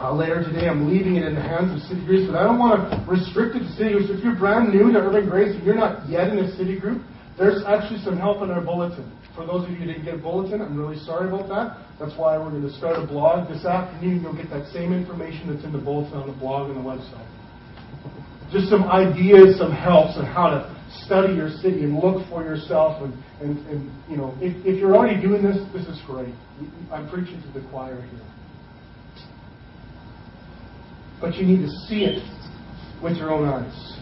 uh, 0.00 0.14
later 0.14 0.42
today. 0.42 0.68
I'm 0.68 0.90
leaving 0.90 1.16
it 1.16 1.24
in 1.24 1.34
the 1.34 1.42
hands 1.42 1.74
of 1.74 1.82
city 1.88 2.04
groups, 2.06 2.30
but 2.30 2.38
I 2.38 2.44
don't 2.44 2.58
want 2.58 2.90
to 2.90 3.04
restrict 3.10 3.56
it 3.56 3.66
to 3.66 3.72
city 3.74 3.92
groups. 3.92 4.10
If 4.10 4.22
you're 4.22 4.36
brand 4.36 4.72
new 4.72 4.92
to 4.92 4.98
Urban 4.98 5.28
Grace 5.28 5.54
and 5.54 5.64
you're 5.64 5.74
not 5.74 6.08
yet 6.08 6.30
in 6.30 6.38
a 6.38 6.56
city 6.56 6.78
group, 6.78 7.02
there's 7.36 7.62
actually 7.66 8.00
some 8.02 8.16
help 8.18 8.42
in 8.42 8.50
our 8.50 8.60
bulletin. 8.60 9.10
For 9.34 9.46
those 9.46 9.64
of 9.64 9.70
you 9.70 9.76
who 9.76 9.86
didn't 9.86 10.04
get 10.04 10.14
a 10.14 10.18
bulletin, 10.18 10.60
I'm 10.60 10.76
really 10.76 10.98
sorry 10.98 11.28
about 11.28 11.48
that. 11.48 11.78
That's 11.98 12.16
why 12.18 12.38
we're 12.38 12.50
going 12.50 12.66
to 12.66 12.74
start 12.74 12.98
a 12.98 13.06
blog 13.06 13.48
this 13.48 13.64
afternoon. 13.64 14.22
You'll 14.22 14.34
get 14.34 14.50
that 14.50 14.66
same 14.72 14.92
information 14.92 15.52
that's 15.52 15.64
in 15.64 15.72
the 15.72 15.78
bulletin 15.78 16.14
on 16.14 16.26
the 16.26 16.34
blog 16.34 16.70
and 16.70 16.78
the 16.78 16.88
website. 16.88 17.26
Just 18.50 18.68
some 18.68 18.84
ideas, 18.84 19.58
some 19.58 19.70
helps 19.70 20.18
on 20.18 20.24
how 20.24 20.50
to 20.50 20.74
study 21.04 21.34
your 21.34 21.50
city 21.50 21.84
and 21.84 21.98
look 21.98 22.26
for 22.28 22.42
yourself. 22.42 23.02
And, 23.02 23.14
and, 23.40 23.66
and 23.68 23.92
you 24.10 24.16
know, 24.16 24.34
if, 24.40 24.56
if 24.66 24.80
you're 24.80 24.96
already 24.96 25.20
doing 25.20 25.42
this, 25.42 25.58
this 25.72 25.86
is 25.86 26.00
great. 26.06 26.34
I'm 26.90 27.08
preaching 27.10 27.40
to 27.42 27.60
the 27.60 27.66
choir 27.68 28.00
here. 28.00 28.37
But 31.20 31.34
you 31.34 31.46
need 31.46 31.66
to 31.66 31.70
see 31.86 32.04
it 32.04 32.22
with 33.02 33.16
your 33.16 33.30
own 33.30 33.48
eyes. 33.48 33.98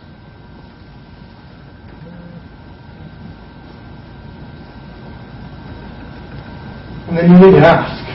And 7.08 7.16
then 7.16 7.30
you 7.30 7.46
need 7.46 7.60
to 7.60 7.66
ask. 7.66 8.06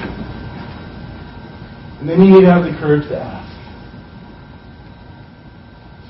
And 2.00 2.10
then 2.10 2.22
you 2.22 2.34
need 2.34 2.42
to 2.42 2.52
have 2.52 2.64
the 2.64 2.78
courage 2.80 3.08
to 3.10 3.18
ask. 3.18 3.52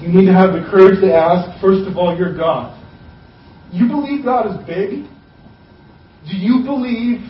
You 0.01 0.07
need 0.07 0.25
to 0.25 0.33
have 0.33 0.53
the 0.53 0.67
courage 0.69 0.99
to 1.01 1.13
ask, 1.13 1.61
first 1.61 1.87
of 1.87 1.95
all, 1.95 2.17
your 2.17 2.35
God. 2.35 2.77
You 3.71 3.87
believe 3.87 4.25
God 4.25 4.47
is 4.47 4.57
big? 4.65 5.05
Do 6.29 6.35
you 6.35 6.63
believe 6.63 7.21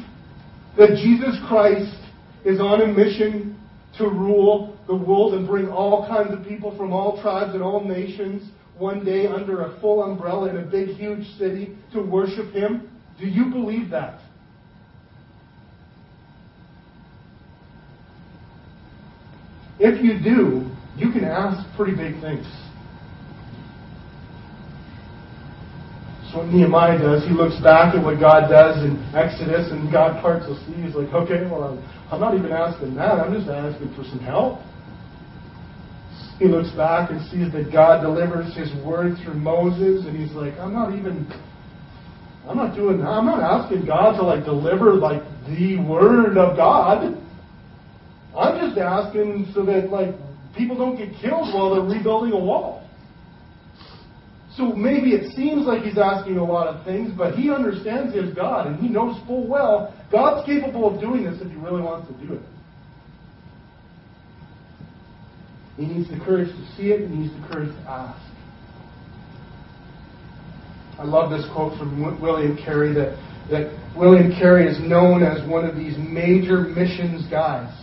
that 0.78 0.96
Jesus 0.96 1.38
Christ 1.48 1.98
is 2.46 2.60
on 2.60 2.82
a 2.82 2.88
mission 2.88 3.60
to 3.98 4.06
rule 4.06 4.71
the 4.92 5.06
world 5.06 5.34
and 5.34 5.48
bring 5.48 5.70
all 5.70 6.08
kinds 6.08 6.34
of 6.34 6.46
people 6.46 6.76
from 6.78 6.92
all 6.92 7.22
tribes 7.22 7.54
and 7.54 7.64
all 7.64 7.84
nations 7.84 8.52
one 8.78 9.06
day 9.06 9.28
under 9.28 9.62
a 9.62 9.80
full 9.80 10.04
umbrella 10.04 10.50
in 10.50 10.58
a 10.58 10.66
big, 10.66 10.90
huge 10.90 11.26
city 11.38 11.78
to 11.94 12.02
worship 12.02 12.52
Him? 12.52 12.90
Do 13.20 13.28
you 13.28 13.46
believe 13.46 13.90
that? 13.92 14.20
If 19.80 20.04
you 20.04 20.20
do, 20.22 20.70
you 20.98 21.12
can 21.12 21.24
ask 21.24 21.66
pretty 21.76 21.96
big 21.96 22.20
things. 22.22 22.46
So 26.32 26.40
what 26.40 26.48
Nehemiah 26.48 26.98
does, 26.98 27.24
he 27.28 27.34
looks 27.34 27.60
back 27.62 27.96
at 27.96 28.04
what 28.04 28.20
God 28.20 28.48
does 28.48 28.84
in 28.84 28.98
Exodus, 29.14 29.72
and 29.72 29.92
God 29.92 30.22
parts 30.22 30.46
the 30.48 30.56
sea. 30.66 30.82
He's 30.82 30.96
like, 30.96 31.14
okay, 31.14 31.44
well, 31.50 31.64
I'm, 31.64 32.12
I'm 32.12 32.20
not 32.22 32.38
even 32.38 32.52
asking 32.52 32.96
that. 32.96 33.20
I'm 33.20 33.34
just 33.34 33.50
asking 33.50 33.94
for 33.96 34.04
some 34.04 34.20
help. 34.20 34.62
He 36.42 36.48
looks 36.48 36.72
back 36.72 37.12
and 37.12 37.22
sees 37.30 37.54
that 37.54 37.72
God 37.72 38.02
delivers 38.02 38.58
His 38.58 38.74
word 38.84 39.16
through 39.24 39.36
Moses, 39.36 40.08
and 40.08 40.18
he's 40.18 40.36
like, 40.36 40.56
I'm 40.56 40.74
not 40.74 40.92
even, 40.92 41.32
I'm 42.50 42.58
not 42.58 42.76
doing. 42.76 43.06
I'm 43.06 43.28
not 43.28 43.44
asking 43.44 43.86
God 43.86 44.18
to 44.18 44.24
like 44.24 44.44
deliver 44.44 44.96
like 44.96 45.22
the 45.46 45.78
word 45.78 46.40
of 46.40 46.58
God. 46.58 47.16
I'm 48.36 48.58
just 48.58 48.80
asking 48.80 49.52
so 49.54 49.64
that 49.66 49.92
like 49.92 50.16
people 50.58 50.76
don't 50.76 50.98
get 50.98 51.14
killed 51.22 51.54
while 51.54 51.76
they're 51.76 51.96
rebuilding 51.96 52.32
a 52.34 52.40
wall. 52.40 52.90
So 54.58 54.74
maybe 54.74 55.12
it 55.12 55.36
seems 55.36 55.68
like 55.68 55.84
he's 55.84 56.00
asking 56.00 56.38
a 56.38 56.44
lot 56.44 56.66
of 56.66 56.84
things, 56.84 57.12
but 57.16 57.36
he 57.36 57.52
understands 57.52 58.16
his 58.16 58.34
God 58.34 58.66
and 58.66 58.80
he 58.80 58.90
knows 58.90 59.16
full 59.28 59.48
well 59.48 59.94
God's 60.12 60.44
capable 60.48 60.92
of 60.92 61.00
doing 61.00 61.24
this 61.24 61.40
if 61.40 61.52
he 61.52 61.58
really 61.58 61.84
wants 61.84 62.08
to 62.08 62.26
do 62.26 62.34
it. 62.34 62.42
He 65.82 65.88
needs 65.88 66.08
the 66.12 66.20
courage 66.24 66.50
to 66.50 66.76
see 66.78 66.92
it, 66.92 67.10
he 67.10 67.16
needs 67.16 67.34
the 67.34 67.48
courage 67.48 67.74
to 67.74 67.90
ask. 67.90 68.22
I 71.00 71.06
love 71.06 71.32
this 71.32 71.44
quote 71.56 71.76
from 71.80 72.22
William 72.22 72.56
Carey 72.64 72.94
that, 72.94 73.18
that 73.50 73.74
William 73.98 74.32
Carey 74.38 74.68
is 74.68 74.80
known 74.80 75.24
as 75.24 75.42
one 75.50 75.66
of 75.66 75.76
these 75.76 75.98
major 75.98 76.62
missions 76.62 77.26
guys 77.32 77.74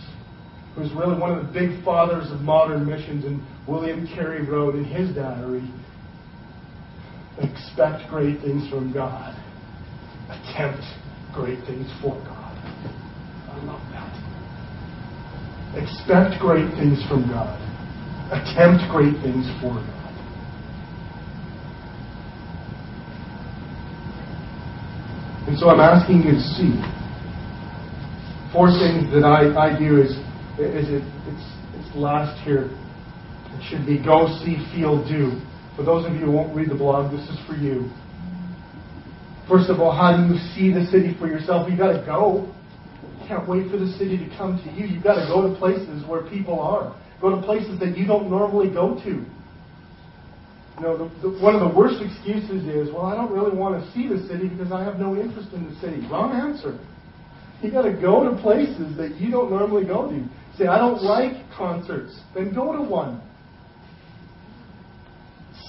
who's 0.75 0.93
really 0.93 1.19
one 1.19 1.37
of 1.37 1.45
the 1.45 1.51
big 1.51 1.83
fathers 1.83 2.31
of 2.31 2.39
modern 2.39 2.87
missions. 2.87 3.25
And 3.25 3.41
William 3.67 4.07
Carey 4.07 4.45
wrote 4.45 4.75
in 4.75 4.85
his 4.85 5.13
diary 5.13 5.69
expect 7.41 8.09
great 8.09 8.39
things 8.39 8.69
from 8.69 8.93
God, 8.93 9.35
attempt 10.29 10.83
great 11.33 11.59
things 11.65 11.91
for 12.01 12.15
God. 12.23 12.55
I 13.51 13.59
love 13.65 13.81
that. 13.91 14.15
Expect 15.83 16.39
great 16.39 16.71
things 16.79 17.03
from 17.09 17.27
God, 17.27 17.68
attempt 18.31 18.85
great 18.91 19.17
things 19.21 19.49
for 19.61 19.73
God. 19.73 19.99
And 25.47 25.57
so 25.57 25.69
I'm 25.69 25.79
asking 25.79 26.21
you 26.21 26.37
to 26.37 26.41
see 26.57 26.77
four 28.53 28.69
things 28.69 29.09
that 29.13 29.25
I, 29.25 29.49
I 29.57 29.77
do 29.77 30.01
is 30.01 30.11
is 30.59 30.89
it, 30.89 31.03
it's, 31.25 31.45
it's 31.73 31.95
last 31.95 32.37
here. 32.43 32.69
It 33.55 33.63
should 33.69 33.85
be 33.85 33.97
go, 33.97 34.27
see, 34.43 34.57
feel, 34.75 35.01
do. 35.07 35.39
For 35.75 35.83
those 35.83 36.05
of 36.05 36.13
you 36.13 36.27
who 36.27 36.31
won't 36.31 36.55
read 36.55 36.69
the 36.69 36.75
blog, 36.75 37.11
this 37.11 37.23
is 37.29 37.39
for 37.47 37.55
you. 37.55 37.89
First 39.47 39.69
of 39.69 39.79
all, 39.79 39.95
how 39.95 40.15
do 40.15 40.31
you 40.31 40.37
see 40.53 40.71
the 40.71 40.85
city 40.91 41.15
for 41.17 41.27
yourself? 41.27 41.67
You've 41.69 41.79
got 41.79 41.93
to 41.93 42.05
go. 42.05 42.53
You 43.21 43.27
can't 43.27 43.47
wait 43.47 43.71
for 43.71 43.77
the 43.77 43.87
city 43.97 44.17
to 44.17 44.27
come 44.37 44.61
to 44.63 44.69
you. 44.71 44.85
You've 44.85 45.03
got 45.03 45.15
to 45.15 45.25
go 45.25 45.47
to 45.47 45.57
places 45.57 46.05
where 46.07 46.21
people 46.29 46.59
are. 46.59 46.93
Go 47.21 47.35
to 47.35 47.41
places 47.41 47.79
that 47.79 47.97
you 47.97 48.07
don't 48.07 48.29
normally 48.29 48.69
go 48.69 48.95
to. 49.03 49.25
You 50.79 50.85
know, 50.85 50.97
the, 50.97 51.21
the, 51.21 51.43
one 51.43 51.55
of 51.55 51.61
the 51.61 51.77
worst 51.77 52.01
excuses 52.01 52.63
is, 52.65 52.93
well, 52.93 53.05
I 53.05 53.15
don't 53.15 53.31
really 53.31 53.55
want 53.55 53.83
to 53.83 53.91
see 53.91 54.07
the 54.07 54.25
city 54.27 54.47
because 54.47 54.71
I 54.71 54.83
have 54.83 54.97
no 54.97 55.15
interest 55.15 55.49
in 55.51 55.67
the 55.67 55.75
city. 55.81 56.07
Wrong 56.09 56.31
answer. 56.31 56.79
You 57.61 57.71
got 57.71 57.81
to 57.81 57.91
go 57.91 58.23
to 58.23 58.41
places 58.41 58.95
that 58.95 59.19
you 59.19 59.31
don't 59.31 59.49
normally 59.49 59.85
go 59.85 60.09
to. 60.09 60.25
Say, 60.57 60.67
I 60.67 60.77
don't 60.77 61.03
like 61.03 61.33
concerts. 61.51 62.21
Then 62.33 62.53
go 62.53 62.71
to 62.71 62.81
one. 62.81 63.21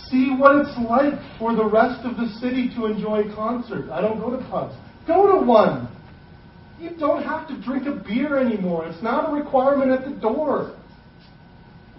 See 0.09 0.35
what 0.37 0.57
it's 0.57 0.79
like 0.89 1.15
for 1.39 1.57
the 1.57 1.65
rest 1.65 2.05
of 2.05 2.17
the 2.17 2.29
city 2.41 2.71
to 2.77 2.87
enjoy 2.87 3.29
a 3.29 3.35
concert. 3.35 3.91
I 3.91 4.01
don't 4.01 4.21
go 4.21 4.31
to 4.31 4.39
pubs. 4.49 4.77
Go 5.09 5.39
to 5.39 5.45
one. 5.45 5.89
You 6.79 6.91
don't 6.97 7.25
have 7.25 7.49
to 7.49 7.61
drink 7.61 7.87
a 7.87 7.93
beer 7.93 8.39
anymore. 8.39 8.87
It's 8.87 9.03
not 9.03 9.29
a 9.29 9.33
requirement 9.33 9.91
at 9.91 10.05
the 10.05 10.15
door. 10.21 10.77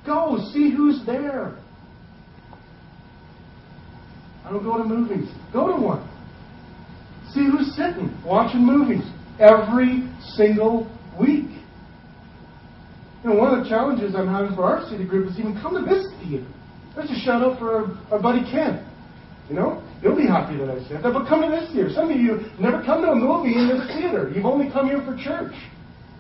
Go, 0.06 0.38
see 0.54 0.72
who's 0.72 1.06
there. 1.06 1.58
I 4.46 4.52
don't 4.52 4.64
go 4.64 4.78
to 4.78 4.84
movies. 4.84 5.30
Go 5.54 5.68
to 5.68 5.82
one. 5.82 6.08
See 7.34 7.46
who's 7.46 7.76
sitting, 7.76 8.12
watching 8.26 8.66
movies 8.66 9.04
every 9.40 10.10
single 10.36 10.90
week. 11.20 11.50
You 13.24 13.30
know, 13.30 13.36
one 13.36 13.58
of 13.58 13.64
the 13.64 13.70
challenges 13.70 14.16
I'm 14.16 14.28
having 14.28 14.56
for 14.56 14.64
our 14.64 14.90
city 14.90 15.06
group 15.06 15.30
is 15.30 15.38
even 15.40 15.54
come 15.62 15.76
to 15.76 15.88
this 15.88 16.08
theater. 16.24 16.48
That's 16.96 17.10
a 17.10 17.20
shout 17.24 17.44
out 17.44 17.60
for 17.60 17.72
our, 17.72 17.98
our 18.12 18.22
buddy 18.22 18.42
Ken. 18.52 18.86
You 19.48 19.56
know, 19.56 19.84
you'll 20.02 20.16
be 20.16 20.28
happy 20.28 20.58
that 20.58 20.70
I 20.70 20.80
said 20.88 21.04
that. 21.04 21.14
But 21.14 21.28
come 21.28 21.42
to 21.42 21.50
this 21.50 21.72
theater. 21.72 21.90
Some 21.94 22.10
of 22.10 22.18
you 22.18 22.40
never 22.60 22.84
come 22.84 23.02
to 23.02 23.12
a 23.12 23.16
movie 23.16 23.54
in 23.54 23.68
this 23.68 23.88
theater. 23.96 24.32
You've 24.34 24.46
only 24.46 24.72
come 24.72 24.88
here 24.88 25.04
for 25.06 25.16
church. 25.16 25.54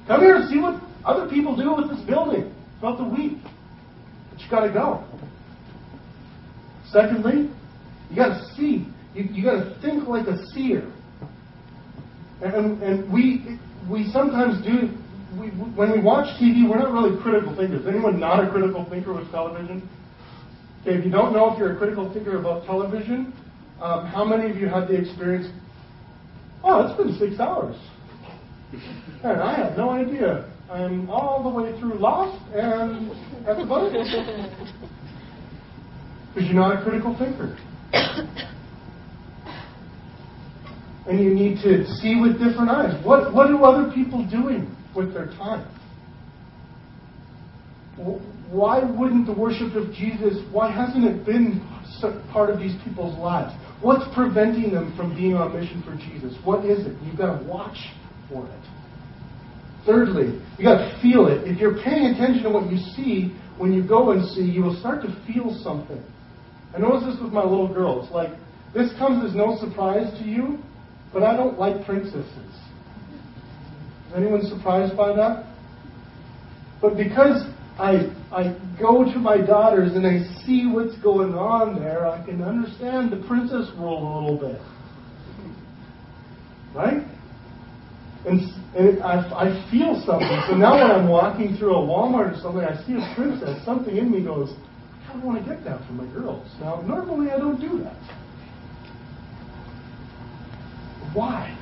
Come 0.07 0.21
here 0.21 0.35
and 0.35 0.49
see 0.49 0.59
what 0.59 0.81
other 1.03 1.27
people 1.29 1.55
do 1.55 1.75
with 1.75 1.89
this 1.89 2.01
building 2.05 2.53
throughout 2.79 2.97
the 2.97 3.05
week. 3.05 3.39
But 4.31 4.39
you 4.39 4.49
got 4.49 4.65
to 4.65 4.73
go. 4.73 5.03
Secondly, 6.91 7.49
you 8.09 8.15
got 8.15 8.39
to 8.39 8.55
see. 8.55 8.87
You, 9.13 9.23
you 9.31 9.43
got 9.43 9.63
to 9.63 9.79
think 9.81 10.07
like 10.07 10.27
a 10.27 10.45
seer. 10.47 10.91
And, 12.41 12.81
and 12.81 13.11
we 13.11 13.59
we 13.89 14.09
sometimes 14.11 14.63
do 14.65 14.97
we, 15.39 15.47
when 15.49 15.91
we 15.91 16.01
watch 16.01 16.27
TV, 16.41 16.67
we're 16.67 16.79
not 16.79 16.91
really 16.91 17.21
critical 17.21 17.55
thinkers. 17.55 17.85
Anyone 17.87 18.19
not 18.19 18.43
a 18.43 18.49
critical 18.49 18.85
thinker 18.89 19.13
with 19.13 19.31
television? 19.31 19.87
Okay, 20.81 20.97
if 20.97 21.05
you 21.05 21.11
don't 21.11 21.33
know 21.33 21.53
if 21.53 21.59
you're 21.59 21.73
a 21.73 21.77
critical 21.77 22.11
thinker 22.11 22.39
about 22.39 22.65
television, 22.65 23.33
um, 23.81 24.07
how 24.07 24.25
many 24.25 24.49
of 24.49 24.57
you 24.57 24.67
had 24.67 24.87
the 24.87 24.95
experience? 24.95 25.47
Oh, 26.63 26.85
it's 26.85 26.97
been 26.97 27.17
six 27.17 27.39
hours. 27.39 27.75
And 29.23 29.39
I 29.39 29.55
have 29.55 29.77
no 29.77 29.91
idea. 29.91 30.51
I'm 30.71 31.09
all 31.09 31.43
the 31.43 31.49
way 31.49 31.77
through 31.79 31.99
Lost, 31.99 32.41
and 32.53 33.11
that's 33.45 33.59
about 33.59 33.91
it. 33.91 34.51
Because 36.33 36.49
you're 36.49 36.55
not 36.55 36.79
a 36.79 36.83
critical 36.83 37.13
thinker. 37.19 37.57
and 41.07 41.19
you 41.19 41.33
need 41.33 41.61
to 41.63 41.85
see 41.95 42.21
with 42.21 42.39
different 42.39 42.69
eyes. 42.69 43.05
What, 43.05 43.33
what 43.33 43.51
are 43.51 43.63
other 43.65 43.91
people 43.93 44.25
doing 44.29 44.73
with 44.95 45.13
their 45.13 45.25
time? 45.25 45.67
Why 48.49 48.79
wouldn't 48.81 49.25
the 49.25 49.33
worship 49.33 49.75
of 49.75 49.91
Jesus, 49.91 50.37
why 50.53 50.71
hasn't 50.71 51.03
it 51.03 51.25
been 51.25 51.67
part 52.31 52.49
of 52.49 52.59
these 52.59 52.75
people's 52.85 53.17
lives? 53.19 53.53
What's 53.81 54.05
preventing 54.15 54.71
them 54.73 54.95
from 54.95 55.13
being 55.15 55.35
on 55.35 55.53
mission 55.53 55.83
for 55.83 55.97
Jesus? 55.97 56.33
What 56.45 56.63
is 56.63 56.87
it? 56.87 56.95
You've 57.03 57.17
got 57.17 57.37
to 57.39 57.45
watch 57.45 57.77
for 58.29 58.47
it. 58.47 58.70
Thirdly, 59.85 60.39
you 60.57 60.63
got 60.63 60.77
to 60.77 60.99
feel 61.01 61.27
it. 61.27 61.47
If 61.47 61.59
you're 61.59 61.81
paying 61.83 62.13
attention 62.13 62.43
to 62.43 62.49
what 62.49 62.71
you 62.71 62.77
see, 62.95 63.35
when 63.57 63.73
you 63.73 63.87
go 63.87 64.11
and 64.11 64.27
see, 64.29 64.41
you 64.41 64.63
will 64.63 64.79
start 64.79 65.01
to 65.03 65.09
feel 65.25 65.57
something. 65.63 66.01
I 66.75 66.79
noticed 66.79 67.07
this 67.07 67.21
with 67.21 67.33
my 67.33 67.43
little 67.43 67.71
girl. 67.71 68.03
It's 68.03 68.13
like, 68.13 68.31
this 68.73 68.91
comes 68.97 69.27
as 69.27 69.35
no 69.35 69.57
surprise 69.59 70.11
to 70.19 70.25
you, 70.25 70.59
but 71.11 71.23
I 71.23 71.35
don't 71.35 71.59
like 71.59 71.85
princesses. 71.85 72.25
Is 74.07 74.13
anyone 74.15 74.45
surprised 74.45 74.95
by 74.95 75.15
that? 75.15 75.47
But 76.81 76.95
because 76.95 77.45
I, 77.77 78.13
I 78.31 78.57
go 78.79 79.03
to 79.03 79.19
my 79.19 79.37
daughters 79.37 79.93
and 79.93 80.05
I 80.05 80.19
see 80.45 80.67
what's 80.71 80.97
going 81.01 81.33
on 81.33 81.79
there, 81.79 82.07
I 82.07 82.23
can 82.25 82.41
understand 82.41 83.11
the 83.11 83.25
princess 83.27 83.69
world 83.77 84.03
a 84.03 84.07
little 84.19 84.37
bit. 84.37 84.61
Right? 86.75 87.03
And, 88.25 88.60
and 88.75 89.03
I, 89.03 89.19
I 89.35 89.71
feel 89.71 90.01
something. 90.05 90.41
So 90.47 90.55
now 90.55 90.79
when 90.79 90.91
I'm 90.91 91.09
walking 91.09 91.57
through 91.57 91.75
a 91.75 91.83
Walmart 91.83 92.37
or 92.37 92.41
something, 92.41 92.63
I 92.63 92.75
see 92.85 92.93
a 92.93 93.15
princess, 93.15 93.63
something 93.65 93.95
in 93.95 94.11
me 94.11 94.23
goes, 94.23 94.55
I 95.11 95.17
want 95.17 95.43
to 95.43 95.49
get 95.49 95.63
that 95.65 95.85
for 95.85 95.93
my 95.93 96.05
girls. 96.13 96.47
Now, 96.61 96.81
normally 96.81 97.31
I 97.31 97.37
don't 97.37 97.59
do 97.59 97.83
that. 97.83 97.97
Why? 101.13 101.57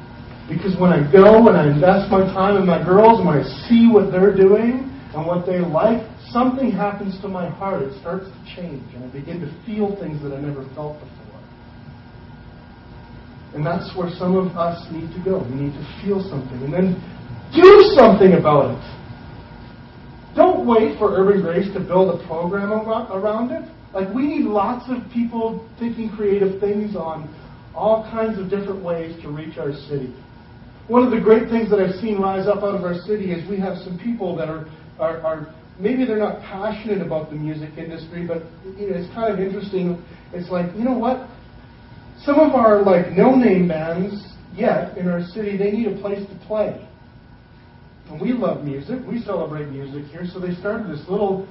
Because 0.47 0.80
when 0.80 0.93
I 0.93 1.12
go 1.12 1.47
and 1.47 1.57
I 1.57 1.68
invest 1.68 2.12
my 2.12 2.22
time 2.22 2.57
in 2.57 2.66
my 2.66 2.84
girls 2.84 3.20
and 3.20 3.28
when 3.28 3.39
I 3.39 3.43
see 3.68 3.89
what 3.91 4.12
they're 4.12 4.36
doing 4.36 4.86
and 5.16 5.26
what 5.26 5.47
they 5.47 5.60
like, 5.60 6.05
something 6.30 6.72
happens 6.72 7.20
to 7.22 7.28
my 7.28 7.49
heart. 7.49 7.82
It 7.82 7.99
starts 8.01 8.26
to 8.26 8.55
change 8.55 8.86
and 8.93 9.03
I 9.03 9.07
begin 9.07 9.41
to 9.41 9.49
feel 9.66 9.95
things 9.99 10.22
that 10.22 10.34
I 10.34 10.41
never 10.41 10.64
felt 10.76 10.99
before. 10.99 11.28
And 13.53 13.65
that's 13.65 13.95
where 13.97 14.09
some 14.09 14.37
of 14.37 14.55
us 14.57 14.85
need 14.91 15.11
to 15.13 15.19
go. 15.23 15.39
We 15.43 15.55
need 15.55 15.73
to 15.73 15.85
feel 16.03 16.21
something 16.21 16.61
and 16.63 16.73
then 16.73 16.87
do 17.53 17.93
something 17.95 18.33
about 18.33 18.77
it. 18.77 18.99
Don't 20.35 20.67
wait 20.67 20.97
for 20.99 21.17
Urban 21.17 21.41
Grace 21.41 21.71
to 21.73 21.79
build 21.79 22.13
a 22.13 22.27
program 22.27 22.71
around 22.71 23.51
it. 23.51 23.67
Like, 23.93 24.13
we 24.13 24.27
need 24.27 24.45
lots 24.45 24.85
of 24.89 25.01
people 25.11 25.67
thinking 25.79 26.09
creative 26.09 26.59
things 26.59 26.95
on 26.95 27.27
all 27.73 28.03
kinds 28.11 28.37
of 28.37 28.49
different 28.49 28.83
ways 28.83 29.19
to 29.23 29.29
reach 29.29 29.57
our 29.57 29.73
city. 29.73 30.13
One 30.87 31.03
of 31.03 31.11
the 31.11 31.19
great 31.19 31.49
things 31.49 31.69
that 31.71 31.79
I've 31.79 31.95
seen 31.95 32.19
rise 32.21 32.47
up 32.47 32.57
out 32.57 32.75
of 32.75 32.83
our 32.83 32.95
city 33.05 33.31
is 33.31 33.47
we 33.49 33.59
have 33.59 33.77
some 33.77 33.97
people 33.97 34.35
that 34.35 34.49
are, 34.49 34.67
are, 34.99 35.17
are 35.21 35.55
maybe 35.79 36.05
they're 36.05 36.17
not 36.17 36.41
passionate 36.41 37.01
about 37.01 37.29
the 37.29 37.35
music 37.35 37.77
industry, 37.77 38.25
but 38.25 38.43
you 38.77 38.89
know, 38.89 38.97
it's 38.97 39.11
kind 39.13 39.33
of 39.33 39.39
interesting. 39.39 40.03
It's 40.33 40.49
like, 40.49 40.67
you 40.75 40.83
know 40.83 40.97
what? 40.97 41.27
Some 42.26 42.39
of 42.39 42.53
our 42.53 42.82
like 42.84 43.11
no-name 43.11 43.67
bands 43.67 44.34
yet 44.53 44.97
in 44.97 45.07
our 45.07 45.24
city, 45.24 45.57
they 45.57 45.72
need 45.72 45.88
a 45.88 46.01
place 46.01 46.28
to 46.28 46.47
play. 46.47 46.86
And 48.09 48.20
we 48.20 48.34
love 48.34 48.63
music. 48.63 48.99
We 49.07 49.22
celebrate 49.22 49.70
music 49.70 50.05
here. 50.11 50.26
So 50.34 50.39
they 50.39 50.53
started 50.55 50.89
this 50.89 51.07
little, 51.07 51.47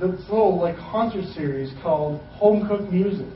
this 0.00 0.20
little 0.28 0.60
like 0.60 0.76
concert 0.76 1.24
series 1.34 1.72
called 1.82 2.20
Home 2.32 2.66
Cooked 2.68 2.92
Music, 2.92 3.28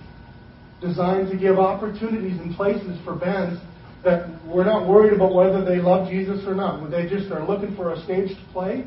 designed 0.81 1.31
to 1.31 1.39
give 1.39 1.59
opportunities 1.59 2.39
and 2.41 2.55
places 2.55 2.99
for 3.05 3.15
bands 3.15 3.61
that 4.05 4.29
we're 4.45 4.65
not 4.65 4.87
worried 4.87 5.15
about 5.15 5.35
whether 5.35 5.65
they 5.65 5.79
love 5.79 6.11
Jesus 6.11 6.45
or 6.47 6.55
not. 6.55 6.91
They 6.91 7.09
just 7.09 7.33
are 7.33 7.47
looking 7.47 7.75
for 7.75 7.93
a 7.93 8.05
stage 8.05 8.29
to 8.29 8.53
play 8.53 8.85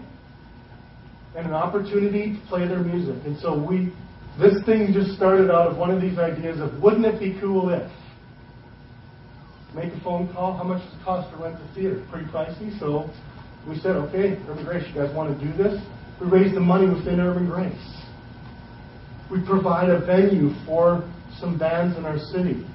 and 1.35 1.47
an 1.47 1.53
opportunity 1.53 2.33
to 2.33 2.47
play 2.47 2.67
their 2.67 2.79
music. 2.83 3.25
And 3.25 3.37
so 3.39 3.57
we, 3.57 3.93
this 4.39 4.63
thing 4.65 4.93
just 4.93 5.15
started 5.15 5.49
out 5.49 5.67
of 5.67 5.77
one 5.77 5.91
of 5.91 6.01
these 6.01 6.17
ideas 6.17 6.59
of 6.59 6.81
wouldn't 6.81 7.05
it 7.05 7.19
be 7.19 7.39
cool 7.39 7.69
if? 7.69 7.89
Make 9.75 9.93
a 9.93 9.99
phone 10.01 10.31
call. 10.33 10.55
How 10.57 10.63
much 10.63 10.81
does 10.81 10.93
it 10.93 11.03
cost 11.03 11.29
to 11.35 11.43
rent 11.43 11.57
the 11.59 11.75
theater? 11.75 12.05
Pretty 12.09 12.25
pricey. 12.27 12.77
So 12.79 13.09
we 13.67 13.77
said, 13.79 13.95
okay, 13.95 14.39
Urban 14.47 14.65
Grace, 14.65 14.85
you 14.87 14.95
guys 14.95 15.13
want 15.13 15.37
to 15.37 15.45
do 15.45 15.51
this? 15.55 15.81
We 16.21 16.27
raised 16.27 16.55
the 16.55 16.61
money 16.61 16.87
within 16.87 17.19
Urban 17.19 17.47
Grace. 17.47 17.75
We 19.29 19.45
provide 19.45 19.89
a 19.89 20.05
venue 20.05 20.53
for 20.65 21.03
some 21.39 21.57
bands 21.59 21.97
in 21.97 22.05
our 22.05 22.17
city. 22.17 22.65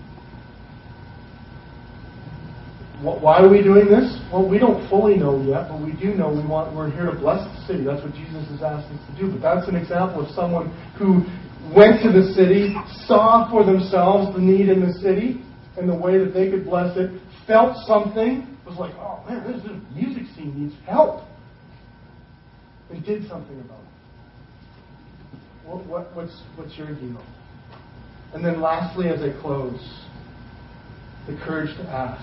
Why 3.02 3.42
are 3.42 3.50
we 3.50 3.62
doing 3.62 3.86
this? 3.90 4.06
Well, 4.30 4.48
we 4.48 4.60
don't 4.62 4.88
fully 4.88 5.16
know 5.16 5.42
yet, 5.42 5.66
but 5.66 5.82
we 5.82 5.90
do 5.98 6.14
know 6.14 6.30
we 6.30 6.46
want, 6.46 6.70
we're 6.70 6.88
here 6.88 7.06
to 7.06 7.18
bless 7.18 7.42
the 7.42 7.66
city. 7.66 7.82
That's 7.82 7.98
what 8.00 8.14
Jesus 8.14 8.46
has 8.54 8.62
asked 8.62 8.86
us 8.94 9.00
to 9.10 9.12
do. 9.18 9.26
But 9.26 9.42
that's 9.42 9.66
an 9.66 9.74
example 9.74 10.22
of 10.22 10.30
someone 10.30 10.70
who 10.94 11.26
went 11.74 12.02
to 12.02 12.10
the 12.12 12.32
city, 12.34 12.74
saw 13.06 13.48
for 13.50 13.64
themselves 13.64 14.34
the 14.34 14.40
need 14.40 14.68
in 14.68 14.80
the 14.80 14.92
city 14.94 15.42
and 15.76 15.88
the 15.88 15.94
way 15.94 16.18
that 16.18 16.34
they 16.34 16.50
could 16.50 16.64
bless 16.64 16.96
it, 16.96 17.10
felt 17.46 17.76
something, 17.86 18.46
was 18.66 18.76
like, 18.78 18.94
oh 18.96 19.24
man, 19.28 19.44
this, 19.50 19.62
music 19.94 20.24
scene 20.34 20.58
needs 20.58 20.74
help. 20.86 21.24
And 22.90 23.04
did 23.04 23.26
something 23.28 23.58
about 23.60 23.80
it. 23.80 25.38
What, 25.64 25.86
what, 25.86 26.16
what's, 26.16 26.42
what's 26.56 26.76
your 26.76 26.94
deal? 26.94 27.24
And 28.34 28.44
then 28.44 28.60
lastly, 28.60 29.08
as 29.08 29.20
I 29.22 29.32
close, 29.40 29.80
the 31.26 31.36
courage 31.44 31.74
to 31.76 31.84
ask. 31.84 32.22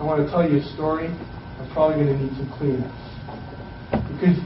I 0.00 0.04
want 0.04 0.24
to 0.24 0.30
tell 0.30 0.48
you 0.48 0.58
a 0.58 0.62
story. 0.74 1.06
I'm 1.06 1.70
probably 1.72 2.02
going 2.04 2.16
to 2.16 2.24
need 2.24 2.32
some 2.32 2.48
Kleenex. 2.58 2.90
Because 4.16 4.38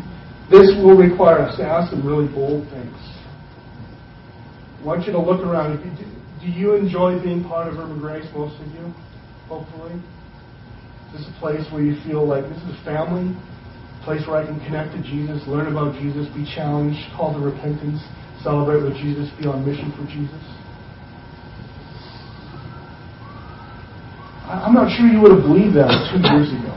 this 0.51 0.75
will 0.83 0.97
require 0.97 1.39
us 1.41 1.57
to 1.59 1.65
ask 1.65 1.91
some 1.91 2.07
really 2.07 2.27
bold 2.33 2.69
things. 2.71 3.14
I 4.85 4.87
want 4.87 5.07
you 5.07 5.13
to 5.13 5.19
look 5.19 5.41
around. 5.41 5.81
Do 5.81 6.47
you 6.47 6.75
enjoy 6.75 7.17
being 7.25 7.43
part 7.43 7.73
of 7.73 7.81
Urban 7.81 7.99
Grace, 8.01 8.29
most 8.37 8.61
of 8.61 8.69
you? 8.77 8.93
Hopefully. 9.49 9.97
This 11.11 11.23
Is 11.23 11.29
a 11.33 11.41
place 11.41 11.65
where 11.73 11.81
you 11.81 11.97
feel 12.05 12.29
like 12.29 12.45
this 12.45 12.61
is 12.69 12.77
family? 12.85 13.33
A 13.33 14.05
place 14.05 14.21
where 14.29 14.37
I 14.37 14.45
can 14.45 14.61
connect 14.61 14.93
to 14.93 15.01
Jesus, 15.01 15.41
learn 15.49 15.73
about 15.73 15.97
Jesus, 15.97 16.29
be 16.37 16.45
challenged, 16.45 17.01
call 17.17 17.33
to 17.33 17.41
repentance, 17.41 17.97
celebrate 18.45 18.85
with 18.85 18.93
Jesus, 19.01 19.33
be 19.41 19.49
on 19.49 19.65
mission 19.65 19.89
for 19.97 20.05
Jesus? 20.05 20.45
I'm 24.45 24.77
not 24.77 24.93
sure 24.93 25.09
you 25.09 25.25
would 25.25 25.33
have 25.33 25.49
believed 25.49 25.81
that 25.81 25.89
two 26.13 26.21
years 26.21 26.53
ago. 26.53 26.77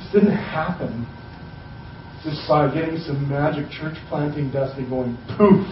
This 0.00 0.24
didn't 0.24 0.40
happen 0.40 1.04
just 2.24 2.46
by 2.48 2.72
getting 2.72 2.98
some 2.98 3.28
magic 3.28 3.68
church 3.70 3.96
planting 4.08 4.50
dust 4.50 4.78
and 4.78 4.88
going 4.88 5.16
poof. 5.36 5.66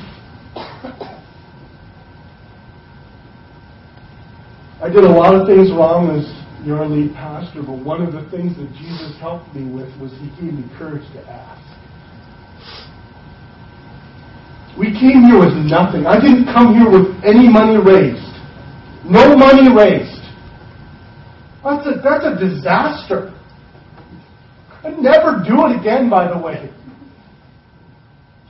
I 4.82 4.88
did 4.88 5.04
a 5.04 5.10
lot 5.10 5.34
of 5.34 5.46
things 5.46 5.70
wrong 5.70 6.10
as 6.10 6.26
your 6.66 6.84
lead 6.86 7.14
pastor, 7.14 7.62
but 7.62 7.78
one 7.78 8.02
of 8.02 8.12
the 8.12 8.28
things 8.30 8.56
that 8.56 8.72
Jesus 8.74 9.14
helped 9.20 9.54
me 9.54 9.70
with 9.70 9.88
was 10.00 10.10
he 10.18 10.28
gave 10.40 10.54
me 10.54 10.64
courage 10.76 11.06
to 11.12 11.20
ask. 11.30 11.60
We 14.78 14.90
came 14.90 15.22
here 15.28 15.38
with 15.38 15.54
nothing. 15.68 16.06
I 16.06 16.18
didn't 16.18 16.46
come 16.46 16.74
here 16.74 16.90
with 16.90 17.12
any 17.22 17.48
money 17.48 17.76
raised. 17.76 18.26
No 19.04 19.36
money 19.36 19.68
raised. 19.68 20.24
That's 21.62 21.86
a, 21.86 22.00
that's 22.02 22.24
a 22.24 22.34
disaster. 22.40 23.34
I'd 24.82 24.98
never 24.98 25.44
do 25.46 25.66
it 25.66 25.78
again, 25.78 26.08
by 26.08 26.32
the 26.32 26.38
way. 26.38 26.70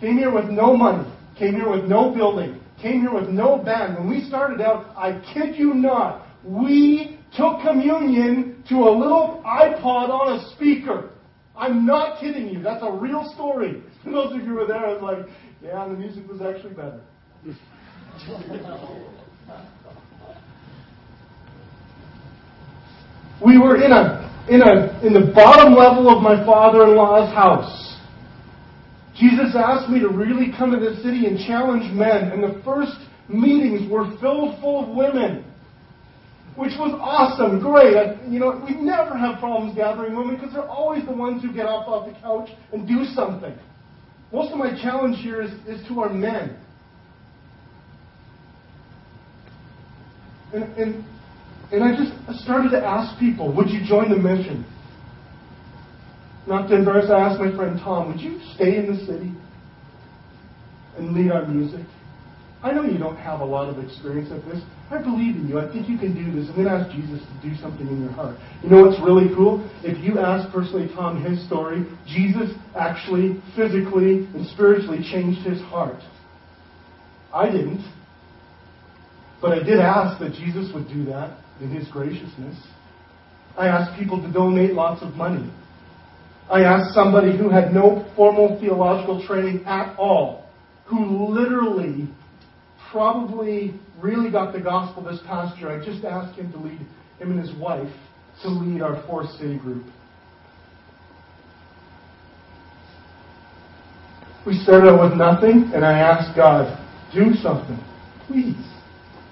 Came 0.00 0.16
here 0.16 0.32
with 0.32 0.46
no 0.46 0.76
money. 0.76 1.12
Came 1.36 1.54
here 1.54 1.68
with 1.68 1.84
no 1.84 2.14
building. 2.14 2.60
Came 2.80 3.00
here 3.00 3.12
with 3.12 3.28
no 3.28 3.58
band. 3.58 3.98
When 3.98 4.08
we 4.08 4.22
started 4.24 4.60
out, 4.60 4.94
I 4.96 5.20
kid 5.34 5.56
you 5.56 5.74
not, 5.74 6.24
we 6.44 7.18
took 7.36 7.60
communion 7.62 8.62
to 8.68 8.76
a 8.76 8.90
little 8.90 9.42
iPod 9.44 10.08
on 10.08 10.38
a 10.38 10.54
speaker. 10.54 11.10
I'm 11.56 11.84
not 11.84 12.20
kidding 12.20 12.48
you. 12.48 12.62
That's 12.62 12.82
a 12.82 12.90
real 12.90 13.30
story. 13.34 13.82
For 14.04 14.10
those 14.10 14.32
of 14.32 14.38
you 14.38 14.46
who 14.46 14.54
were 14.54 14.66
there, 14.66 14.86
I 14.86 14.94
was 14.94 15.02
like, 15.02 15.26
yeah, 15.62 15.86
the 15.86 15.94
music 15.94 16.26
was 16.28 16.40
actually 16.40 16.74
better. 16.74 17.00
we 23.44 23.58
were 23.58 23.76
in 23.82 23.92
a 23.92 24.29
in 24.50 24.60
a 24.62 25.00
in 25.06 25.12
the 25.14 25.32
bottom 25.32 25.74
level 25.74 26.10
of 26.10 26.22
my 26.22 26.44
father-in-law's 26.44 27.32
house. 27.32 27.96
Jesus 29.14 29.54
asked 29.54 29.88
me 29.88 30.00
to 30.00 30.08
really 30.08 30.52
come 30.56 30.70
to 30.72 30.78
this 30.78 31.02
city 31.02 31.26
and 31.26 31.38
challenge 31.46 31.92
men, 31.92 32.32
and 32.32 32.42
the 32.42 32.60
first 32.64 32.96
meetings 33.28 33.90
were 33.90 34.10
filled 34.20 34.60
full 34.60 34.84
of 34.84 34.96
women 34.96 35.44
which 36.60 36.72
was 36.78 36.92
awesome, 37.00 37.58
great. 37.58 37.96
I, 37.96 38.20
you 38.28 38.38
know, 38.38 38.62
we 38.68 38.74
never 38.74 39.16
have 39.16 39.38
problems 39.38 39.74
gathering 39.74 40.14
women 40.14 40.36
because 40.36 40.52
they're 40.52 40.68
always 40.68 41.04
the 41.06 41.12
ones 41.12 41.42
who 41.42 41.52
get 41.54 41.64
up 41.64 41.88
off 41.88 42.06
the 42.06 42.20
couch 42.20 42.50
and 42.72 42.86
do 42.86 43.04
something. 43.14 43.56
Most 44.30 44.52
of 44.52 44.58
my 44.58 44.70
challenge 44.82 45.16
here 45.22 45.40
is, 45.40 45.50
is 45.66 45.86
to 45.88 46.00
our 46.00 46.12
men. 46.12 46.58
And, 50.52 50.64
and 50.76 51.04
And 51.72 51.84
I 51.84 51.94
just 51.96 52.42
started 52.42 52.70
to 52.70 52.84
ask 52.84 53.18
people, 53.20 53.54
would 53.54 53.70
you 53.70 53.86
join 53.86 54.10
the 54.10 54.16
mission? 54.16 54.64
Not 56.46 56.68
to 56.68 56.74
embarrass, 56.74 57.10
I 57.10 57.20
asked 57.20 57.40
my 57.40 57.54
friend 57.54 57.78
Tom, 57.78 58.08
would 58.08 58.20
you 58.20 58.40
stay 58.54 58.76
in 58.76 58.86
the 58.86 59.06
city 59.06 59.32
and 60.96 61.12
lead 61.12 61.30
our 61.30 61.46
music? 61.46 61.86
I 62.62 62.72
know 62.72 62.82
you 62.82 62.98
don't 62.98 63.16
have 63.16 63.40
a 63.40 63.44
lot 63.44 63.68
of 63.68 63.82
experience 63.82 64.30
at 64.32 64.44
this. 64.44 64.62
I 64.90 64.98
believe 65.00 65.36
in 65.36 65.48
you. 65.48 65.60
I 65.60 65.72
think 65.72 65.88
you 65.88 65.96
can 65.96 66.12
do 66.12 66.32
this. 66.32 66.48
I'm 66.50 66.56
going 66.56 66.66
to 66.66 66.72
ask 66.72 66.90
Jesus 66.90 67.20
to 67.20 67.48
do 67.48 67.56
something 67.56 67.86
in 67.86 68.02
your 68.02 68.12
heart. 68.12 68.36
You 68.62 68.68
know 68.68 68.82
what's 68.84 69.00
really 69.00 69.32
cool? 69.34 69.64
If 69.82 70.02
you 70.04 70.18
ask 70.18 70.52
personally 70.52 70.88
Tom 70.92 71.24
his 71.24 71.46
story, 71.46 71.86
Jesus 72.06 72.50
actually 72.76 73.40
physically 73.54 74.26
and 74.34 74.46
spiritually 74.48 74.98
changed 75.00 75.46
his 75.46 75.60
heart. 75.62 76.02
I 77.32 77.48
didn't. 77.48 77.86
But 79.40 79.52
I 79.52 79.62
did 79.62 79.78
ask 79.78 80.18
that 80.20 80.34
Jesus 80.34 80.70
would 80.74 80.88
do 80.88 81.04
that 81.04 81.38
in 81.60 81.70
his 81.70 81.88
graciousness. 81.88 82.56
I 83.56 83.68
asked 83.68 83.98
people 83.98 84.22
to 84.22 84.32
donate 84.32 84.72
lots 84.72 85.02
of 85.02 85.14
money. 85.14 85.50
I 86.50 86.62
asked 86.64 86.94
somebody 86.94 87.36
who 87.36 87.48
had 87.48 87.72
no 87.72 88.10
formal 88.16 88.58
theological 88.60 89.24
training 89.26 89.64
at 89.66 89.96
all, 89.98 90.48
who 90.86 91.28
literally 91.28 92.08
probably 92.90 93.74
really 94.00 94.30
got 94.30 94.52
the 94.52 94.60
gospel 94.60 95.04
this 95.04 95.20
past 95.26 95.58
year. 95.58 95.70
I 95.70 95.84
just 95.84 96.04
asked 96.04 96.38
him 96.38 96.50
to 96.52 96.58
lead 96.58 96.80
him 97.18 97.30
and 97.30 97.38
his 97.38 97.54
wife 97.56 97.92
to 98.42 98.48
lead 98.48 98.82
our 98.82 99.04
fourth 99.06 99.30
city 99.32 99.58
group. 99.58 99.84
We 104.46 104.54
started 104.54 104.88
out 104.88 105.10
with 105.10 105.18
nothing, 105.18 105.70
and 105.74 105.84
I 105.84 105.98
asked 105.98 106.34
God, 106.34 106.76
do 107.12 107.34
something. 107.34 107.78
Please. 108.26 108.56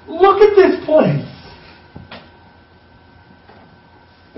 Look 0.07 0.43
at 0.43 0.55
this 0.55 0.85
place. 0.85 1.38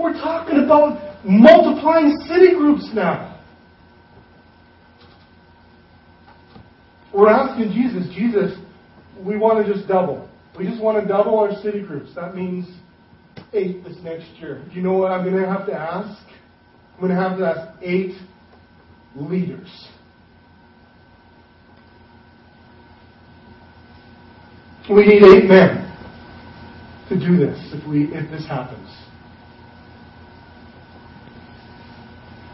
We're 0.00 0.14
talking 0.14 0.64
about 0.64 1.24
multiplying 1.26 2.16
city 2.26 2.54
groups 2.54 2.88
now. 2.94 3.38
We're 7.12 7.28
asking 7.28 7.72
Jesus, 7.72 8.08
Jesus, 8.14 8.58
we 9.18 9.36
want 9.36 9.64
to 9.64 9.70
just 9.70 9.86
double. 9.86 10.26
We 10.58 10.66
just 10.66 10.82
want 10.82 11.02
to 11.02 11.06
double 11.06 11.38
our 11.38 11.52
city 11.60 11.82
groups. 11.82 12.14
That 12.14 12.34
means 12.34 12.66
eight 13.52 13.84
this 13.84 13.98
next 14.02 14.28
year. 14.38 14.64
Do 14.70 14.74
you 14.74 14.82
know 14.82 14.94
what 14.94 15.12
I'm 15.12 15.22
going 15.28 15.42
to 15.42 15.48
have 15.48 15.66
to 15.66 15.74
ask? 15.74 16.18
I'm 16.94 17.00
going 17.00 17.14
to 17.14 17.20
have 17.20 17.38
to 17.38 17.46
ask 17.46 17.82
eight 17.82 18.14
leaders. 19.14 19.88
We 24.88 25.06
need 25.06 25.22
eight 25.22 25.44
men 25.44 25.86
to 27.10 27.18
do 27.18 27.36
this 27.36 27.58
if 27.74 27.86
we 27.86 28.04
if 28.14 28.30
this 28.30 28.46
happens. 28.46 28.88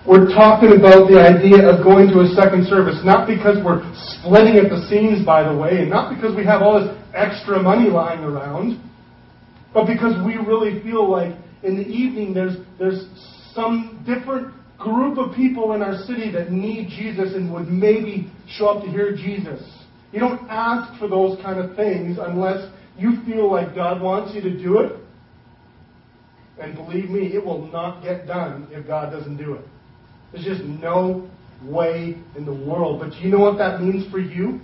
We're 0.07 0.30
talking 0.30 0.78
about 0.78 1.11
the 1.11 1.18
idea 1.18 1.66
of 1.66 1.82
going 1.82 2.07
to 2.14 2.20
a 2.20 2.28
second 2.38 2.68
service, 2.68 3.00
not 3.02 3.26
because 3.26 3.59
we're 3.59 3.82
splitting 4.22 4.54
at 4.54 4.70
the 4.70 4.86
seams, 4.88 5.26
by 5.26 5.42
the 5.42 5.59
way, 5.59 5.82
and 5.82 5.90
not 5.90 6.14
because 6.14 6.36
we 6.36 6.44
have 6.44 6.62
all 6.62 6.78
this 6.78 6.96
extra 7.12 7.61
money 7.61 7.90
lying 7.90 8.20
around, 8.20 8.80
but 9.74 9.86
because 9.86 10.14
we 10.24 10.36
really 10.36 10.80
feel 10.84 11.11
like 11.11 11.34
in 11.64 11.76
the 11.76 11.82
evening 11.82 12.32
there's 12.32 12.54
there's 12.78 13.02
some 13.52 14.04
different 14.07 14.54
group 14.78 15.18
of 15.18 15.34
people 15.34 15.72
in 15.72 15.82
our 15.82 15.98
city 16.04 16.30
that 16.30 16.52
need 16.52 16.88
Jesus 16.88 17.34
and 17.34 17.52
would 17.52 17.66
maybe 17.66 18.30
show 18.46 18.68
up 18.68 18.84
to 18.84 18.88
hear 18.88 19.11
Jesus. 19.11 19.61
You 20.12 20.20
don't 20.20 20.46
ask 20.48 20.96
for 21.00 21.09
those 21.09 21.36
kind 21.42 21.59
of 21.59 21.74
things 21.74 22.18
unless 22.20 22.70
you 22.96 23.24
feel 23.26 23.50
like 23.50 23.74
God 23.74 24.00
wants 24.00 24.36
you 24.36 24.40
to 24.42 24.57
do 24.57 24.78
it. 24.78 24.92
And 26.61 26.76
believe 26.76 27.11
me, 27.11 27.34
it 27.34 27.44
will 27.44 27.66
not 27.72 28.04
get 28.04 28.28
done 28.28 28.68
if 28.70 28.86
God 28.86 29.11
doesn't 29.11 29.36
do 29.36 29.54
it. 29.54 29.66
There's 30.33 30.45
just 30.45 30.62
no 30.62 31.29
way 31.62 32.16
in 32.37 32.45
the 32.45 32.53
world. 32.53 33.01
But 33.01 33.11
do 33.11 33.18
you 33.18 33.31
know 33.31 33.39
what 33.39 33.59
that 33.59 33.81
means 33.81 34.11
for 34.11 34.18
you? 34.18 34.61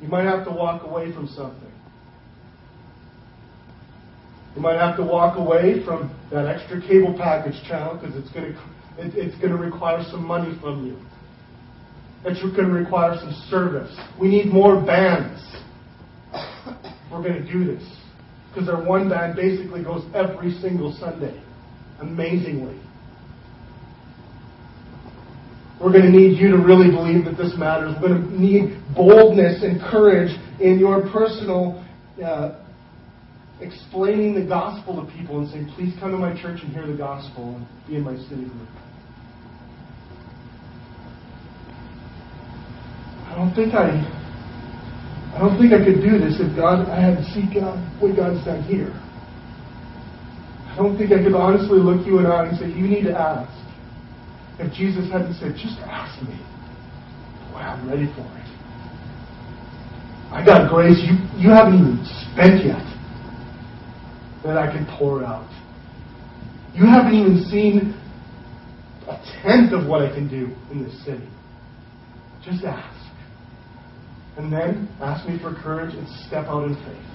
You 0.00 0.08
might 0.08 0.24
have 0.24 0.44
to 0.46 0.50
walk 0.50 0.82
away 0.84 1.12
from 1.12 1.28
something. 1.28 1.70
You 4.56 4.60
might 4.60 4.78
have 4.78 4.96
to 4.96 5.02
walk 5.02 5.38
away 5.38 5.84
from 5.84 6.14
that 6.30 6.46
extra 6.46 6.80
cable 6.80 7.14
package 7.16 7.54
channel 7.66 7.96
because 7.96 8.16
it's 8.16 8.32
going 8.34 8.52
to 8.52 8.58
it, 8.98 9.14
it's 9.16 9.36
going 9.38 9.50
to 9.52 9.56
require 9.56 10.04
some 10.10 10.24
money 10.26 10.54
from 10.60 10.86
you. 10.86 10.98
It's 12.24 12.40
going 12.40 12.68
to 12.68 12.74
require 12.74 13.16
some 13.18 13.32
service. 13.48 13.96
We 14.20 14.28
need 14.28 14.46
more 14.46 14.80
bands. 14.84 15.40
We're 17.10 17.22
going 17.22 17.44
to 17.44 17.52
do 17.52 17.64
this 17.64 17.82
because 18.48 18.68
our 18.68 18.82
one 18.84 19.08
band 19.08 19.36
basically 19.36 19.82
goes 19.82 20.04
every 20.14 20.52
single 20.60 20.96
Sunday, 20.98 21.42
amazingly. 22.00 22.78
We're 25.82 25.90
going 25.90 26.04
to 26.04 26.10
need 26.10 26.38
you 26.38 26.50
to 26.52 26.58
really 26.58 26.90
believe 26.90 27.24
that 27.24 27.36
this 27.36 27.54
matters. 27.58 27.96
We're 28.00 28.08
going 28.08 28.30
to 28.30 28.40
need 28.40 28.78
boldness 28.94 29.64
and 29.64 29.80
courage 29.80 30.30
in 30.60 30.78
your 30.78 31.10
personal 31.10 31.84
uh, 32.24 32.62
explaining 33.60 34.34
the 34.34 34.46
gospel 34.46 35.04
to 35.04 35.10
people 35.12 35.40
and 35.40 35.50
saying, 35.50 35.72
please 35.74 35.92
come 35.98 36.12
to 36.12 36.18
my 36.18 36.40
church 36.40 36.60
and 36.62 36.72
hear 36.72 36.86
the 36.86 36.96
gospel 36.96 37.56
and 37.56 37.66
be 37.88 37.96
in 37.96 38.02
my 38.02 38.14
city 38.28 38.46
group. 38.46 38.68
I 43.26 43.34
don't 43.34 43.54
think 43.54 43.74
I 43.74 43.88
I 45.34 45.38
don't 45.38 45.58
think 45.58 45.72
I 45.72 45.82
could 45.82 46.04
do 46.04 46.18
this 46.20 46.36
if 46.38 46.54
God 46.54 46.86
I 46.90 47.00
had 47.00 47.16
to 47.16 47.24
seek 47.32 47.56
out 47.56 47.80
what 47.98 48.14
God's 48.14 48.44
done 48.44 48.62
here. 48.64 48.92
I 50.68 50.76
don't 50.76 50.98
think 50.98 51.12
I 51.12 51.22
could 51.22 51.34
honestly 51.34 51.78
look 51.78 52.06
you 52.06 52.18
in 52.18 52.24
the 52.24 52.30
eye 52.30 52.48
and 52.48 52.58
say, 52.58 52.68
You 52.68 52.86
need 52.86 53.04
to 53.04 53.18
ask. 53.18 53.61
If 54.58 54.72
Jesus 54.74 55.10
hadn't 55.10 55.34
said, 55.34 55.54
Just 55.54 55.78
ask 55.80 56.20
me. 56.22 56.36
Boy, 57.50 57.58
I'm 57.58 57.88
ready 57.88 58.06
for 58.14 58.22
it. 58.22 58.42
I 60.32 60.42
got 60.44 60.70
grace 60.70 60.96
you, 61.04 61.18
you 61.38 61.50
haven't 61.50 61.74
even 61.74 62.00
spent 62.32 62.64
yet 62.64 62.80
that 64.44 64.56
I 64.56 64.72
can 64.72 64.86
pour 64.98 65.22
out. 65.22 65.48
You 66.74 66.86
haven't 66.86 67.12
even 67.12 67.44
seen 67.44 67.94
a 69.06 69.20
tenth 69.42 69.72
of 69.72 69.86
what 69.86 70.00
I 70.00 70.08
can 70.08 70.28
do 70.28 70.48
in 70.70 70.84
this 70.84 71.04
city. 71.04 71.28
Just 72.42 72.64
ask. 72.64 72.98
And 74.38 74.50
then 74.50 74.88
ask 75.02 75.28
me 75.28 75.38
for 75.38 75.52
courage 75.52 75.94
and 75.94 76.08
step 76.26 76.46
out 76.46 76.64
in 76.64 76.74
faith. 76.76 77.11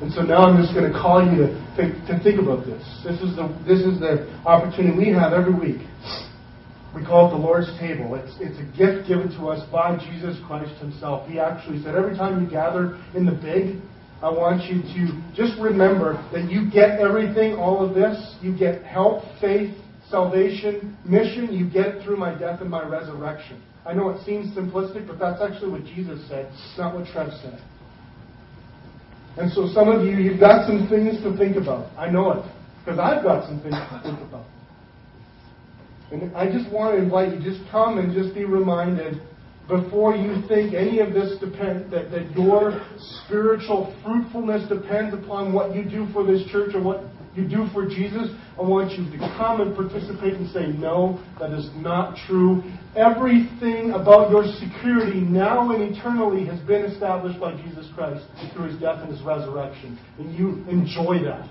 And 0.00 0.10
so 0.12 0.22
now 0.22 0.48
I'm 0.48 0.56
just 0.56 0.72
going 0.74 0.90
to 0.90 0.96
call 0.96 1.20
you 1.20 1.44
to 1.44 1.48
think, 1.76 1.92
to 2.08 2.18
think 2.24 2.40
about 2.40 2.64
this. 2.64 2.80
This 3.04 3.20
is, 3.20 3.36
the, 3.36 3.52
this 3.68 3.84
is 3.84 4.00
the 4.00 4.24
opportunity 4.48 4.96
we 4.96 5.12
have 5.12 5.32
every 5.32 5.52
week. 5.52 5.84
We 6.96 7.04
call 7.04 7.28
it 7.28 7.36
the 7.36 7.42
Lord's 7.42 7.68
table. 7.78 8.16
It's, 8.16 8.32
it's 8.40 8.58
a 8.58 8.66
gift 8.76 9.06
given 9.06 9.28
to 9.36 9.52
us 9.52 9.60
by 9.70 10.00
Jesus 10.00 10.40
Christ 10.46 10.72
Himself. 10.80 11.28
He 11.28 11.38
actually 11.38 11.82
said, 11.82 11.94
every 11.94 12.16
time 12.16 12.42
you 12.42 12.50
gather 12.50 12.98
in 13.14 13.26
the 13.26 13.36
big, 13.36 13.76
I 14.22 14.28
want 14.28 14.64
you 14.64 14.82
to 14.82 15.00
just 15.36 15.60
remember 15.60 16.16
that 16.32 16.50
you 16.50 16.70
get 16.70 16.98
everything, 16.98 17.54
all 17.54 17.84
of 17.84 17.94
this. 17.94 18.16
You 18.42 18.56
get 18.56 18.82
help, 18.82 19.22
faith, 19.40 19.76
salvation, 20.08 20.96
mission. 21.04 21.52
You 21.52 21.68
get 21.70 22.02
through 22.02 22.16
my 22.16 22.36
death 22.36 22.60
and 22.60 22.70
my 22.70 22.86
resurrection. 22.86 23.62
I 23.86 23.92
know 23.92 24.10
it 24.10 24.24
seems 24.24 24.54
simplistic, 24.56 25.06
but 25.06 25.18
that's 25.18 25.40
actually 25.40 25.70
what 25.70 25.84
Jesus 25.84 26.26
said, 26.28 26.46
it's 26.52 26.78
not 26.78 26.94
what 26.94 27.06
Trev 27.06 27.30
said. 27.42 27.62
And 29.36 29.50
so 29.52 29.68
some 29.72 29.88
of 29.88 30.04
you, 30.04 30.16
you've 30.16 30.40
got 30.40 30.66
some 30.66 30.88
things 30.88 31.22
to 31.22 31.36
think 31.36 31.56
about. 31.56 31.90
I 31.96 32.10
know 32.10 32.32
it, 32.32 32.44
because 32.84 32.98
I've 32.98 33.22
got 33.22 33.46
some 33.46 33.60
things 33.60 33.74
to 33.74 34.00
think 34.02 34.20
about. 34.20 34.46
And 36.10 36.34
I 36.36 36.50
just 36.50 36.70
want 36.72 36.96
to 36.96 37.02
invite 37.02 37.32
you, 37.32 37.40
just 37.42 37.60
come 37.70 37.98
and 37.98 38.12
just 38.12 38.34
be 38.34 38.44
reminded 38.44 39.22
before 39.68 40.16
you 40.16 40.42
think 40.48 40.74
any 40.74 40.98
of 40.98 41.14
this 41.14 41.38
depend 41.38 41.92
that, 41.92 42.10
that 42.10 42.32
your 42.36 42.84
spiritual 43.24 43.96
fruitfulness 44.04 44.68
depends 44.68 45.14
upon 45.14 45.52
what 45.52 45.74
you 45.74 45.84
do 45.84 46.08
for 46.12 46.26
this 46.26 46.44
church 46.50 46.74
or 46.74 46.82
what 46.82 47.04
you 47.34 47.48
do 47.48 47.68
for 47.72 47.86
Jesus, 47.86 48.30
I 48.58 48.62
want 48.62 48.92
you 48.98 49.08
to 49.10 49.18
come 49.38 49.60
and 49.60 49.74
participate 49.74 50.34
and 50.34 50.50
say, 50.50 50.66
no, 50.66 51.22
that 51.38 51.52
is 51.52 51.70
not 51.76 52.16
true. 52.26 52.62
Everything 52.96 53.92
about 53.92 54.30
your 54.30 54.44
security 54.58 55.20
now 55.20 55.70
and 55.70 55.94
eternally 55.94 56.44
has 56.46 56.58
been 56.66 56.82
established 56.82 57.38
by 57.38 57.54
Jesus 57.62 57.86
Christ 57.94 58.26
through 58.52 58.72
his 58.72 58.80
death 58.80 58.98
and 59.00 59.12
his 59.12 59.22
resurrection. 59.22 59.98
And 60.18 60.34
you 60.34 60.64
enjoy 60.68 61.22
that. 61.22 61.48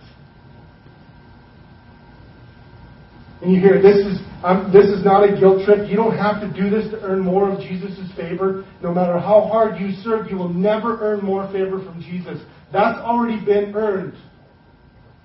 And 3.41 3.53
you 3.53 3.61
hear, 3.61 3.81
this 3.81 4.05
is, 4.05 4.19
um, 4.43 4.69
this 4.73 4.87
is 4.87 5.05
not 5.05 5.23
a 5.23 5.39
guilt 5.39 5.63
trip. 5.65 5.89
You 5.89 5.95
don't 5.95 6.17
have 6.17 6.41
to 6.41 6.51
do 6.51 6.69
this 6.69 6.91
to 6.91 6.99
earn 7.01 7.21
more 7.21 7.49
of 7.49 7.59
Jesus' 7.61 7.97
favor. 8.17 8.65
No 8.83 8.93
matter 8.93 9.17
how 9.17 9.47
hard 9.49 9.79
you 9.79 9.91
serve, 10.03 10.29
you 10.29 10.35
will 10.35 10.53
never 10.53 10.99
earn 10.99 11.23
more 11.23 11.49
favor 11.53 11.81
from 11.81 12.01
Jesus. 12.01 12.41
That's 12.73 12.99
already 12.99 13.43
been 13.43 13.73
earned. 13.75 14.17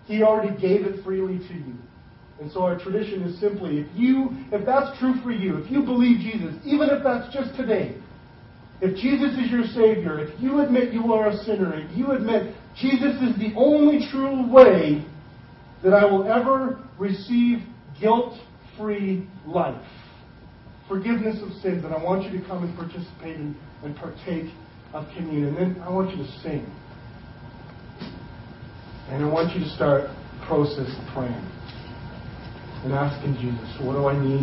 He 0.07 0.23
already 0.23 0.59
gave 0.61 0.85
it 0.85 1.03
freely 1.05 1.39
to 1.39 1.55
you. 1.55 1.75
And 2.41 2.51
so 2.51 2.63
our 2.63 2.79
tradition 2.79 3.23
is 3.23 3.39
simply, 3.41 3.79
if 3.79 3.87
you, 3.95 4.29
if 4.53 4.67
that's 4.67 4.99
true 4.99 5.15
for 5.23 5.31
you, 5.31 5.59
if 5.59 5.71
you 5.71 5.83
believe 5.83 6.21
Jesus, 6.21 6.55
even 6.65 6.91
if 6.91 7.03
that's 7.05 7.33
just 7.33 7.57
today, 7.57 7.97
if 8.81 8.97
Jesus 8.97 9.39
is 9.39 9.51
your 9.51 9.65
Savior, 9.65 10.19
if 10.19 10.41
you 10.41 10.61
admit 10.61 10.93
you 10.93 11.13
are 11.13 11.29
a 11.29 11.37
sinner, 11.39 11.75
if 11.75 11.97
you 11.97 12.11
admit 12.11 12.55
Jesus 12.77 13.15
is 13.23 13.39
the 13.39 13.53
only 13.57 14.07
true 14.11 14.51
way 14.51 15.07
that 15.85 15.95
I 15.95 16.05
will 16.05 16.25
ever 16.31 16.81
receive 16.99 17.59
guilt 18.01 18.35
free 18.77 19.27
life, 19.47 19.87
forgiveness 20.89 21.41
of 21.41 21.53
sins. 21.63 21.85
And 21.85 21.95
I 21.95 22.03
want 22.03 22.25
you 22.25 22.39
to 22.39 22.47
come 22.47 22.65
and 22.65 22.77
participate 22.77 23.37
in, 23.37 23.57
and 23.85 23.95
partake 23.97 24.53
of 24.93 25.07
communion. 25.17 25.55
And 25.55 25.77
then 25.77 25.83
I 25.83 25.91
want 25.91 26.11
you 26.11 26.25
to 26.25 26.31
sing. 26.41 26.67
And 29.15 29.23
I 29.23 29.29
want 29.29 29.55
you 29.55 29.63
to 29.63 29.71
start 29.71 30.11
process 30.45 30.91
of 30.91 31.15
praying 31.15 31.39
and 32.83 32.93
asking 32.93 33.37
Jesus, 33.37 33.79
what 33.81 33.95
do 33.95 34.09
I 34.09 34.19
need 34.19 34.43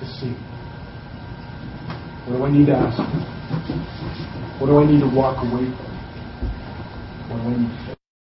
to 0.00 0.06
see? 0.18 0.34
What 2.26 2.38
do 2.38 2.44
I 2.44 2.50
need 2.50 2.66
to 2.66 2.74
ask? 2.74 2.98
What 4.60 4.66
do 4.66 4.78
I 4.78 4.84
need 4.84 4.98
to 4.98 5.06
walk 5.14 5.38
away 5.46 5.70
from? 5.70 5.94
What 7.30 7.36
do 7.36 7.48
I 7.50 7.56
need 7.56 7.86
to 7.86 7.89